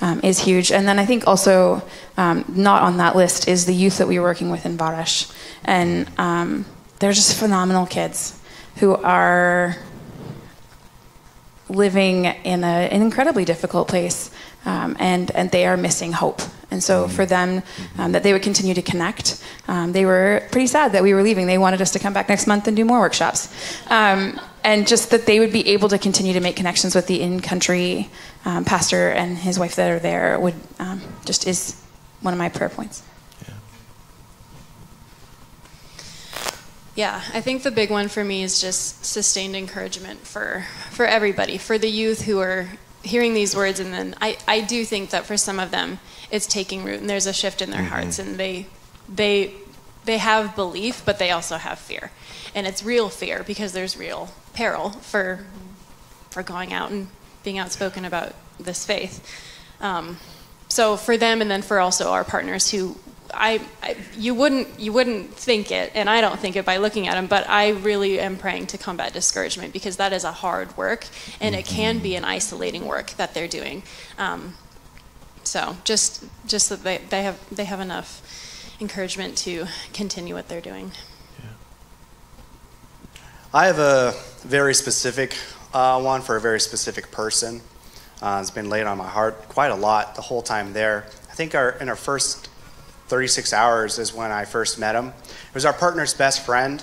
um, 0.01 0.19
is 0.23 0.39
huge. 0.39 0.71
And 0.71 0.87
then 0.87 0.99
I 0.99 1.05
think 1.05 1.27
also 1.27 1.81
um, 2.17 2.45
not 2.47 2.83
on 2.83 2.97
that 2.97 3.15
list 3.15 3.47
is 3.47 3.65
the 3.65 3.73
youth 3.73 3.97
that 3.97 4.07
we 4.07 4.19
were 4.19 4.25
working 4.25 4.49
with 4.49 4.65
in 4.65 4.77
Vareš, 4.77 5.31
and 5.63 6.09
um, 6.17 6.65
they're 6.99 7.13
just 7.13 7.37
phenomenal 7.39 7.85
kids 7.85 8.39
who 8.77 8.95
are 8.95 9.77
living 11.69 12.25
in 12.25 12.63
a, 12.63 12.89
an 12.91 13.01
incredibly 13.01 13.43
difficult 13.45 13.87
place, 13.87 14.31
um, 14.65 14.95
and 14.99 15.31
and 15.31 15.51
they 15.51 15.65
are 15.65 15.77
missing 15.77 16.13
hope. 16.13 16.41
And 16.71 16.83
so 16.83 17.07
for 17.07 17.25
them, 17.25 17.63
um, 17.97 18.11
that 18.11 18.23
they 18.23 18.33
would 18.33 18.41
continue 18.41 18.73
to 18.73 18.81
connect. 18.81 19.41
Um, 19.67 19.93
they 19.93 20.05
were 20.05 20.47
pretty 20.51 20.67
sad 20.67 20.91
that 20.91 21.03
we 21.03 21.13
were 21.13 21.23
leaving. 21.23 21.47
They 21.47 21.57
wanted 21.57 21.81
us 21.81 21.91
to 21.91 21.99
come 21.99 22.11
back 22.13 22.27
next 22.27 22.47
month 22.47 22.67
and 22.67 22.75
do 22.75 22.83
more 22.83 22.99
workshops, 22.99 23.49
um, 23.89 24.39
and 24.63 24.87
just 24.87 25.09
that 25.11 25.25
they 25.25 25.39
would 25.39 25.51
be 25.51 25.69
able 25.69 25.89
to 25.89 25.97
continue 25.97 26.33
to 26.33 26.41
make 26.41 26.55
connections 26.55 26.95
with 26.95 27.07
the 27.07 27.21
in-country 27.21 28.09
um, 28.45 28.63
pastor 28.63 29.09
and 29.09 29.37
his 29.37 29.59
wife 29.59 29.75
that 29.75 29.91
are 29.91 29.99
there. 29.99 30.39
Would 30.39 30.55
um, 30.79 31.01
just 31.25 31.47
is 31.47 31.81
one 32.21 32.33
of 32.33 32.37
my 32.37 32.49
prayer 32.49 32.69
points. 32.69 33.03
Yeah, 36.95 37.21
I 37.33 37.41
think 37.41 37.63
the 37.63 37.71
big 37.71 37.91
one 37.91 38.07
for 38.07 38.23
me 38.23 38.41
is 38.41 38.61
just 38.61 39.03
sustained 39.03 39.55
encouragement 39.55 40.21
for 40.21 40.65
for 40.91 41.05
everybody, 41.05 41.57
for 41.57 41.77
the 41.77 41.89
youth 41.89 42.21
who 42.21 42.39
are 42.39 42.69
hearing 43.03 43.33
these 43.33 43.55
words, 43.55 43.79
and 43.79 43.93
then 43.93 44.15
I, 44.21 44.37
I 44.47 44.61
do 44.61 44.85
think 44.85 45.11
that 45.11 45.25
for 45.25 45.37
some 45.37 45.59
of 45.59 45.71
them 45.71 45.99
it's 46.31 46.47
taking 46.47 46.83
root, 46.83 47.01
and 47.01 47.09
there's 47.09 47.27
a 47.27 47.33
shift 47.33 47.61
in 47.61 47.69
their 47.69 47.83
hearts, 47.83 48.17
and 48.17 48.37
they 48.37 48.67
they 49.09 49.53
they 50.05 50.19
have 50.19 50.55
belief, 50.55 51.03
but 51.03 51.19
they 51.19 51.31
also 51.31 51.57
have 51.57 51.79
fear, 51.79 52.11
and 52.53 52.65
it's 52.65 52.81
real 52.81 53.09
fear 53.09 53.43
because 53.43 53.73
there's 53.73 53.97
real 53.97 54.29
peril 54.53 54.91
for 54.91 55.45
for 56.29 56.43
going 56.43 56.71
out 56.71 56.91
and 56.91 57.09
being 57.45 57.57
outspoken 57.57 58.03
about 58.03 58.33
this 58.59 58.85
faith. 58.85 59.25
Um, 59.79 60.17
so 60.67 60.97
for 60.97 61.15
them, 61.15 61.41
and 61.41 61.49
then 61.49 61.61
for 61.61 61.79
also 61.79 62.11
our 62.11 62.25
partners 62.25 62.69
who 62.71 62.97
I, 63.33 63.61
I, 63.81 63.97
you 64.17 64.33
wouldn't 64.33 64.79
you 64.79 64.93
wouldn't 64.93 65.33
think 65.33 65.71
it, 65.71 65.91
and 65.95 66.09
I 66.09 66.21
don't 66.21 66.39
think 66.39 66.55
it 66.55 66.65
by 66.65 66.77
looking 66.77 67.07
at 67.07 67.15
them. 67.15 67.27
But 67.27 67.49
I 67.49 67.69
really 67.69 68.19
am 68.19 68.37
praying 68.37 68.67
to 68.67 68.77
combat 68.77 69.13
discouragement 69.13 69.73
because 69.73 69.97
that 69.97 70.13
is 70.13 70.23
a 70.23 70.31
hard 70.31 70.75
work, 70.77 71.07
and 71.39 71.55
it 71.55 71.65
can 71.65 71.99
be 71.99 72.15
an 72.15 72.25
isolating 72.25 72.85
work 72.85 73.11
that 73.11 73.33
they're 73.33 73.47
doing. 73.47 73.83
Um, 74.17 74.55
so 75.43 75.77
just 75.83 76.25
just 76.47 76.69
that 76.69 76.83
they, 76.83 76.97
they 77.09 77.23
have 77.23 77.39
they 77.55 77.65
have 77.65 77.79
enough 77.79 78.21
encouragement 78.79 79.37
to 79.37 79.67
continue 79.93 80.35
what 80.35 80.47
they're 80.47 80.61
doing. 80.61 80.91
Yeah. 81.39 81.49
I 83.53 83.67
have 83.67 83.79
a 83.79 84.13
very 84.43 84.73
specific 84.73 85.37
uh, 85.75 86.01
one 86.01 86.21
for 86.21 86.37
a 86.37 86.41
very 86.41 86.59
specific 86.59 87.11
person. 87.11 87.61
Uh, 88.21 88.39
it's 88.41 88.49
been 88.49 88.69
laid 88.69 88.85
on 88.85 88.97
my 88.97 89.07
heart 89.07 89.49
quite 89.49 89.71
a 89.71 89.75
lot 89.75 90.15
the 90.15 90.21
whole 90.21 90.41
time 90.41 90.71
there. 90.71 91.05
I 91.29 91.33
think 91.33 91.53
our 91.53 91.71
in 91.71 91.89
our 91.89 91.97
first 91.97 92.49
36 93.07 93.51
hours 93.51 93.99
is 93.99 94.13
when 94.13 94.31
I 94.31 94.45
first 94.45 94.79
met 94.79 94.95
him. 94.95 95.07
It 95.07 95.53
was 95.53 95.65
our 95.65 95.73
partner's 95.73 96.13
best 96.13 96.45
friend, 96.45 96.81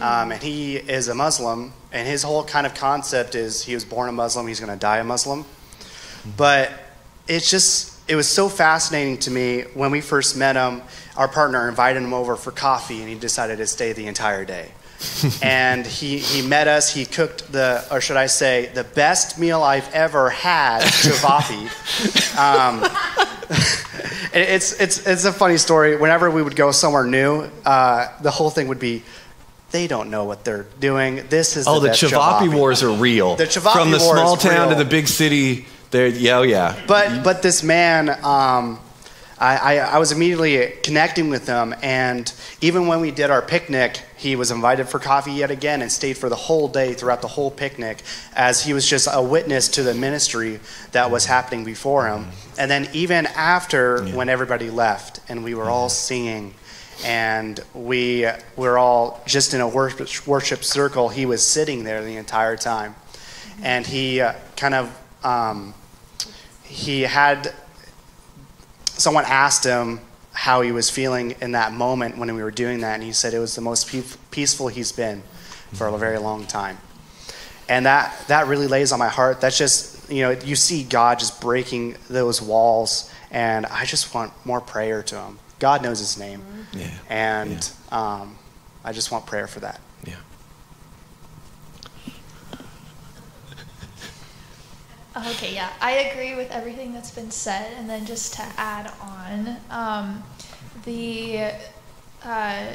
um, 0.00 0.32
and 0.32 0.42
he 0.42 0.76
is 0.76 1.08
a 1.08 1.14
Muslim, 1.14 1.72
and 1.92 2.06
his 2.06 2.22
whole 2.22 2.44
kind 2.44 2.66
of 2.66 2.74
concept 2.74 3.34
is 3.34 3.64
he 3.64 3.72
was 3.72 3.86
born 3.86 4.08
a 4.10 4.12
Muslim, 4.12 4.46
he's 4.46 4.60
going 4.60 4.72
to 4.72 4.78
die 4.78 4.98
a 4.98 5.04
Muslim. 5.04 5.46
But 6.36 6.70
it's 7.26 7.50
just, 7.50 7.98
it 8.08 8.16
was 8.16 8.28
so 8.28 8.48
fascinating 8.48 9.16
to 9.18 9.30
me 9.30 9.62
when 9.74 9.90
we 9.90 10.00
first 10.00 10.36
met 10.36 10.56
him. 10.56 10.82
Our 11.16 11.26
partner 11.26 11.68
invited 11.68 12.02
him 12.02 12.12
over 12.12 12.36
for 12.36 12.52
coffee, 12.52 13.00
and 13.00 13.08
he 13.08 13.14
decided 13.14 13.58
to 13.58 13.66
stay 13.66 13.92
the 13.92 14.06
entire 14.06 14.44
day. 14.44 14.72
and 15.42 15.86
he, 15.86 16.18
he 16.18 16.42
met 16.42 16.68
us. 16.68 16.92
He 16.92 17.04
cooked 17.04 17.50
the, 17.52 17.84
or 17.90 18.00
should 18.00 18.16
I 18.16 18.26
say, 18.26 18.70
the 18.74 18.84
best 18.84 19.38
meal 19.38 19.62
I've 19.62 19.92
ever 19.94 20.30
had, 20.30 20.82
chavapi. 20.82 21.68
Um, 22.36 22.84
it- 24.34 24.48
it's, 24.50 24.78
it's, 24.80 25.06
it's 25.06 25.24
a 25.24 25.32
funny 25.32 25.56
story. 25.56 25.96
Whenever 25.96 26.30
we 26.30 26.42
would 26.42 26.56
go 26.56 26.70
somewhere 26.70 27.04
new, 27.04 27.48
uh, 27.64 28.08
the 28.20 28.30
whole 28.30 28.50
thing 28.50 28.68
would 28.68 28.78
be, 28.78 29.02
they 29.70 29.86
don't 29.86 30.10
know 30.10 30.24
what 30.24 30.44
they're 30.44 30.66
doing. 30.80 31.26
This 31.28 31.56
is 31.56 31.66
Oh, 31.66 31.80
the, 31.80 31.88
the 31.88 31.94
Chavapi 31.94 32.52
wars 32.54 32.82
are 32.82 32.92
real. 32.92 33.36
The 33.36 33.44
Chavapi 33.44 33.72
From 33.72 33.90
the 33.90 33.98
small 34.00 34.36
town 34.36 34.68
to 34.68 34.74
the 34.74 34.84
big 34.84 35.08
city, 35.08 35.66
there, 35.90 36.06
yeah, 36.08 36.38
oh, 36.38 36.42
yeah. 36.42 36.80
But 36.86 37.24
but 37.24 37.42
this 37.42 37.62
man, 37.62 38.10
um, 38.24 38.78
I, 39.38 39.56
I, 39.56 39.74
I 39.76 39.98
was 39.98 40.12
immediately 40.12 40.72
connecting 40.82 41.28
with 41.28 41.46
him, 41.46 41.74
and 41.82 42.32
even 42.60 42.86
when 42.86 43.00
we 43.00 43.10
did 43.10 43.30
our 43.30 43.42
picnic, 43.42 44.00
he 44.16 44.34
was 44.34 44.50
invited 44.50 44.88
for 44.88 44.98
coffee 44.98 45.32
yet 45.32 45.50
again 45.50 45.82
and 45.82 45.92
stayed 45.92 46.16
for 46.16 46.28
the 46.28 46.36
whole 46.36 46.68
day 46.68 46.94
throughout 46.94 47.20
the 47.20 47.28
whole 47.28 47.50
picnic, 47.50 48.02
as 48.34 48.64
he 48.64 48.72
was 48.72 48.88
just 48.88 49.08
a 49.12 49.22
witness 49.22 49.68
to 49.68 49.82
the 49.82 49.92
ministry 49.92 50.58
that 50.92 51.10
was 51.10 51.26
happening 51.26 51.64
before 51.64 52.08
him. 52.08 52.28
And 52.58 52.70
then 52.70 52.88
even 52.94 53.26
after, 53.26 54.06
when 54.06 54.28
everybody 54.28 54.70
left 54.70 55.20
and 55.28 55.44
we 55.44 55.54
were 55.54 55.68
all 55.68 55.88
singing. 55.88 56.54
And 57.04 57.60
we 57.74 58.26
were 58.56 58.78
all 58.78 59.22
just 59.26 59.52
in 59.52 59.60
a 59.60 59.68
worship, 59.68 60.26
worship 60.26 60.64
circle. 60.64 61.10
He 61.10 61.26
was 61.26 61.46
sitting 61.46 61.84
there 61.84 62.02
the 62.02 62.16
entire 62.16 62.56
time, 62.56 62.94
and 63.62 63.86
he 63.86 64.22
uh, 64.22 64.32
kind 64.56 64.74
of 64.74 64.98
um, 65.22 65.74
he 66.62 67.02
had 67.02 67.52
someone 68.96 69.24
asked 69.26 69.64
him 69.64 70.00
how 70.32 70.60
he 70.60 70.72
was 70.72 70.90
feeling 70.90 71.34
in 71.40 71.52
that 71.52 71.72
moment 71.72 72.18
when 72.18 72.34
we 72.34 72.42
were 72.42 72.50
doing 72.50 72.80
that 72.80 72.94
and 72.94 73.02
he 73.02 73.12
said 73.12 73.32
it 73.34 73.38
was 73.38 73.54
the 73.54 73.60
most 73.60 73.88
pe- 73.88 74.02
peaceful 74.30 74.68
he's 74.68 74.92
been 74.92 75.22
for 75.72 75.86
a 75.86 75.98
very 75.98 76.18
long 76.18 76.44
time. 76.46 76.78
And 77.68 77.86
that 77.86 78.14
that 78.28 78.46
really 78.46 78.66
lays 78.68 78.92
on 78.92 78.98
my 78.98 79.08
heart. 79.08 79.40
That's 79.40 79.58
just 79.58 80.10
you 80.10 80.22
know 80.22 80.30
you 80.30 80.54
see 80.54 80.84
god 80.84 81.18
just 81.18 81.40
breaking 81.40 81.96
those 82.08 82.40
walls 82.40 83.10
and 83.32 83.66
i 83.66 83.84
just 83.84 84.14
want 84.14 84.32
more 84.46 84.60
prayer 84.60 85.02
to 85.02 85.20
him. 85.20 85.38
God 85.58 85.82
knows 85.82 85.98
his 85.98 86.16
name. 86.18 86.42
Yeah. 86.72 86.90
and 87.08 87.70
um, 87.90 88.36
i 88.84 88.92
just 88.92 89.10
want 89.10 89.26
prayer 89.26 89.46
for 89.48 89.60
that 89.60 89.80
Yeah. 90.04 90.14
Okay, 95.16 95.54
yeah, 95.54 95.70
I 95.80 95.92
agree 95.92 96.34
with 96.34 96.50
everything 96.50 96.92
that's 96.92 97.10
been 97.10 97.30
said, 97.30 97.72
and 97.78 97.88
then 97.88 98.04
just 98.04 98.34
to 98.34 98.42
add 98.58 98.92
on, 99.00 99.56
um, 99.70 100.22
the 100.84 101.52
uh, 102.22 102.66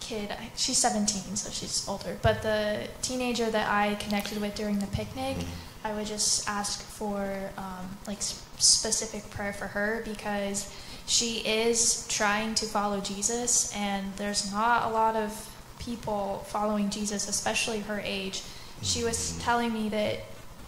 kid, 0.00 0.34
she's 0.56 0.78
17, 0.78 1.36
so 1.36 1.50
she's 1.50 1.86
older, 1.86 2.16
but 2.22 2.40
the 2.40 2.88
teenager 3.02 3.50
that 3.50 3.70
I 3.70 3.96
connected 3.96 4.40
with 4.40 4.54
during 4.54 4.78
the 4.78 4.86
picnic, 4.86 5.36
I 5.84 5.92
would 5.92 6.06
just 6.06 6.48
ask 6.48 6.80
for 6.80 7.50
um, 7.58 7.98
like 8.06 8.18
s- 8.18 8.42
specific 8.56 9.28
prayer 9.28 9.52
for 9.52 9.66
her 9.66 10.00
because 10.06 10.72
she 11.06 11.40
is 11.46 12.08
trying 12.08 12.54
to 12.54 12.64
follow 12.64 13.00
Jesus, 13.00 13.74
and 13.76 14.14
there's 14.16 14.50
not 14.50 14.90
a 14.90 14.94
lot 14.94 15.16
of 15.16 15.54
people 15.78 16.46
following 16.48 16.88
Jesus, 16.88 17.28
especially 17.28 17.80
her 17.80 18.00
age. 18.02 18.42
She 18.80 19.04
was 19.04 19.36
telling 19.40 19.74
me 19.74 19.90
that 19.90 20.20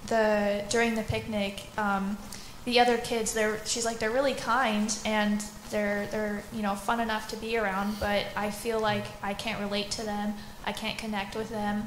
the 0.06 0.64
during 0.68 0.94
the 0.94 1.02
picnic, 1.02 1.62
um, 1.76 2.18
the 2.64 2.80
other 2.80 2.98
kids, 2.98 3.32
they're 3.32 3.64
she's 3.66 3.84
like 3.84 3.98
they're 3.98 4.10
really 4.10 4.34
kind 4.34 4.96
and 5.04 5.42
they're 5.70 6.06
they're 6.06 6.42
you 6.52 6.62
know 6.62 6.74
fun 6.74 7.00
enough 7.00 7.28
to 7.28 7.36
be 7.36 7.56
around, 7.56 7.98
but 8.00 8.26
I 8.36 8.50
feel 8.50 8.80
like 8.80 9.04
I 9.22 9.34
can't 9.34 9.60
relate 9.60 9.90
to 9.92 10.02
them. 10.02 10.34
I 10.66 10.72
can't 10.72 10.98
connect 10.98 11.36
with 11.36 11.48
them, 11.48 11.86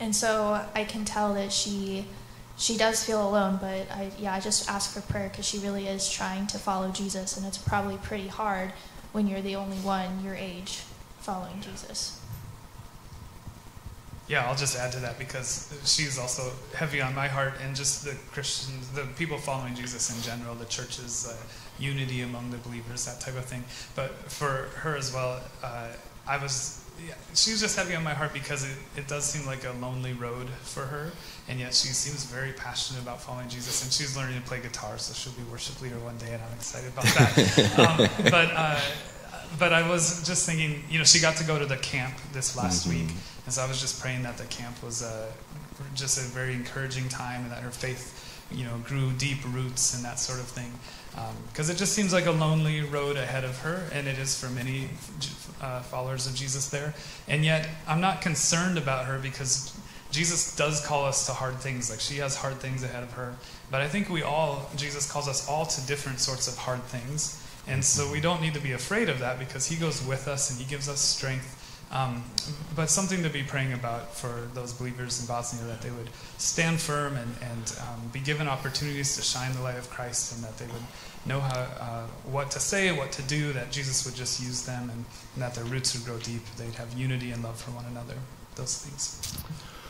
and 0.00 0.14
so 0.14 0.64
I 0.74 0.84
can 0.84 1.04
tell 1.04 1.34
that 1.34 1.52
she 1.52 2.06
she 2.56 2.76
does 2.76 3.04
feel 3.04 3.26
alone. 3.26 3.58
But 3.60 3.90
I 3.90 4.10
yeah 4.18 4.34
I 4.34 4.40
just 4.40 4.68
ask 4.68 4.92
for 4.92 5.00
prayer 5.12 5.28
because 5.28 5.46
she 5.46 5.58
really 5.58 5.86
is 5.86 6.10
trying 6.10 6.46
to 6.48 6.58
follow 6.58 6.90
Jesus, 6.90 7.36
and 7.36 7.46
it's 7.46 7.58
probably 7.58 7.96
pretty 7.98 8.28
hard 8.28 8.72
when 9.12 9.28
you're 9.28 9.42
the 9.42 9.56
only 9.56 9.78
one 9.78 10.24
your 10.24 10.34
age 10.34 10.82
following 11.20 11.60
Jesus. 11.60 12.21
Yeah, 14.32 14.48
I'll 14.48 14.56
just 14.56 14.78
add 14.78 14.92
to 14.92 14.98
that 15.00 15.18
because 15.18 15.68
she's 15.84 16.18
also 16.18 16.52
heavy 16.74 17.02
on 17.02 17.14
my 17.14 17.28
heart, 17.28 17.52
and 17.62 17.76
just 17.76 18.02
the 18.02 18.16
Christians, 18.32 18.88
the 18.92 19.02
people 19.18 19.36
following 19.36 19.74
Jesus 19.74 20.08
in 20.08 20.22
general, 20.22 20.54
the 20.54 20.64
church's 20.64 21.28
uh, 21.28 21.36
unity 21.78 22.22
among 22.22 22.50
the 22.50 22.56
believers, 22.56 23.04
that 23.04 23.20
type 23.20 23.36
of 23.36 23.44
thing. 23.44 23.62
But 23.94 24.12
for 24.32 24.70
her 24.76 24.96
as 24.96 25.12
well, 25.12 25.38
uh, 25.62 25.88
I 26.26 26.42
was, 26.42 26.82
yeah, 27.06 27.12
she 27.34 27.50
was 27.50 27.60
just 27.60 27.76
heavy 27.76 27.94
on 27.94 28.02
my 28.04 28.14
heart 28.14 28.32
because 28.32 28.64
it, 28.64 28.74
it 28.96 29.06
does 29.06 29.26
seem 29.26 29.44
like 29.44 29.66
a 29.66 29.72
lonely 29.72 30.14
road 30.14 30.48
for 30.62 30.86
her, 30.86 31.12
and 31.46 31.60
yet 31.60 31.74
she 31.74 31.88
seems 31.88 32.24
very 32.24 32.52
passionate 32.52 33.02
about 33.02 33.20
following 33.20 33.50
Jesus, 33.50 33.82
and 33.82 33.92
she's 33.92 34.16
learning 34.16 34.40
to 34.40 34.48
play 34.48 34.62
guitar, 34.62 34.96
so 34.96 35.12
she'll 35.12 35.38
be 35.38 35.46
worship 35.50 35.78
leader 35.82 35.98
one 35.98 36.16
day, 36.16 36.32
and 36.32 36.42
I'm 36.42 36.54
excited 36.54 36.90
about 36.90 37.04
that. 37.04 37.78
um, 38.24 38.30
but 38.30 38.50
uh, 38.56 38.80
but 39.58 39.72
I 39.72 39.88
was 39.88 40.26
just 40.26 40.46
thinking, 40.46 40.84
you 40.90 40.98
know, 40.98 41.04
she 41.04 41.20
got 41.20 41.36
to 41.36 41.44
go 41.44 41.58
to 41.58 41.66
the 41.66 41.76
camp 41.76 42.14
this 42.32 42.56
last 42.56 42.86
Mhm. 42.86 42.90
week, 42.90 43.16
and 43.44 43.54
so 43.54 43.62
I 43.62 43.66
was 43.66 43.80
just 43.80 44.00
praying 44.00 44.22
that 44.24 44.38
the 44.38 44.44
camp 44.44 44.82
was 44.82 45.02
uh, 45.02 45.26
just 45.94 46.18
a 46.18 46.22
very 46.22 46.54
encouraging 46.54 47.08
time, 47.08 47.42
and 47.42 47.50
that 47.50 47.62
her 47.62 47.70
faith, 47.70 48.12
you 48.50 48.64
know, 48.64 48.78
grew 48.78 49.12
deep 49.12 49.38
roots 49.46 49.94
and 49.94 50.04
that 50.04 50.18
sort 50.20 50.38
of 50.40 50.46
thing. 50.46 50.72
Because 51.52 51.68
it 51.68 51.76
just 51.76 51.92
seems 51.92 52.12
like 52.12 52.24
a 52.26 52.30
lonely 52.30 52.80
road 52.80 53.16
ahead 53.18 53.44
of 53.44 53.58
her, 53.58 53.88
and 53.92 54.08
it 54.08 54.18
is 54.18 54.34
for 54.38 54.48
many 54.48 54.88
uh, 55.60 55.82
followers 55.82 56.26
of 56.26 56.34
Jesus 56.34 56.68
there. 56.68 56.94
And 57.28 57.44
yet, 57.44 57.68
I'm 57.86 58.00
not 58.00 58.22
concerned 58.22 58.78
about 58.78 59.04
her 59.06 59.18
because 59.18 59.72
Jesus 60.10 60.56
does 60.56 60.80
call 60.84 61.04
us 61.04 61.26
to 61.26 61.32
hard 61.32 61.60
things. 61.60 61.90
Like 61.90 62.00
she 62.00 62.16
has 62.18 62.36
hard 62.36 62.60
things 62.60 62.82
ahead 62.82 63.02
of 63.02 63.12
her. 63.12 63.34
But 63.70 63.82
I 63.82 63.88
think 63.88 64.08
we 64.08 64.22
all, 64.22 64.70
Jesus 64.76 65.10
calls 65.10 65.28
us 65.28 65.46
all 65.48 65.66
to 65.66 65.80
different 65.82 66.18
sorts 66.20 66.48
of 66.48 66.56
hard 66.56 66.82
things. 66.84 67.36
And 67.66 67.84
so 67.84 68.10
we 68.10 68.20
don't 68.20 68.40
need 68.40 68.54
to 68.54 68.60
be 68.60 68.72
afraid 68.72 69.08
of 69.08 69.20
that 69.20 69.38
because 69.38 69.66
he 69.66 69.76
goes 69.76 70.04
with 70.04 70.26
us 70.28 70.50
and 70.50 70.60
he 70.60 70.68
gives 70.68 70.88
us 70.88 71.00
strength. 71.00 71.58
Um, 71.92 72.24
but 72.74 72.88
something 72.88 73.22
to 73.22 73.28
be 73.28 73.42
praying 73.42 73.74
about 73.74 74.14
for 74.14 74.48
those 74.54 74.72
believers 74.72 75.20
in 75.20 75.26
Bosnia 75.26 75.62
that 75.66 75.82
they 75.82 75.90
would 75.90 76.08
stand 76.38 76.80
firm 76.80 77.16
and, 77.16 77.34
and 77.42 77.78
um, 77.82 78.08
be 78.10 78.18
given 78.18 78.48
opportunities 78.48 79.14
to 79.16 79.22
shine 79.22 79.52
the 79.52 79.60
light 79.60 79.76
of 79.76 79.90
Christ 79.90 80.34
and 80.34 80.42
that 80.42 80.56
they 80.56 80.64
would 80.66 80.82
know 81.26 81.38
how, 81.38 81.60
uh, 81.78 82.06
what 82.24 82.50
to 82.52 82.60
say, 82.60 82.96
what 82.96 83.12
to 83.12 83.22
do, 83.22 83.52
that 83.52 83.70
Jesus 83.70 84.06
would 84.06 84.14
just 84.14 84.42
use 84.42 84.64
them 84.64 84.88
and, 84.90 85.04
and 85.34 85.42
that 85.42 85.54
their 85.54 85.64
roots 85.64 85.94
would 85.94 86.06
grow 86.06 86.18
deep. 86.18 86.42
They'd 86.56 86.74
have 86.74 86.92
unity 86.94 87.30
and 87.30 87.42
love 87.44 87.60
for 87.60 87.70
one 87.72 87.84
another. 87.84 88.14
Those 88.56 88.78
things. 88.78 89.38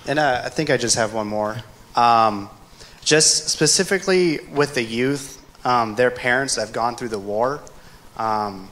And 0.07 0.18
uh, 0.18 0.43
I 0.45 0.49
think 0.49 0.70
I 0.70 0.77
just 0.77 0.97
have 0.97 1.14
one 1.14 1.29
more. 1.29 1.59
Um, 1.95 2.51
just 3.05 3.49
specifically 3.49 4.41
with 4.53 4.75
the 4.75 4.83
youth, 4.83 5.41
um, 5.64 5.94
their 5.94 6.10
parents 6.10 6.56
that 6.56 6.62
have 6.62 6.72
gone 6.72 6.96
through 6.96 7.08
the 7.08 7.18
war, 7.18 7.60
um, 8.16 8.70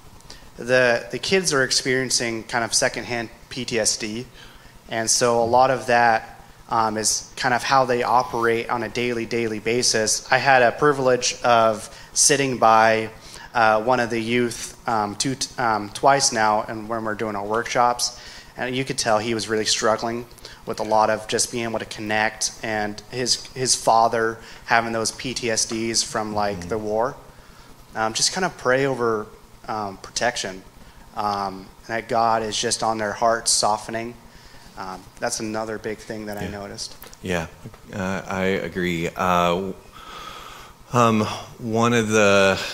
the 0.57 1.07
the 1.11 1.19
kids 1.19 1.53
are 1.53 1.63
experiencing 1.63 2.45
kind 2.45 2.65
of 2.65 2.75
secondhand 2.75 3.31
PTSD, 3.49 4.25
and 4.89 5.11
so 5.11 5.43
a 5.43 5.47
lot 5.47 5.71
of 5.71 5.87
that 5.87 6.41
um, 6.69 6.97
is 6.97 7.33
kind 7.37 7.55
of 7.55 7.63
how 7.63 7.85
they 7.85 8.03
operate 8.03 8.69
on 8.69 8.83
a 8.83 8.89
daily 8.89 9.27
daily 9.27 9.59
basis. 9.59 10.31
I 10.31 10.39
had 10.39 10.63
a 10.63 10.73
privilege 10.73 11.41
of 11.43 11.89
sitting 12.13 12.59
by 12.59 13.11
uh, 13.55 13.83
one 13.83 14.01
of 14.01 14.11
the 14.11 14.21
youth 14.21 14.77
um, 14.89 15.17
two, 15.17 15.37
um, 15.59 15.89
twice 15.91 16.33
now, 16.33 16.63
and 16.63 16.89
when 16.89 17.05
we're 17.05 17.15
doing 17.15 17.37
our 17.37 17.47
workshops, 17.47 18.21
and 18.57 18.75
you 18.75 18.85
could 18.85 18.99
tell 18.99 19.19
he 19.19 19.35
was 19.35 19.49
really 19.49 19.65
struggling 19.65 20.27
with 20.71 20.79
a 20.79 20.85
lot 20.85 21.11
of 21.11 21.27
just 21.27 21.51
being 21.51 21.65
able 21.65 21.81
to 21.81 21.85
connect, 21.85 22.53
and 22.63 23.03
his 23.11 23.45
his 23.55 23.75
father 23.75 24.39
having 24.67 24.93
those 24.93 25.11
PTSDs 25.11 26.05
from 26.05 26.33
like 26.33 26.69
the 26.69 26.79
war. 26.79 27.17
Um, 27.97 28.15
just 28.15 28.33
kind 28.33 28.45
of 28.45 28.57
pray 28.57 28.87
over 28.87 29.27
um, 29.67 29.97
protection, 29.97 30.63
um, 31.17 31.67
and 31.87 31.89
that 31.89 32.09
God 32.09 32.45
is 32.45 32.57
just 32.57 32.85
on 32.85 32.99
their 32.99 33.13
hearts 33.13 33.51
softening. 33.51 34.15
Um, 34.79 35.03
that's 35.19 35.41
another 35.41 35.77
big 35.77 35.99
thing 35.99 36.27
that 36.27 36.39
I 36.39 36.47
noticed. 36.47 36.95
Yeah, 37.21 37.49
uh, 37.93 38.23
I 38.27 38.45
agree. 38.45 39.11
Uh, 39.15 39.73
um, 40.93 41.23
one 41.59 41.93
of 41.93 42.09
the, 42.09 42.65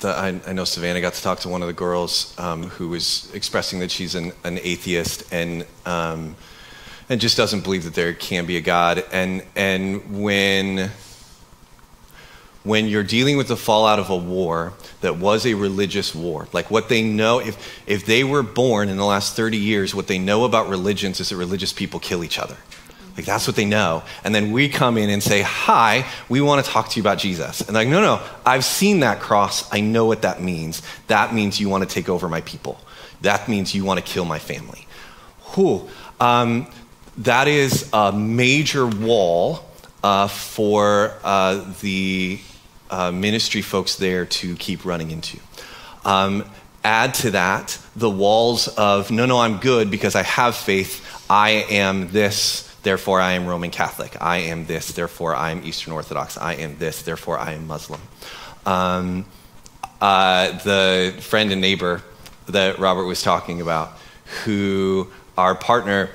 the 0.00 0.08
I, 0.08 0.40
I 0.46 0.52
know 0.54 0.64
Savannah 0.64 1.02
got 1.02 1.12
to 1.12 1.22
talk 1.22 1.40
to 1.40 1.50
one 1.50 1.60
of 1.60 1.68
the 1.68 1.74
girls 1.74 2.34
um, 2.38 2.64
who 2.64 2.88
was 2.88 3.30
expressing 3.34 3.78
that 3.80 3.90
she's 3.90 4.14
an, 4.14 4.32
an 4.42 4.58
atheist 4.62 5.30
and 5.32 5.66
um, 5.84 6.34
and 7.08 7.20
just 7.20 7.36
doesn't 7.36 7.64
believe 7.64 7.84
that 7.84 7.94
there 7.94 8.12
can 8.12 8.46
be 8.46 8.56
a 8.56 8.60
God. 8.60 9.04
And 9.12 9.44
and 9.56 10.22
when 10.22 10.90
when 12.64 12.86
you're 12.86 13.04
dealing 13.04 13.36
with 13.36 13.48
the 13.48 13.56
fallout 13.56 13.98
of 13.98 14.10
a 14.10 14.16
war 14.16 14.74
that 15.00 15.16
was 15.16 15.46
a 15.46 15.54
religious 15.54 16.14
war, 16.14 16.48
like 16.52 16.70
what 16.70 16.88
they 16.88 17.02
know, 17.02 17.38
if, 17.38 17.82
if 17.86 18.04
they 18.04 18.24
were 18.24 18.42
born 18.42 18.90
in 18.90 18.98
the 18.98 19.04
last 19.06 19.34
30 19.36 19.56
years, 19.56 19.94
what 19.94 20.06
they 20.06 20.18
know 20.18 20.44
about 20.44 20.68
religions 20.68 21.18
is 21.18 21.30
that 21.30 21.36
religious 21.36 21.72
people 21.72 21.98
kill 21.98 22.22
each 22.22 22.38
other. 22.38 22.56
Like 23.16 23.24
that's 23.24 23.46
what 23.46 23.56
they 23.56 23.64
know. 23.64 24.02
And 24.22 24.34
then 24.34 24.52
we 24.52 24.68
come 24.68 24.98
in 24.98 25.08
and 25.08 25.22
say, 25.22 25.42
Hi, 25.42 26.06
we 26.28 26.40
want 26.40 26.64
to 26.64 26.70
talk 26.70 26.90
to 26.90 26.96
you 26.96 27.02
about 27.02 27.18
Jesus. 27.18 27.62
And 27.62 27.74
like, 27.74 27.88
no, 27.88 28.00
no, 28.00 28.22
I've 28.46 28.64
seen 28.64 29.00
that 29.00 29.18
cross. 29.18 29.72
I 29.72 29.80
know 29.80 30.04
what 30.04 30.22
that 30.22 30.40
means. 30.40 30.82
That 31.08 31.34
means 31.34 31.58
you 31.58 31.68
want 31.68 31.88
to 31.88 31.92
take 31.92 32.08
over 32.08 32.28
my 32.28 32.42
people. 32.42 32.78
That 33.22 33.48
means 33.48 33.74
you 33.74 33.84
want 33.84 33.98
to 33.98 34.04
kill 34.04 34.24
my 34.24 34.38
family. 34.38 34.86
Whew. 35.54 35.88
Um, 36.20 36.70
that 37.18 37.48
is 37.48 37.88
a 37.92 38.12
major 38.12 38.86
wall 38.86 39.64
uh, 40.02 40.28
for 40.28 41.14
uh, 41.24 41.64
the 41.80 42.38
uh, 42.90 43.10
ministry 43.10 43.62
folks 43.62 43.96
there 43.96 44.24
to 44.24 44.54
keep 44.56 44.84
running 44.84 45.10
into. 45.10 45.38
Um, 46.04 46.44
add 46.84 47.14
to 47.14 47.32
that 47.32 47.78
the 47.96 48.08
walls 48.08 48.68
of, 48.68 49.10
no, 49.10 49.26
no, 49.26 49.40
I'm 49.40 49.58
good 49.58 49.90
because 49.90 50.14
I 50.14 50.22
have 50.22 50.54
faith. 50.54 51.04
I 51.28 51.50
am 51.70 52.10
this, 52.12 52.72
therefore 52.84 53.20
I 53.20 53.32
am 53.32 53.46
Roman 53.46 53.70
Catholic. 53.70 54.16
I 54.20 54.38
am 54.38 54.66
this, 54.66 54.92
therefore 54.92 55.34
I 55.34 55.50
am 55.50 55.64
Eastern 55.64 55.92
Orthodox. 55.92 56.38
I 56.38 56.54
am 56.54 56.78
this, 56.78 57.02
therefore 57.02 57.38
I 57.38 57.54
am 57.54 57.66
Muslim. 57.66 58.00
Um, 58.64 59.26
uh, 60.00 60.52
the 60.58 61.16
friend 61.20 61.50
and 61.50 61.60
neighbor 61.60 62.02
that 62.48 62.78
Robert 62.78 63.04
was 63.04 63.22
talking 63.22 63.60
about, 63.60 63.98
who 64.44 65.08
our 65.36 65.56
partner 65.56 66.10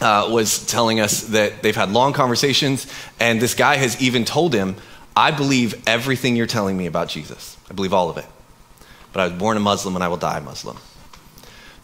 uh, 0.00 0.28
was 0.30 0.66
telling 0.66 1.00
us 1.00 1.22
that 1.28 1.62
they've 1.62 1.76
had 1.76 1.90
long 1.90 2.12
conversations, 2.12 2.86
and 3.18 3.40
this 3.40 3.54
guy 3.54 3.76
has 3.76 4.00
even 4.00 4.24
told 4.24 4.54
him, 4.54 4.76
I 5.16 5.30
believe 5.30 5.82
everything 5.88 6.36
you're 6.36 6.46
telling 6.46 6.76
me 6.76 6.86
about 6.86 7.08
Jesus. 7.08 7.56
I 7.70 7.74
believe 7.74 7.94
all 7.94 8.10
of 8.10 8.18
it. 8.18 8.26
But 9.12 9.20
I 9.20 9.28
was 9.28 9.38
born 9.38 9.56
a 9.56 9.60
Muslim 9.60 9.94
and 9.94 10.04
I 10.04 10.08
will 10.08 10.18
die 10.18 10.40
Muslim. 10.40 10.76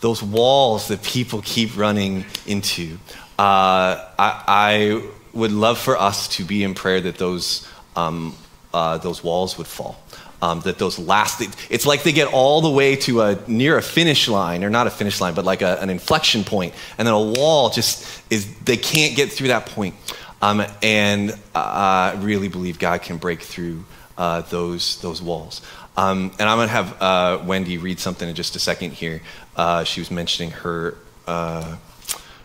Those 0.01 0.23
walls 0.23 0.89
that 0.89 1.03
people 1.03 1.41
keep 1.43 1.77
running 1.77 2.27
into, 2.47 2.99
uh, 3.39 4.05
I, 4.19 4.45
I 4.47 5.09
would 5.33 5.53
love 5.53 5.79
for 5.79 5.97
us 5.97 6.29
to 6.37 6.45
be 6.45 6.63
in 6.63 6.75
prayer 6.75 7.01
that 7.01 7.17
those, 7.17 7.67
um, 7.97 8.37
uh, 8.75 8.99
those 8.99 9.25
walls 9.25 9.57
would 9.57 9.67
fall. 9.67 9.97
Um, 10.43 10.61
that 10.63 10.77
those 10.77 10.99
last, 10.99 11.41
it's 11.71 11.87
like 11.87 12.03
they 12.03 12.11
get 12.11 12.27
all 12.27 12.61
the 12.63 12.71
way 12.71 12.97
to 12.97 13.21
a 13.21 13.39
near 13.47 13.79
a 13.79 13.83
finish 13.83 14.27
line, 14.27 14.65
or 14.65 14.71
not 14.71 14.89
a 14.89 14.91
finish 14.91 15.21
line, 15.21 15.35
but 15.35 15.45
like 15.45 15.63
a, 15.63 15.81
an 15.81 15.89
inflection 15.89 16.43
point, 16.43 16.75
and 16.99 17.07
then 17.07 17.15
a 17.15 17.21
wall 17.21 17.71
just 17.71 18.05
is, 18.29 18.53
they 18.65 18.77
can't 18.77 19.15
get 19.15 19.31
through 19.31 19.49
that 19.49 19.67
point. 19.67 19.95
Um, 20.43 20.65
and 20.83 21.39
I 21.55 22.19
really 22.19 22.49
believe 22.49 22.81
God 22.81 23.03
can 23.03 23.19
break 23.19 23.41
through 23.43 23.85
uh, 24.19 24.41
those, 24.43 25.01
those 25.01 25.23
walls. 25.23 25.63
Um, 25.97 26.33
and 26.41 26.49
I'm 26.49 26.59
going 26.59 26.69
to 26.69 26.75
have 26.75 27.03
uh, 27.03 27.45
Wendy 27.45 27.79
read 27.79 28.01
something 28.01 28.29
in 28.29 28.35
just 28.35 28.57
a 28.57 28.59
second 28.59 28.93
here. 28.93 29.23
Uh, 29.55 29.85
she 29.85 30.01
was 30.01 30.11
mentioning 30.11 30.51
her, 30.51 30.97
uh, 31.29 31.77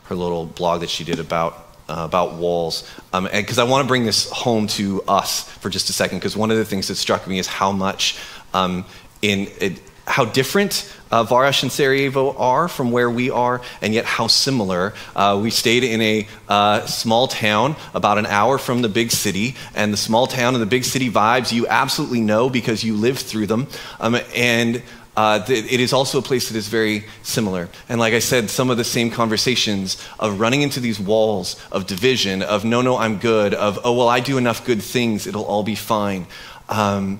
her 0.03 0.15
little 0.15 0.45
blog 0.45 0.81
that 0.81 0.89
she 0.91 1.03
did 1.03 1.19
about 1.19 1.66
uh, 1.89 1.95
about 2.05 2.33
walls. 2.33 2.89
Because 3.11 3.59
I 3.59 3.63
want 3.63 3.83
to 3.83 3.87
bring 3.87 4.05
this 4.05 4.29
home 4.29 4.67
to 4.67 5.01
us 5.03 5.49
for 5.49 5.69
just 5.69 5.89
a 5.89 5.93
second, 5.93 6.19
because 6.19 6.37
one 6.37 6.51
of 6.51 6.57
the 6.57 6.65
things 6.65 6.87
that 6.87 6.95
struck 6.95 7.27
me 7.27 7.39
is 7.39 7.47
how 7.47 7.71
much 7.71 8.17
um, 8.53 8.85
in 9.21 9.47
it, 9.59 9.81
how 10.07 10.23
different 10.23 10.93
uh, 11.11 11.23
Vareš 11.25 11.63
and 11.63 11.71
Sarajevo 11.71 12.35
are 12.37 12.67
from 12.67 12.91
where 12.91 13.09
we 13.09 13.29
are, 13.29 13.61
and 13.81 13.93
yet 13.93 14.05
how 14.05 14.27
similar. 14.27 14.93
Uh, 15.15 15.39
we 15.41 15.49
stayed 15.49 15.83
in 15.83 16.01
a 16.01 16.27
uh, 16.47 16.85
small 16.85 17.27
town 17.27 17.75
about 17.93 18.17
an 18.17 18.25
hour 18.25 18.57
from 18.57 18.81
the 18.81 18.89
big 18.89 19.11
city, 19.11 19.55
and 19.75 19.91
the 19.91 19.97
small 19.97 20.27
town 20.27 20.53
and 20.53 20.61
the 20.61 20.67
big 20.67 20.85
city 20.85 21.09
vibes 21.09 21.51
you 21.51 21.67
absolutely 21.67 22.21
know 22.21 22.49
because 22.49 22.83
you 22.83 22.95
lived 22.95 23.19
through 23.19 23.47
them. 23.47 23.67
Um, 23.99 24.17
and 24.35 24.81
uh, 25.17 25.43
th- 25.43 25.65
it 25.69 25.79
is 25.79 25.93
also 25.93 26.19
a 26.19 26.21
place 26.21 26.47
that 26.49 26.55
is 26.55 26.67
very 26.67 27.03
similar. 27.23 27.67
And 27.89 27.99
like 27.99 28.13
I 28.13 28.19
said, 28.19 28.51
some 28.51 28.69
of 28.69 28.77
the 28.77 28.83
same 28.83 29.09
conversations 29.09 29.97
of 30.19 30.39
running 30.39 30.61
into 30.61 30.79
these 30.79 30.99
walls 30.99 31.59
of 31.71 31.87
division, 31.87 32.43
of 32.43 32.63
no, 32.63 32.83
no, 32.83 32.97
I'm 32.97 33.17
good, 33.17 33.55
of 33.55 33.79
oh, 33.83 33.93
well, 33.93 34.09
I 34.09 34.19
do 34.19 34.37
enough 34.37 34.63
good 34.63 34.81
things, 34.81 35.25
it'll 35.25 35.43
all 35.43 35.63
be 35.63 35.73
fine. 35.73 36.27
Um, 36.69 37.19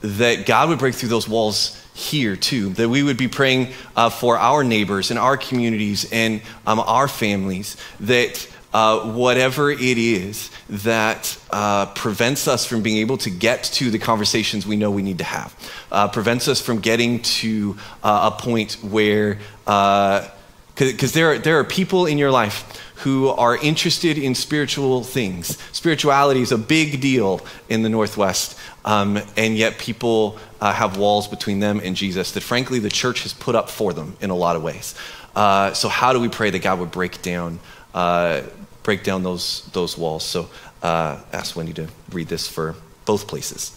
that 0.00 0.46
God 0.46 0.70
would 0.70 0.78
break 0.78 0.94
through 0.94 1.10
those 1.10 1.28
walls 1.28 1.80
here 1.92 2.34
too, 2.34 2.70
that 2.70 2.88
we 2.88 3.02
would 3.02 3.18
be 3.18 3.28
praying 3.28 3.68
uh, 3.94 4.08
for 4.08 4.38
our 4.38 4.64
neighbors 4.64 5.10
and 5.10 5.18
our 5.18 5.36
communities 5.36 6.10
and 6.12 6.40
um, 6.66 6.80
our 6.80 7.08
families, 7.08 7.76
that 8.00 8.50
uh, 8.74 8.98
whatever 9.12 9.70
it 9.70 9.80
is 9.80 10.50
that 10.68 11.38
uh, 11.50 11.86
prevents 11.94 12.48
us 12.48 12.66
from 12.66 12.82
being 12.82 12.96
able 12.96 13.16
to 13.16 13.30
get 13.30 13.62
to 13.62 13.88
the 13.88 14.00
conversations 14.00 14.66
we 14.66 14.74
know 14.74 14.90
we 14.90 15.00
need 15.00 15.18
to 15.18 15.24
have, 15.24 15.54
uh, 15.92 16.08
prevents 16.08 16.48
us 16.48 16.60
from 16.60 16.80
getting 16.80 17.22
to 17.22 17.76
uh, 18.02 18.32
a 18.34 18.42
point 18.42 18.72
where, 18.82 19.38
because 19.64 19.68
uh, 19.68 21.14
there, 21.14 21.30
are, 21.30 21.38
there 21.38 21.58
are 21.60 21.64
people 21.64 22.06
in 22.06 22.18
your 22.18 22.32
life 22.32 22.80
who 22.96 23.28
are 23.28 23.56
interested 23.58 24.18
in 24.18 24.34
spiritual 24.34 25.04
things. 25.04 25.56
Spirituality 25.70 26.40
is 26.40 26.50
a 26.50 26.58
big 26.58 27.00
deal 27.00 27.40
in 27.68 27.82
the 27.82 27.88
Northwest, 27.88 28.58
um, 28.84 29.20
and 29.36 29.56
yet 29.56 29.78
people 29.78 30.36
uh, 30.60 30.72
have 30.72 30.96
walls 30.96 31.28
between 31.28 31.60
them 31.60 31.80
and 31.84 31.94
Jesus 31.94 32.32
that, 32.32 32.40
frankly, 32.40 32.80
the 32.80 32.90
church 32.90 33.22
has 33.22 33.32
put 33.32 33.54
up 33.54 33.70
for 33.70 33.92
them 33.92 34.16
in 34.20 34.30
a 34.30 34.34
lot 34.34 34.56
of 34.56 34.64
ways. 34.64 34.96
So, 35.36 35.88
how 35.88 36.12
do 36.12 36.18
we 36.18 36.28
pray 36.28 36.50
that 36.50 36.62
God 36.62 36.80
would 36.80 36.90
break 36.90 37.22
down 37.22 37.60
uh, 37.94 38.42
break 38.84 39.02
down 39.02 39.24
those, 39.24 39.68
those 39.72 39.98
walls. 39.98 40.22
So 40.22 40.48
uh, 40.82 41.18
ask 41.32 41.56
Wendy 41.56 41.72
to 41.72 41.88
read 42.12 42.28
this 42.28 42.46
for 42.46 42.76
both 43.04 43.26
places. 43.26 43.76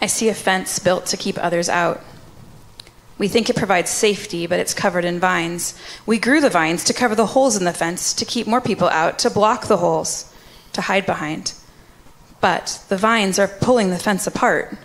I 0.00 0.06
see 0.06 0.28
a 0.28 0.34
fence 0.34 0.78
built 0.78 1.06
to 1.06 1.16
keep 1.16 1.42
others 1.42 1.68
out. 1.68 2.00
We 3.18 3.28
think 3.28 3.48
it 3.48 3.56
provides 3.56 3.90
safety, 3.90 4.46
but 4.46 4.60
it's 4.60 4.74
covered 4.74 5.06
in 5.06 5.18
vines. 5.18 5.74
We 6.04 6.18
grew 6.18 6.40
the 6.40 6.50
vines 6.50 6.84
to 6.84 6.92
cover 6.92 7.14
the 7.14 7.26
holes 7.26 7.56
in 7.56 7.64
the 7.64 7.72
fence, 7.72 8.12
to 8.12 8.26
keep 8.26 8.46
more 8.46 8.60
people 8.60 8.88
out, 8.88 9.18
to 9.20 9.30
block 9.30 9.66
the 9.66 9.78
holes, 9.78 10.32
to 10.74 10.82
hide 10.82 11.06
behind. 11.06 11.54
But 12.42 12.84
the 12.90 12.98
vines 12.98 13.38
are 13.38 13.48
pulling 13.48 13.88
the 13.88 13.98
fence 13.98 14.26
apart. 14.26 14.76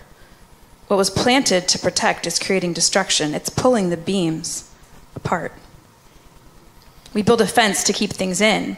What 0.88 0.96
was 0.96 1.10
planted 1.10 1.68
to 1.68 1.80
protect 1.80 2.26
is 2.26 2.40
creating 2.40 2.72
destruction, 2.74 3.36
it's 3.36 3.50
pulling 3.50 3.90
the 3.90 3.98
beams 3.98 4.72
apart. 5.14 5.54
We 7.14 7.22
build 7.22 7.42
a 7.42 7.48
fence 7.48 7.84
to 7.84 7.94
keep 7.94 8.12
things 8.12 8.42
in. 8.42 8.78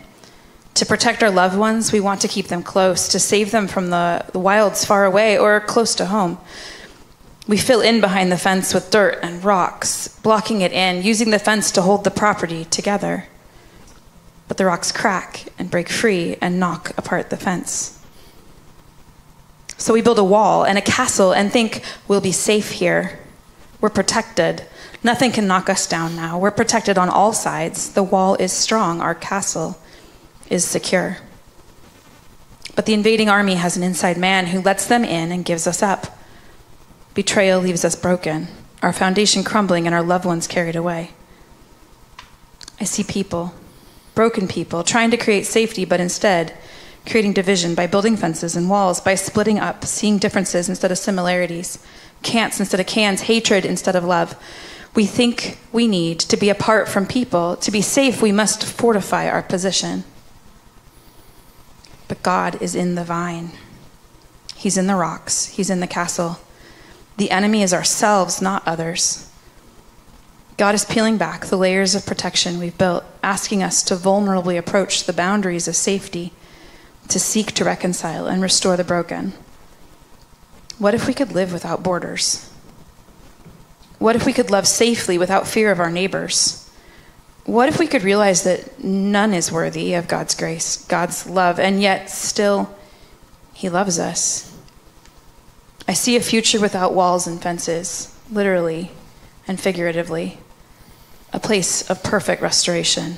To 0.75 0.85
protect 0.85 1.21
our 1.21 1.29
loved 1.29 1.57
ones, 1.57 1.91
we 1.91 1.99
want 1.99 2.21
to 2.21 2.27
keep 2.27 2.47
them 2.47 2.63
close, 2.63 3.07
to 3.09 3.19
save 3.19 3.51
them 3.51 3.67
from 3.67 3.91
the, 3.91 4.25
the 4.31 4.39
wilds 4.39 4.85
far 4.85 5.05
away 5.05 5.37
or 5.37 5.59
close 5.61 5.93
to 5.95 6.07
home. 6.07 6.39
We 7.47 7.57
fill 7.57 7.81
in 7.81 8.01
behind 8.01 8.31
the 8.31 8.37
fence 8.37 8.73
with 8.73 8.89
dirt 8.89 9.19
and 9.21 9.43
rocks, 9.43 10.07
blocking 10.07 10.61
it 10.61 10.71
in, 10.71 11.03
using 11.03 11.29
the 11.29 11.37
fence 11.39 11.71
to 11.71 11.81
hold 11.81 12.03
the 12.03 12.11
property 12.11 12.65
together. 12.65 13.27
But 14.47 14.57
the 14.57 14.65
rocks 14.65 14.91
crack 14.91 15.45
and 15.59 15.69
break 15.69 15.89
free 15.89 16.37
and 16.41 16.59
knock 16.59 16.91
apart 16.97 17.29
the 17.29 17.37
fence. 17.37 17.99
So 19.77 19.93
we 19.93 20.01
build 20.01 20.19
a 20.19 20.23
wall 20.23 20.63
and 20.63 20.77
a 20.77 20.81
castle 20.81 21.33
and 21.33 21.51
think 21.51 21.83
we'll 22.07 22.21
be 22.21 22.31
safe 22.31 22.71
here. 22.71 23.19
We're 23.81 23.89
protected. 23.89 24.65
Nothing 25.03 25.31
can 25.31 25.47
knock 25.47 25.69
us 25.69 25.85
down 25.85 26.15
now. 26.15 26.39
We're 26.39 26.51
protected 26.51 26.97
on 26.97 27.09
all 27.09 27.33
sides. 27.33 27.89
The 27.91 28.03
wall 28.03 28.35
is 28.35 28.53
strong. 28.53 29.01
Our 29.01 29.15
castle 29.15 29.77
is 30.49 30.63
secure. 30.63 31.17
But 32.75 32.85
the 32.85 32.93
invading 32.93 33.29
army 33.29 33.55
has 33.55 33.75
an 33.75 33.83
inside 33.83 34.17
man 34.17 34.47
who 34.47 34.61
lets 34.61 34.87
them 34.87 35.03
in 35.03 35.31
and 35.31 35.45
gives 35.45 35.67
us 35.67 35.83
up. 35.83 36.17
Betrayal 37.13 37.61
leaves 37.61 37.85
us 37.85 37.95
broken, 37.95 38.47
our 38.81 38.93
foundation 38.93 39.43
crumbling, 39.43 39.85
and 39.85 39.93
our 39.93 40.01
loved 40.01 40.25
ones 40.25 40.47
carried 40.47 40.75
away. 40.75 41.11
I 42.79 42.85
see 42.85 43.03
people, 43.03 43.53
broken 44.15 44.47
people, 44.47 44.83
trying 44.83 45.11
to 45.11 45.17
create 45.17 45.45
safety, 45.45 45.85
but 45.85 45.99
instead 45.99 46.57
creating 47.05 47.33
division 47.33 47.75
by 47.75 47.85
building 47.85 48.15
fences 48.15 48.55
and 48.55 48.69
walls, 48.69 49.01
by 49.01 49.13
splitting 49.15 49.59
up, 49.59 49.83
seeing 49.85 50.17
differences 50.17 50.69
instead 50.69 50.91
of 50.91 50.97
similarities, 50.97 51.77
can'ts 52.23 52.59
instead 52.59 52.79
of 52.79 52.87
cans, 52.87 53.21
hatred 53.21 53.65
instead 53.65 53.95
of 53.95 54.03
love. 54.03 54.35
We 54.95 55.05
think 55.05 55.57
we 55.71 55.87
need 55.87 56.19
to 56.19 56.37
be 56.37 56.49
apart 56.49 56.87
from 56.87 57.07
people. 57.07 57.55
To 57.57 57.71
be 57.71 57.81
safe, 57.81 58.21
we 58.21 58.31
must 58.31 58.63
fortify 58.63 59.27
our 59.27 59.41
position. 59.41 60.03
But 62.07 62.21
God 62.21 62.61
is 62.61 62.75
in 62.75 62.95
the 62.95 63.03
vine, 63.03 63.51
He's 64.55 64.77
in 64.77 64.87
the 64.87 64.95
rocks, 64.95 65.47
He's 65.47 65.69
in 65.69 65.79
the 65.79 65.87
castle. 65.87 66.39
The 67.17 67.31
enemy 67.31 67.63
is 67.63 67.73
ourselves, 67.73 68.41
not 68.41 68.67
others. 68.67 69.29
God 70.57 70.75
is 70.75 70.85
peeling 70.85 71.17
back 71.17 71.45
the 71.45 71.57
layers 71.57 71.95
of 71.95 72.05
protection 72.05 72.59
we've 72.59 72.77
built, 72.77 73.03
asking 73.23 73.63
us 73.63 73.81
to 73.83 73.95
vulnerably 73.95 74.57
approach 74.57 75.03
the 75.03 75.13
boundaries 75.13 75.67
of 75.67 75.75
safety, 75.75 76.33
to 77.07 77.19
seek 77.19 77.53
to 77.53 77.65
reconcile 77.65 78.27
and 78.27 78.41
restore 78.41 78.77
the 78.77 78.83
broken. 78.83 79.33
What 80.77 80.93
if 80.93 81.07
we 81.07 81.13
could 81.13 81.31
live 81.31 81.51
without 81.51 81.83
borders? 81.83 82.52
What 84.03 84.17
if 84.17 84.25
we 84.25 84.33
could 84.33 84.51
love 84.51 84.67
safely 84.67 85.17
without 85.17 85.47
fear 85.47 85.71
of 85.71 85.79
our 85.79 85.89
neighbors? 85.89 86.69
What 87.45 87.69
if 87.69 87.79
we 87.79 87.87
could 87.87 88.03
realize 88.03 88.43
that 88.43 88.83
none 88.83 89.33
is 89.33 89.49
worthy 89.49 89.93
of 89.93 90.09
God's 90.09 90.35
grace, 90.35 90.85
God's 90.87 91.25
love, 91.25 91.57
and 91.57 91.81
yet 91.81 92.09
still 92.09 92.75
He 93.53 93.69
loves 93.69 93.99
us? 93.99 94.53
I 95.87 95.93
see 95.93 96.17
a 96.17 96.19
future 96.19 96.59
without 96.59 96.93
walls 96.93 97.27
and 97.27 97.41
fences, 97.41 98.13
literally 98.29 98.91
and 99.47 99.57
figuratively, 99.57 100.37
a 101.31 101.39
place 101.39 101.89
of 101.89 102.03
perfect 102.03 102.41
restoration. 102.41 103.15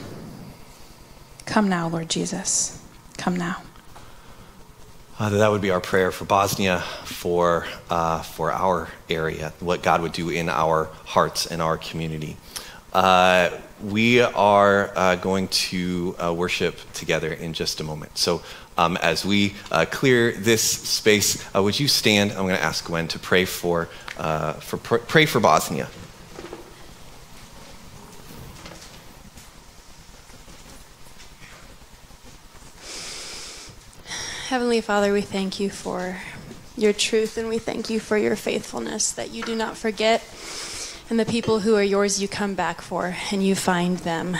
Come 1.47 1.67
now, 1.67 1.87
Lord 1.87 2.11
Jesus. 2.11 2.79
Come 3.17 3.35
now. 3.35 3.63
Uh, 5.17 5.29
that 5.29 5.49
would 5.49 5.61
be 5.61 5.71
our 5.71 5.79
prayer 5.79 6.11
for 6.11 6.25
Bosnia, 6.25 6.79
for, 7.05 7.65
uh, 7.89 8.21
for 8.21 8.51
our 8.51 8.89
area, 9.09 9.53
what 9.61 9.81
God 9.81 10.01
would 10.01 10.11
do 10.11 10.29
in 10.29 10.49
our 10.49 10.89
hearts 11.05 11.45
and 11.45 11.61
our 11.61 11.77
community. 11.77 12.35
Uh, 12.91 13.49
we 13.81 14.19
are 14.19 14.91
uh, 14.93 15.15
going 15.15 15.47
to 15.47 16.17
uh, 16.21 16.33
worship 16.33 16.75
together 16.91 17.31
in 17.31 17.53
just 17.53 17.79
a 17.79 17.83
moment. 17.85 18.17
So, 18.17 18.41
um, 18.77 18.97
as 18.97 19.23
we 19.23 19.55
uh, 19.71 19.85
clear 19.89 20.33
this 20.33 20.61
space, 20.61 21.41
would 21.53 21.79
you 21.79 21.87
stand? 21.87 22.31
I'm 22.31 22.39
going 22.39 22.57
to 22.57 22.61
ask 22.61 22.85
Gwen 22.85 23.07
to 23.07 23.19
pray 23.19 23.45
for, 23.45 23.85
for 23.85 24.77
pr- 24.77 24.97
pray 24.97 25.25
for 25.25 25.39
Bosnia. 25.39 25.87
Heavenly 34.49 34.79
Father, 34.79 35.11
we 35.11 35.21
thank 35.21 35.59
you 35.59 35.71
for 35.71 36.19
your 36.77 36.93
truth 36.93 37.35
and 37.35 37.49
we 37.49 37.57
thank 37.57 37.89
you 37.89 37.99
for 37.99 38.15
your 38.15 38.35
faithfulness 38.35 39.11
that 39.11 39.31
you 39.31 39.41
do 39.41 39.55
not 39.55 39.75
forget. 39.75 40.21
And 41.09 41.19
the 41.19 41.25
people 41.25 41.61
who 41.61 41.73
are 41.73 41.81
yours, 41.81 42.21
you 42.21 42.27
come 42.27 42.53
back 42.53 42.79
for 42.79 43.15
and 43.31 43.43
you 43.43 43.55
find 43.55 43.97
them 43.97 44.37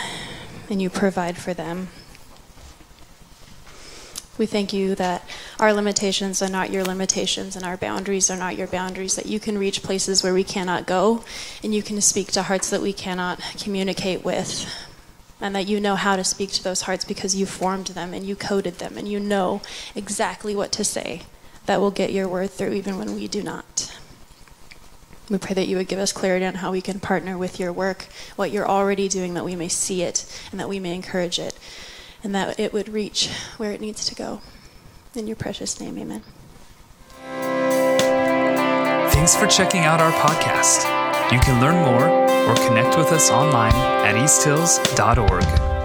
and 0.70 0.80
you 0.80 0.90
provide 0.90 1.36
for 1.36 1.54
them. 1.54 1.88
We 4.38 4.46
thank 4.46 4.72
you 4.72 4.94
that 4.94 5.28
our 5.58 5.72
limitations 5.72 6.40
are 6.40 6.48
not 6.48 6.70
your 6.70 6.84
limitations 6.84 7.56
and 7.56 7.64
our 7.64 7.76
boundaries 7.76 8.30
are 8.30 8.36
not 8.36 8.56
your 8.56 8.68
boundaries, 8.68 9.16
that 9.16 9.26
you 9.26 9.40
can 9.40 9.58
reach 9.58 9.82
places 9.82 10.22
where 10.22 10.34
we 10.34 10.44
cannot 10.44 10.86
go 10.86 11.24
and 11.64 11.74
you 11.74 11.82
can 11.82 12.00
speak 12.00 12.30
to 12.32 12.44
hearts 12.44 12.70
that 12.70 12.80
we 12.80 12.92
cannot 12.92 13.40
communicate 13.58 14.24
with 14.24 14.72
and 15.40 15.54
that 15.54 15.66
you 15.66 15.80
know 15.80 15.96
how 15.96 16.16
to 16.16 16.24
speak 16.24 16.50
to 16.52 16.64
those 16.64 16.82
hearts 16.82 17.04
because 17.04 17.34
you 17.34 17.46
formed 17.46 17.88
them 17.88 18.14
and 18.14 18.24
you 18.24 18.34
coded 18.34 18.78
them 18.78 18.96
and 18.96 19.08
you 19.08 19.20
know 19.20 19.60
exactly 19.94 20.56
what 20.56 20.72
to 20.72 20.84
say 20.84 21.22
that 21.66 21.80
will 21.80 21.90
get 21.90 22.12
your 22.12 22.28
word 22.28 22.50
through 22.50 22.72
even 22.72 22.98
when 22.98 23.14
we 23.14 23.28
do 23.28 23.42
not. 23.42 23.92
We 25.28 25.38
pray 25.38 25.54
that 25.54 25.66
you 25.66 25.76
would 25.76 25.88
give 25.88 25.98
us 25.98 26.12
clarity 26.12 26.46
on 26.46 26.54
how 26.54 26.70
we 26.70 26.80
can 26.80 27.00
partner 27.00 27.36
with 27.36 27.58
your 27.58 27.72
work, 27.72 28.06
what 28.36 28.52
you're 28.52 28.68
already 28.68 29.08
doing, 29.08 29.34
that 29.34 29.44
we 29.44 29.56
may 29.56 29.68
see 29.68 30.02
it 30.02 30.24
and 30.52 30.60
that 30.60 30.68
we 30.68 30.78
may 30.78 30.94
encourage 30.94 31.40
it, 31.40 31.58
and 32.22 32.32
that 32.34 32.60
it 32.60 32.72
would 32.72 32.88
reach 32.88 33.28
where 33.56 33.72
it 33.72 33.80
needs 33.80 34.04
to 34.06 34.14
go. 34.14 34.40
In 35.14 35.26
your 35.26 35.36
precious 35.36 35.80
name, 35.80 35.98
amen. 35.98 36.22
Thanks 39.10 39.34
for 39.34 39.48
checking 39.48 39.80
out 39.80 40.00
our 40.00 40.12
podcast. 40.12 40.84
You 41.32 41.40
can 41.40 41.60
learn 41.60 41.74
more 41.84 42.25
or 42.46 42.54
connect 42.66 42.96
with 42.96 43.12
us 43.12 43.30
online 43.30 43.74
at 43.74 44.14
easthills.org. 44.14 45.75